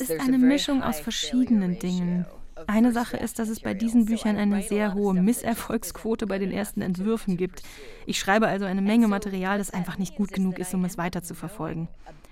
Es 0.00 0.10
ist 0.10 0.20
eine 0.20 0.38
Mischung 0.38 0.82
aus 0.82 1.00
verschiedenen 1.00 1.78
Dingen. 1.78 2.24
Eine 2.66 2.92
Sache 2.92 3.16
ist, 3.16 3.38
dass 3.38 3.48
es 3.48 3.60
bei 3.60 3.74
diesen 3.74 4.04
Büchern 4.04 4.36
eine 4.36 4.62
sehr 4.62 4.94
hohe 4.94 5.14
Misserfolgsquote 5.14 6.26
bei 6.26 6.38
den 6.38 6.52
ersten 6.52 6.80
Entwürfen 6.80 7.36
gibt. 7.36 7.62
Ich 8.06 8.18
schreibe 8.18 8.46
also 8.46 8.64
eine 8.64 8.82
Menge 8.82 9.08
Material, 9.08 9.58
das 9.58 9.70
einfach 9.70 9.98
nicht 9.98 10.16
gut 10.16 10.32
genug 10.32 10.58
ist, 10.58 10.72
um 10.74 10.84
es 10.84 10.98
weiter 10.98 11.22
zu 11.22 11.34
verfolgen. 11.34 11.88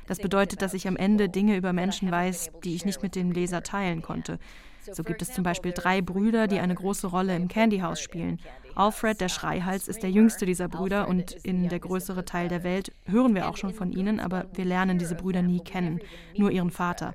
Das 0.06 0.18
bedeutet, 0.18 0.62
dass 0.62 0.74
ich 0.74 0.86
am 0.86 0.96
Ende 0.96 1.28
Dinge 1.28 1.56
über 1.56 1.72
Menschen 1.72 2.10
weiß, 2.10 2.50
die 2.64 2.76
ich 2.76 2.84
nicht 2.84 3.02
mit 3.02 3.16
dem 3.16 3.32
Leser 3.32 3.64
teilen 3.64 4.02
konnte. 4.02 4.38
So 4.92 5.02
gibt 5.02 5.22
es 5.22 5.32
zum 5.32 5.44
Beispiel 5.44 5.72
drei 5.72 6.00
Brüder, 6.00 6.46
die 6.46 6.60
eine 6.60 6.74
große 6.74 7.06
Rolle 7.06 7.34
im 7.34 7.48
Candy 7.48 7.78
House 7.78 8.00
spielen. 8.00 8.40
Alfred, 8.74 9.20
der 9.20 9.28
Schreihals, 9.28 9.88
ist 9.88 10.02
der 10.02 10.10
jüngste 10.10 10.46
dieser 10.46 10.68
Brüder 10.68 11.08
und 11.08 11.32
in 11.32 11.68
der 11.68 11.78
größere 11.78 12.24
Teil 12.24 12.48
der 12.48 12.62
Welt 12.62 12.92
hören 13.06 13.34
wir 13.34 13.48
auch 13.48 13.56
schon 13.56 13.72
von 13.72 13.92
ihnen, 13.92 14.20
aber 14.20 14.46
wir 14.54 14.64
lernen 14.64 14.98
diese 14.98 15.14
Brüder 15.14 15.42
nie 15.42 15.60
kennen, 15.60 16.00
nur 16.36 16.50
ihren 16.50 16.70
Vater. 16.70 17.14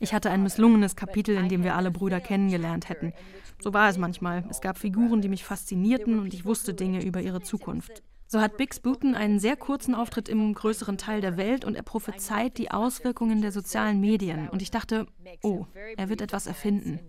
Ich 0.00 0.14
hatte 0.14 0.30
ein 0.30 0.44
misslungenes 0.44 0.94
Kapitel, 0.94 1.36
in 1.36 1.48
dem 1.48 1.64
wir 1.64 1.74
alle 1.74 1.90
Brüder 1.90 2.20
kennengelernt 2.20 2.88
hätten. 2.88 3.12
So 3.60 3.74
war 3.74 3.88
es 3.88 3.98
manchmal. 3.98 4.44
Es 4.48 4.60
gab 4.60 4.78
Figuren, 4.78 5.20
die 5.20 5.28
mich 5.28 5.44
faszinierten 5.44 6.20
und 6.20 6.32
ich 6.32 6.44
wusste 6.44 6.74
Dinge 6.74 7.04
über 7.04 7.20
ihre 7.20 7.40
Zukunft. 7.40 8.02
So 8.30 8.42
hat 8.42 8.58
Biggs 8.58 8.78
Booten 8.78 9.14
einen 9.14 9.40
sehr 9.40 9.56
kurzen 9.56 9.94
Auftritt 9.94 10.28
im 10.28 10.52
größeren 10.52 10.98
Teil 10.98 11.22
der 11.22 11.38
Welt 11.38 11.64
und 11.64 11.74
er 11.74 11.82
prophezeit 11.82 12.58
die 12.58 12.70
Auswirkungen 12.70 13.40
der 13.40 13.52
sozialen 13.52 14.00
Medien. 14.00 14.50
Und 14.50 14.60
ich 14.60 14.70
dachte, 14.70 15.06
oh, 15.42 15.64
er 15.96 16.10
wird 16.10 16.20
etwas 16.20 16.46
erfinden. 16.46 17.00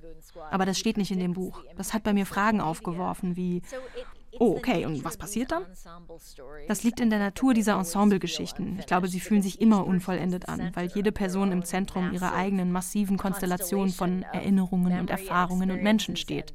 Aber 0.50 0.66
das 0.66 0.80
steht 0.80 0.96
nicht 0.96 1.12
in 1.12 1.20
dem 1.20 1.34
Buch. 1.34 1.62
Das 1.76 1.94
hat 1.94 2.04
bei 2.04 2.14
mir 2.14 2.26
Fragen 2.26 2.62
aufgeworfen, 2.62 3.36
wie, 3.36 3.62
oh, 4.40 4.56
okay, 4.56 4.86
und 4.86 5.04
was 5.04 5.18
passiert 5.18 5.52
dann? 5.52 5.66
Das 6.70 6.84
liegt 6.84 7.02
in 7.02 7.10
der 7.10 7.20
Natur 7.20 7.54
dieser 7.54 7.78
Ensemblegeschichten. 7.78 8.80
Ich 8.80 8.86
glaube, 8.86 9.10
sie 9.10 9.20
fühlen 9.20 9.42
sich 9.42 9.60
immer 9.60 9.86
unvollendet 9.86 10.48
an, 10.48 10.72
weil 10.74 10.90
jede 10.96 11.12
Person 11.12 11.52
im 11.52 11.66
Zentrum 11.66 12.14
ihrer 12.14 12.34
eigenen 12.34 12.72
massiven 12.72 13.18
Konstellation 13.18 13.90
von 13.90 14.24
Erinnerungen 14.24 14.98
und 15.02 15.10
Erfahrungen 15.10 15.70
und 15.70 15.84
Menschen 15.84 16.16
steht. 16.16 16.54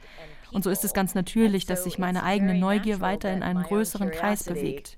Und 0.54 0.62
so 0.62 0.70
ist 0.70 0.84
es 0.84 0.94
ganz 0.94 1.16
natürlich, 1.16 1.66
dass 1.66 1.82
sich 1.82 1.98
meine 1.98 2.22
eigene 2.22 2.54
Neugier 2.54 3.00
weiter 3.00 3.32
in 3.32 3.42
einen 3.42 3.64
größeren 3.64 4.12
Kreis 4.12 4.44
bewegt. 4.44 4.96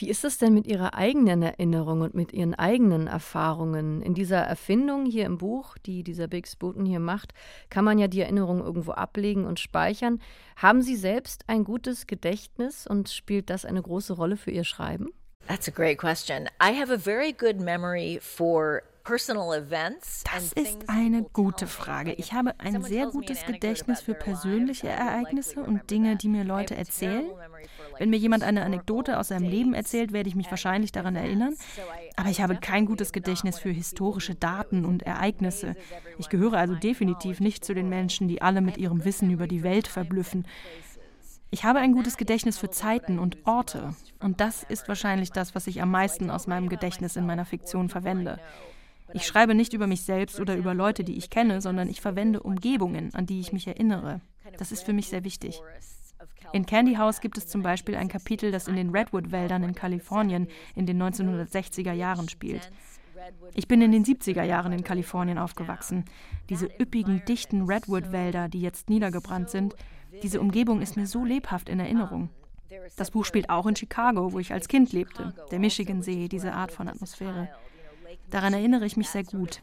Wie 0.00 0.08
ist 0.08 0.24
es 0.24 0.38
denn 0.38 0.54
mit 0.54 0.66
Ihrer 0.68 0.94
eigenen 0.94 1.42
Erinnerung 1.42 2.02
und 2.02 2.14
mit 2.14 2.32
Ihren 2.32 2.54
eigenen 2.54 3.08
Erfahrungen? 3.08 4.00
In 4.00 4.14
dieser 4.14 4.38
Erfindung 4.38 5.06
hier 5.06 5.26
im 5.26 5.38
Buch, 5.38 5.76
die 5.78 6.04
dieser 6.04 6.28
Big 6.28 6.46
Spooten 6.46 6.86
hier 6.86 7.00
macht, 7.00 7.34
kann 7.68 7.84
man 7.84 7.98
ja 7.98 8.06
die 8.06 8.20
Erinnerung 8.20 8.60
irgendwo 8.60 8.92
ablegen 8.92 9.44
und 9.44 9.58
speichern. 9.58 10.20
Haben 10.54 10.82
Sie 10.82 10.94
selbst 10.94 11.42
ein 11.48 11.64
gutes 11.64 12.06
Gedächtnis 12.06 12.86
und 12.86 13.08
spielt 13.08 13.50
das 13.50 13.64
eine 13.64 13.82
große 13.82 14.12
Rolle 14.12 14.36
für 14.36 14.52
Ihr 14.52 14.62
Schreiben? 14.62 15.08
That's 15.48 15.66
a 15.66 15.72
great 15.72 15.98
question. 15.98 16.46
I 16.62 16.78
have 16.78 16.92
a 16.92 16.98
very 16.98 17.32
good 17.32 17.58
memory 17.58 18.20
for 18.22 18.82
das 20.34 20.52
ist 20.52 20.88
eine 20.88 21.22
gute 21.32 21.66
Frage. 21.66 22.12
Ich 22.14 22.32
habe 22.34 22.54
ein 22.58 22.82
sehr 22.82 23.06
gutes 23.06 23.44
Gedächtnis 23.46 24.00
für 24.02 24.14
persönliche 24.14 24.88
Ereignisse 24.88 25.62
und 25.62 25.90
Dinge, 25.90 26.16
die 26.16 26.28
mir 26.28 26.44
Leute 26.44 26.76
erzählen. 26.76 27.24
Wenn 27.98 28.10
mir 28.10 28.18
jemand 28.18 28.44
eine 28.44 28.64
Anekdote 28.64 29.18
aus 29.18 29.28
seinem 29.28 29.48
Leben 29.48 29.74
erzählt, 29.74 30.12
werde 30.12 30.28
ich 30.28 30.36
mich 30.36 30.50
wahrscheinlich 30.50 30.92
daran 30.92 31.16
erinnern. 31.16 31.54
Aber 32.16 32.28
ich 32.28 32.40
habe 32.40 32.56
kein 32.56 32.86
gutes 32.86 33.12
Gedächtnis 33.12 33.58
für 33.58 33.70
historische 33.70 34.34
Daten 34.34 34.84
und 34.84 35.02
Ereignisse. 35.02 35.74
Ich 36.18 36.28
gehöre 36.28 36.54
also 36.54 36.74
definitiv 36.74 37.40
nicht 37.40 37.64
zu 37.64 37.74
den 37.74 37.88
Menschen, 37.88 38.28
die 38.28 38.42
alle 38.42 38.60
mit 38.60 38.76
ihrem 38.76 39.04
Wissen 39.04 39.30
über 39.30 39.46
die 39.46 39.62
Welt 39.62 39.88
verblüffen. 39.88 40.46
Ich 41.50 41.64
habe 41.64 41.78
ein 41.78 41.94
gutes 41.94 42.18
Gedächtnis 42.18 42.58
für 42.58 42.70
Zeiten 42.70 43.18
und 43.18 43.46
Orte. 43.46 43.94
Und 44.20 44.40
das 44.40 44.64
ist 44.64 44.86
wahrscheinlich 44.86 45.32
das, 45.32 45.54
was 45.54 45.66
ich 45.66 45.80
am 45.80 45.90
meisten 45.90 46.30
aus 46.30 46.46
meinem 46.46 46.68
Gedächtnis 46.68 47.16
in 47.16 47.24
meiner 47.24 47.46
Fiktion 47.46 47.88
verwende. 47.88 48.38
Ich 49.14 49.26
schreibe 49.26 49.54
nicht 49.54 49.72
über 49.72 49.86
mich 49.86 50.02
selbst 50.02 50.40
oder 50.40 50.56
über 50.56 50.74
Leute, 50.74 51.04
die 51.04 51.16
ich 51.16 51.30
kenne, 51.30 51.60
sondern 51.60 51.88
ich 51.88 52.00
verwende 52.00 52.40
Umgebungen, 52.40 53.14
an 53.14 53.26
die 53.26 53.40
ich 53.40 53.52
mich 53.52 53.66
erinnere. 53.66 54.20
Das 54.58 54.72
ist 54.72 54.84
für 54.84 54.92
mich 54.92 55.08
sehr 55.08 55.24
wichtig. 55.24 55.60
In 56.52 56.66
Candy 56.66 56.94
House 56.94 57.20
gibt 57.20 57.36
es 57.36 57.46
zum 57.46 57.62
Beispiel 57.62 57.94
ein 57.96 58.08
Kapitel, 58.08 58.50
das 58.50 58.68
in 58.68 58.76
den 58.76 58.90
Redwood-Wäldern 58.90 59.62
in 59.62 59.74
Kalifornien 59.74 60.48
in 60.74 60.86
den 60.86 61.02
1960er 61.02 61.92
Jahren 61.92 62.28
spielt. 62.28 62.70
Ich 63.54 63.68
bin 63.68 63.82
in 63.82 63.92
den 63.92 64.04
70er 64.04 64.42
Jahren 64.42 64.72
in 64.72 64.84
Kalifornien 64.84 65.38
aufgewachsen. 65.38 66.04
Diese 66.48 66.66
üppigen, 66.66 67.22
dichten 67.26 67.62
Redwood-Wälder, 67.62 68.48
die 68.48 68.60
jetzt 68.60 68.88
niedergebrannt 68.88 69.50
sind, 69.50 69.74
diese 70.22 70.40
Umgebung 70.40 70.80
ist 70.80 70.96
mir 70.96 71.06
so 71.06 71.24
lebhaft 71.24 71.68
in 71.68 71.80
Erinnerung. 71.80 72.30
Das 72.96 73.10
Buch 73.10 73.24
spielt 73.24 73.50
auch 73.50 73.66
in 73.66 73.76
Chicago, 73.76 74.32
wo 74.32 74.38
ich 74.38 74.52
als 74.52 74.68
Kind 74.68 74.92
lebte. 74.92 75.34
Der 75.50 75.58
Michigansee, 75.58 76.28
diese 76.28 76.52
Art 76.52 76.72
von 76.72 76.88
Atmosphäre. 76.88 77.48
Daran 78.30 78.52
erinnere 78.52 78.86
ich 78.86 78.96
mich 78.96 79.08
sehr 79.08 79.24
gut. 79.24 79.62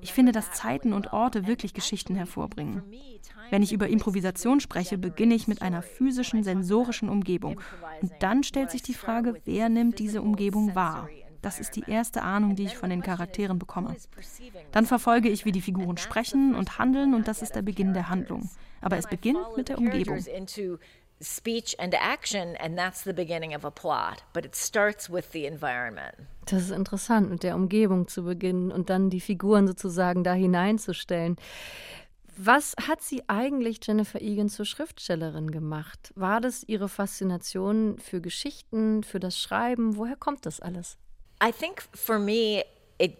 Ich 0.00 0.12
finde, 0.12 0.32
dass 0.32 0.52
Zeiten 0.52 0.92
und 0.92 1.12
Orte 1.12 1.46
wirklich 1.46 1.74
Geschichten 1.74 2.14
hervorbringen. 2.14 2.82
Wenn 3.50 3.62
ich 3.62 3.72
über 3.72 3.88
Improvisation 3.88 4.60
spreche, 4.60 4.98
beginne 4.98 5.34
ich 5.34 5.48
mit 5.48 5.62
einer 5.62 5.82
physischen, 5.82 6.42
sensorischen 6.42 7.08
Umgebung. 7.08 7.60
Und 8.00 8.12
dann 8.20 8.42
stellt 8.42 8.70
sich 8.70 8.82
die 8.82 8.94
Frage, 8.94 9.40
wer 9.44 9.68
nimmt 9.68 9.98
diese 9.98 10.22
Umgebung 10.22 10.74
wahr? 10.74 11.08
Das 11.42 11.58
ist 11.58 11.74
die 11.74 11.84
erste 11.88 12.22
Ahnung, 12.22 12.54
die 12.54 12.64
ich 12.64 12.76
von 12.76 12.88
den 12.88 13.02
Charakteren 13.02 13.58
bekomme. 13.58 13.96
Dann 14.70 14.86
verfolge 14.86 15.28
ich, 15.28 15.44
wie 15.44 15.50
die 15.52 15.60
Figuren 15.60 15.96
sprechen 15.96 16.54
und 16.54 16.78
handeln, 16.78 17.14
und 17.14 17.26
das 17.26 17.42
ist 17.42 17.56
der 17.56 17.62
Beginn 17.62 17.94
der 17.94 18.08
Handlung. 18.08 18.48
Aber 18.80 18.96
es 18.96 19.08
beginnt 19.08 19.56
mit 19.56 19.68
der 19.68 19.78
Umgebung 19.78 20.18
speech 21.22 21.74
and 21.78 21.94
action, 21.94 22.56
and 22.56 22.76
that's 22.76 23.02
the 23.02 23.12
beginning 23.12 23.54
of 23.54 23.64
a 23.64 23.70
plot. 23.70 24.22
But 24.32 24.44
it 24.44 24.54
starts 24.54 25.08
with 25.08 25.32
the 25.32 25.46
environment. 25.46 26.14
Das 26.46 26.62
ist 26.62 26.70
interessant, 26.70 27.30
mit 27.30 27.42
der 27.42 27.54
Umgebung 27.54 28.08
zu 28.08 28.24
beginnen 28.24 28.72
und 28.72 28.90
dann 28.90 29.10
die 29.10 29.20
Figuren 29.20 29.66
sozusagen 29.66 30.24
da 30.24 30.32
hineinzustellen. 30.32 31.36
Was 32.36 32.74
hat 32.88 33.02
sie 33.02 33.22
eigentlich, 33.28 33.78
Jennifer 33.86 34.20
Egan, 34.20 34.48
zur 34.48 34.64
Schriftstellerin 34.64 35.50
gemacht? 35.50 36.12
War 36.16 36.40
das 36.40 36.64
ihre 36.64 36.88
Faszination 36.88 37.98
für 37.98 38.20
Geschichten, 38.20 39.04
für 39.04 39.20
das 39.20 39.38
Schreiben? 39.38 39.96
Woher 39.96 40.16
kommt 40.16 40.46
das 40.46 40.58
alles? 40.58 40.96
I 41.42 41.52
think 41.52 41.82
for 41.94 42.18
me 42.18 42.64
ich 43.04 43.16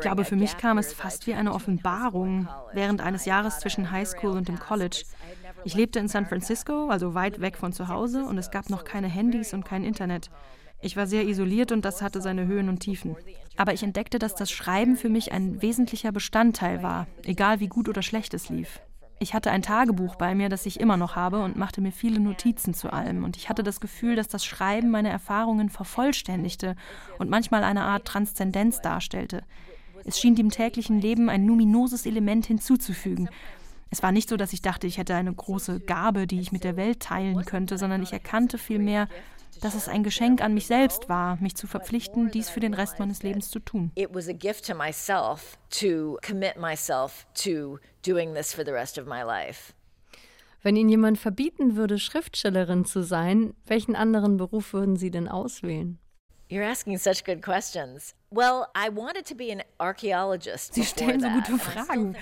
glaube, 0.00 0.24
für 0.24 0.36
mich 0.36 0.56
kam 0.58 0.78
es 0.78 0.92
fast 0.92 1.26
wie 1.26 1.32
eine 1.32 1.54
Offenbarung 1.54 2.46
während 2.74 3.00
eines 3.00 3.24
Jahres 3.24 3.60
zwischen 3.60 3.90
High 3.90 4.06
School 4.06 4.36
und 4.36 4.48
dem 4.48 4.58
College. 4.58 5.04
Ich 5.64 5.74
lebte 5.74 5.98
in 5.98 6.08
San 6.08 6.26
Francisco, 6.26 6.88
also 6.88 7.14
weit 7.14 7.40
weg 7.40 7.56
von 7.56 7.72
zu 7.72 7.88
Hause, 7.88 8.24
und 8.24 8.38
es 8.38 8.50
gab 8.50 8.70
noch 8.70 8.84
keine 8.84 9.08
Handys 9.08 9.54
und 9.54 9.64
kein 9.64 9.84
Internet. 9.84 10.30
Ich 10.80 10.96
war 10.96 11.06
sehr 11.06 11.26
isoliert 11.26 11.70
und 11.70 11.84
das 11.84 12.02
hatte 12.02 12.20
seine 12.20 12.46
Höhen 12.46 12.68
und 12.68 12.80
Tiefen. 12.80 13.14
Aber 13.56 13.72
ich 13.72 13.84
entdeckte, 13.84 14.18
dass 14.18 14.34
das 14.34 14.50
Schreiben 14.50 14.96
für 14.96 15.08
mich 15.08 15.30
ein 15.30 15.62
wesentlicher 15.62 16.10
Bestandteil 16.10 16.82
war, 16.82 17.06
egal 17.24 17.60
wie 17.60 17.68
gut 17.68 17.88
oder 17.88 18.02
schlecht 18.02 18.34
es 18.34 18.48
lief. 18.48 18.80
Ich 19.20 19.34
hatte 19.34 19.52
ein 19.52 19.62
Tagebuch 19.62 20.16
bei 20.16 20.34
mir, 20.34 20.48
das 20.48 20.66
ich 20.66 20.80
immer 20.80 20.96
noch 20.96 21.14
habe 21.14 21.44
und 21.44 21.56
machte 21.56 21.80
mir 21.80 21.92
viele 21.92 22.18
Notizen 22.18 22.74
zu 22.74 22.92
allem. 22.92 23.22
Und 23.22 23.36
ich 23.36 23.48
hatte 23.48 23.62
das 23.62 23.80
Gefühl, 23.80 24.16
dass 24.16 24.26
das 24.26 24.44
Schreiben 24.44 24.90
meine 24.90 25.10
Erfahrungen 25.10 25.70
vervollständigte 25.70 26.74
und 27.20 27.30
manchmal 27.30 27.62
eine 27.62 27.82
Art 27.82 28.04
Transzendenz 28.04 28.80
darstellte. 28.80 29.44
Es 30.04 30.18
schien 30.18 30.34
dem 30.34 30.50
täglichen 30.50 31.00
Leben 31.00 31.28
ein 31.28 31.46
luminoses 31.46 32.04
Element 32.04 32.46
hinzuzufügen. 32.46 33.28
Es 33.92 34.02
war 34.02 34.10
nicht 34.10 34.30
so, 34.30 34.38
dass 34.38 34.54
ich 34.54 34.62
dachte, 34.62 34.86
ich 34.86 34.96
hätte 34.96 35.14
eine 35.14 35.34
große 35.34 35.80
Gabe, 35.80 36.26
die 36.26 36.40
ich 36.40 36.50
mit 36.50 36.64
der 36.64 36.78
Welt 36.78 37.00
teilen 37.00 37.44
könnte, 37.44 37.76
sondern 37.76 38.02
ich 38.02 38.14
erkannte 38.14 38.56
vielmehr, 38.56 39.06
dass 39.60 39.74
es 39.74 39.86
ein 39.86 40.02
Geschenk 40.02 40.40
an 40.40 40.54
mich 40.54 40.66
selbst 40.66 41.10
war, 41.10 41.36
mich 41.42 41.56
zu 41.56 41.66
verpflichten, 41.66 42.30
dies 42.30 42.48
für 42.48 42.60
den 42.60 42.72
Rest 42.72 42.98
meines 42.98 43.22
Lebens 43.22 43.50
zu 43.50 43.58
tun. 43.58 43.92
It 43.94 44.08
was 44.14 44.28
a 44.28 44.32
gift 44.32 44.66
to 44.66 44.74
myself 44.74 45.58
to 45.78 46.16
commit 46.26 46.56
myself 46.56 47.26
to 47.44 47.78
doing 48.02 48.34
this 48.34 48.54
for 48.54 48.64
the 48.64 48.70
rest 48.70 48.98
of 48.98 49.04
my 49.04 49.20
life. 49.20 49.74
Wenn 50.62 50.76
Ihnen 50.76 50.88
jemand 50.88 51.18
verbieten 51.18 51.76
würde, 51.76 51.98
Schriftstellerin 51.98 52.86
zu 52.86 53.02
sein, 53.02 53.52
welchen 53.66 53.94
anderen 53.94 54.38
Beruf 54.38 54.72
würden 54.72 54.96
Sie 54.96 55.10
denn 55.10 55.28
auswählen? 55.28 55.98
You're 56.48 56.66
asking 56.66 56.96
such 56.96 57.24
good 57.26 57.42
questions. 57.42 58.14
Well, 58.34 58.64
I 58.74 58.88
wanted 58.94 59.26
to 59.28 59.34
be 59.34 59.52
an 59.52 59.62
archaeologist. 59.78 60.74
Sie 60.74 60.84
stellen 60.84 61.20
so 61.20 61.28
gute 61.28 61.58
Fragen. 61.58 62.16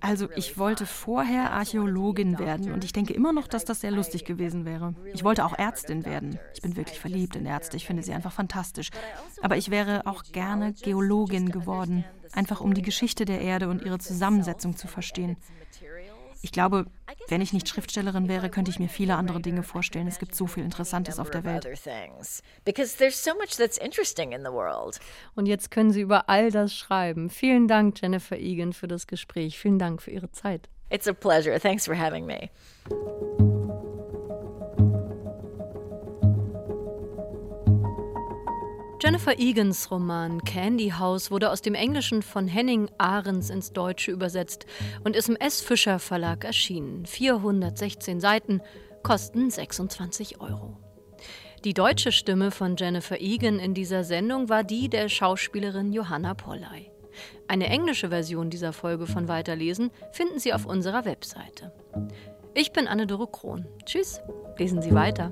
Also, 0.00 0.28
ich 0.34 0.58
wollte 0.58 0.84
vorher 0.84 1.52
Archäologin 1.52 2.38
werden 2.38 2.72
und 2.72 2.82
ich 2.82 2.92
denke 2.92 3.14
immer 3.14 3.32
noch, 3.32 3.46
dass 3.46 3.64
das 3.64 3.80
sehr 3.80 3.92
lustig 3.92 4.24
gewesen 4.24 4.64
wäre. 4.64 4.94
Ich 5.12 5.22
wollte 5.22 5.44
auch 5.44 5.56
Ärztin 5.56 6.04
werden. 6.04 6.40
Ich 6.54 6.62
bin 6.62 6.76
wirklich 6.76 6.98
verliebt 6.98 7.36
in 7.36 7.46
Ärzte. 7.46 7.76
Ich 7.76 7.86
finde 7.86 8.02
sie 8.02 8.12
einfach 8.12 8.32
fantastisch. 8.32 8.90
Also 8.92 9.42
Aber 9.42 9.56
ich 9.56 9.70
wäre 9.70 10.06
auch 10.06 10.24
gerne 10.24 10.72
Geologin 10.72 11.50
geworden, 11.50 12.04
einfach 12.32 12.60
um 12.60 12.74
die 12.74 12.82
Geschichte 12.82 13.24
der 13.24 13.40
Erde 13.40 13.68
und 13.68 13.82
ihre 13.82 13.98
Zusammensetzung 13.98 14.76
zu 14.76 14.88
verstehen. 14.88 15.36
Ich 16.44 16.52
glaube, 16.52 16.84
wenn 17.28 17.40
ich 17.40 17.54
nicht 17.54 17.66
Schriftstellerin 17.66 18.28
wäre, 18.28 18.50
könnte 18.50 18.70
ich 18.70 18.78
mir 18.78 18.90
viele 18.90 19.16
andere 19.16 19.40
Dinge 19.40 19.62
vorstellen. 19.62 20.06
Es 20.06 20.18
gibt 20.18 20.34
so 20.34 20.46
viel 20.46 20.62
Interessantes 20.62 21.18
auf 21.18 21.30
der 21.30 21.42
Welt. 21.42 21.66
Und 25.34 25.46
jetzt 25.46 25.70
können 25.70 25.90
Sie 25.90 26.00
über 26.02 26.28
all 26.28 26.50
das 26.50 26.74
schreiben. 26.74 27.30
Vielen 27.30 27.66
Dank, 27.66 27.98
Jennifer 27.98 28.36
Egan, 28.36 28.74
für 28.74 28.88
das 28.88 29.06
Gespräch. 29.06 29.58
Vielen 29.58 29.78
Dank 29.78 30.02
für 30.02 30.10
Ihre 30.10 30.30
Zeit. 30.32 30.68
It's 30.90 31.08
a 31.08 31.14
pleasure. 31.14 31.58
Thanks 31.58 31.86
for 31.86 31.98
having 31.98 32.26
me. 32.26 32.50
Jennifer 39.04 39.38
Egans 39.38 39.90
Roman 39.90 40.42
Candy 40.44 40.88
House 40.88 41.30
wurde 41.30 41.50
aus 41.50 41.60
dem 41.60 41.74
Englischen 41.74 42.22
von 42.22 42.48
Henning 42.48 42.88
Ahrens 42.96 43.50
ins 43.50 43.74
Deutsche 43.74 44.10
übersetzt 44.10 44.64
und 45.04 45.14
ist 45.14 45.28
im 45.28 45.36
S. 45.36 45.60
Fischer 45.60 45.98
Verlag 45.98 46.42
erschienen. 46.42 47.04
416 47.04 48.18
Seiten, 48.18 48.62
kosten 49.02 49.50
26 49.50 50.40
Euro. 50.40 50.78
Die 51.64 51.74
deutsche 51.74 52.12
Stimme 52.12 52.50
von 52.50 52.76
Jennifer 52.76 53.20
Egan 53.20 53.58
in 53.58 53.74
dieser 53.74 54.04
Sendung 54.04 54.48
war 54.48 54.64
die 54.64 54.88
der 54.88 55.10
Schauspielerin 55.10 55.92
Johanna 55.92 56.32
Polley. 56.32 56.90
Eine 57.46 57.66
englische 57.66 58.08
Version 58.08 58.48
dieser 58.48 58.72
Folge 58.72 59.06
von 59.06 59.28
Weiterlesen 59.28 59.90
finden 60.12 60.38
Sie 60.38 60.54
auf 60.54 60.64
unserer 60.64 61.04
Webseite. 61.04 61.74
Ich 62.54 62.72
bin 62.72 62.88
Anne-Dore 62.88 63.26
Krohn. 63.26 63.66
Tschüss, 63.84 64.22
lesen 64.56 64.80
Sie 64.80 64.94
weiter. 64.94 65.30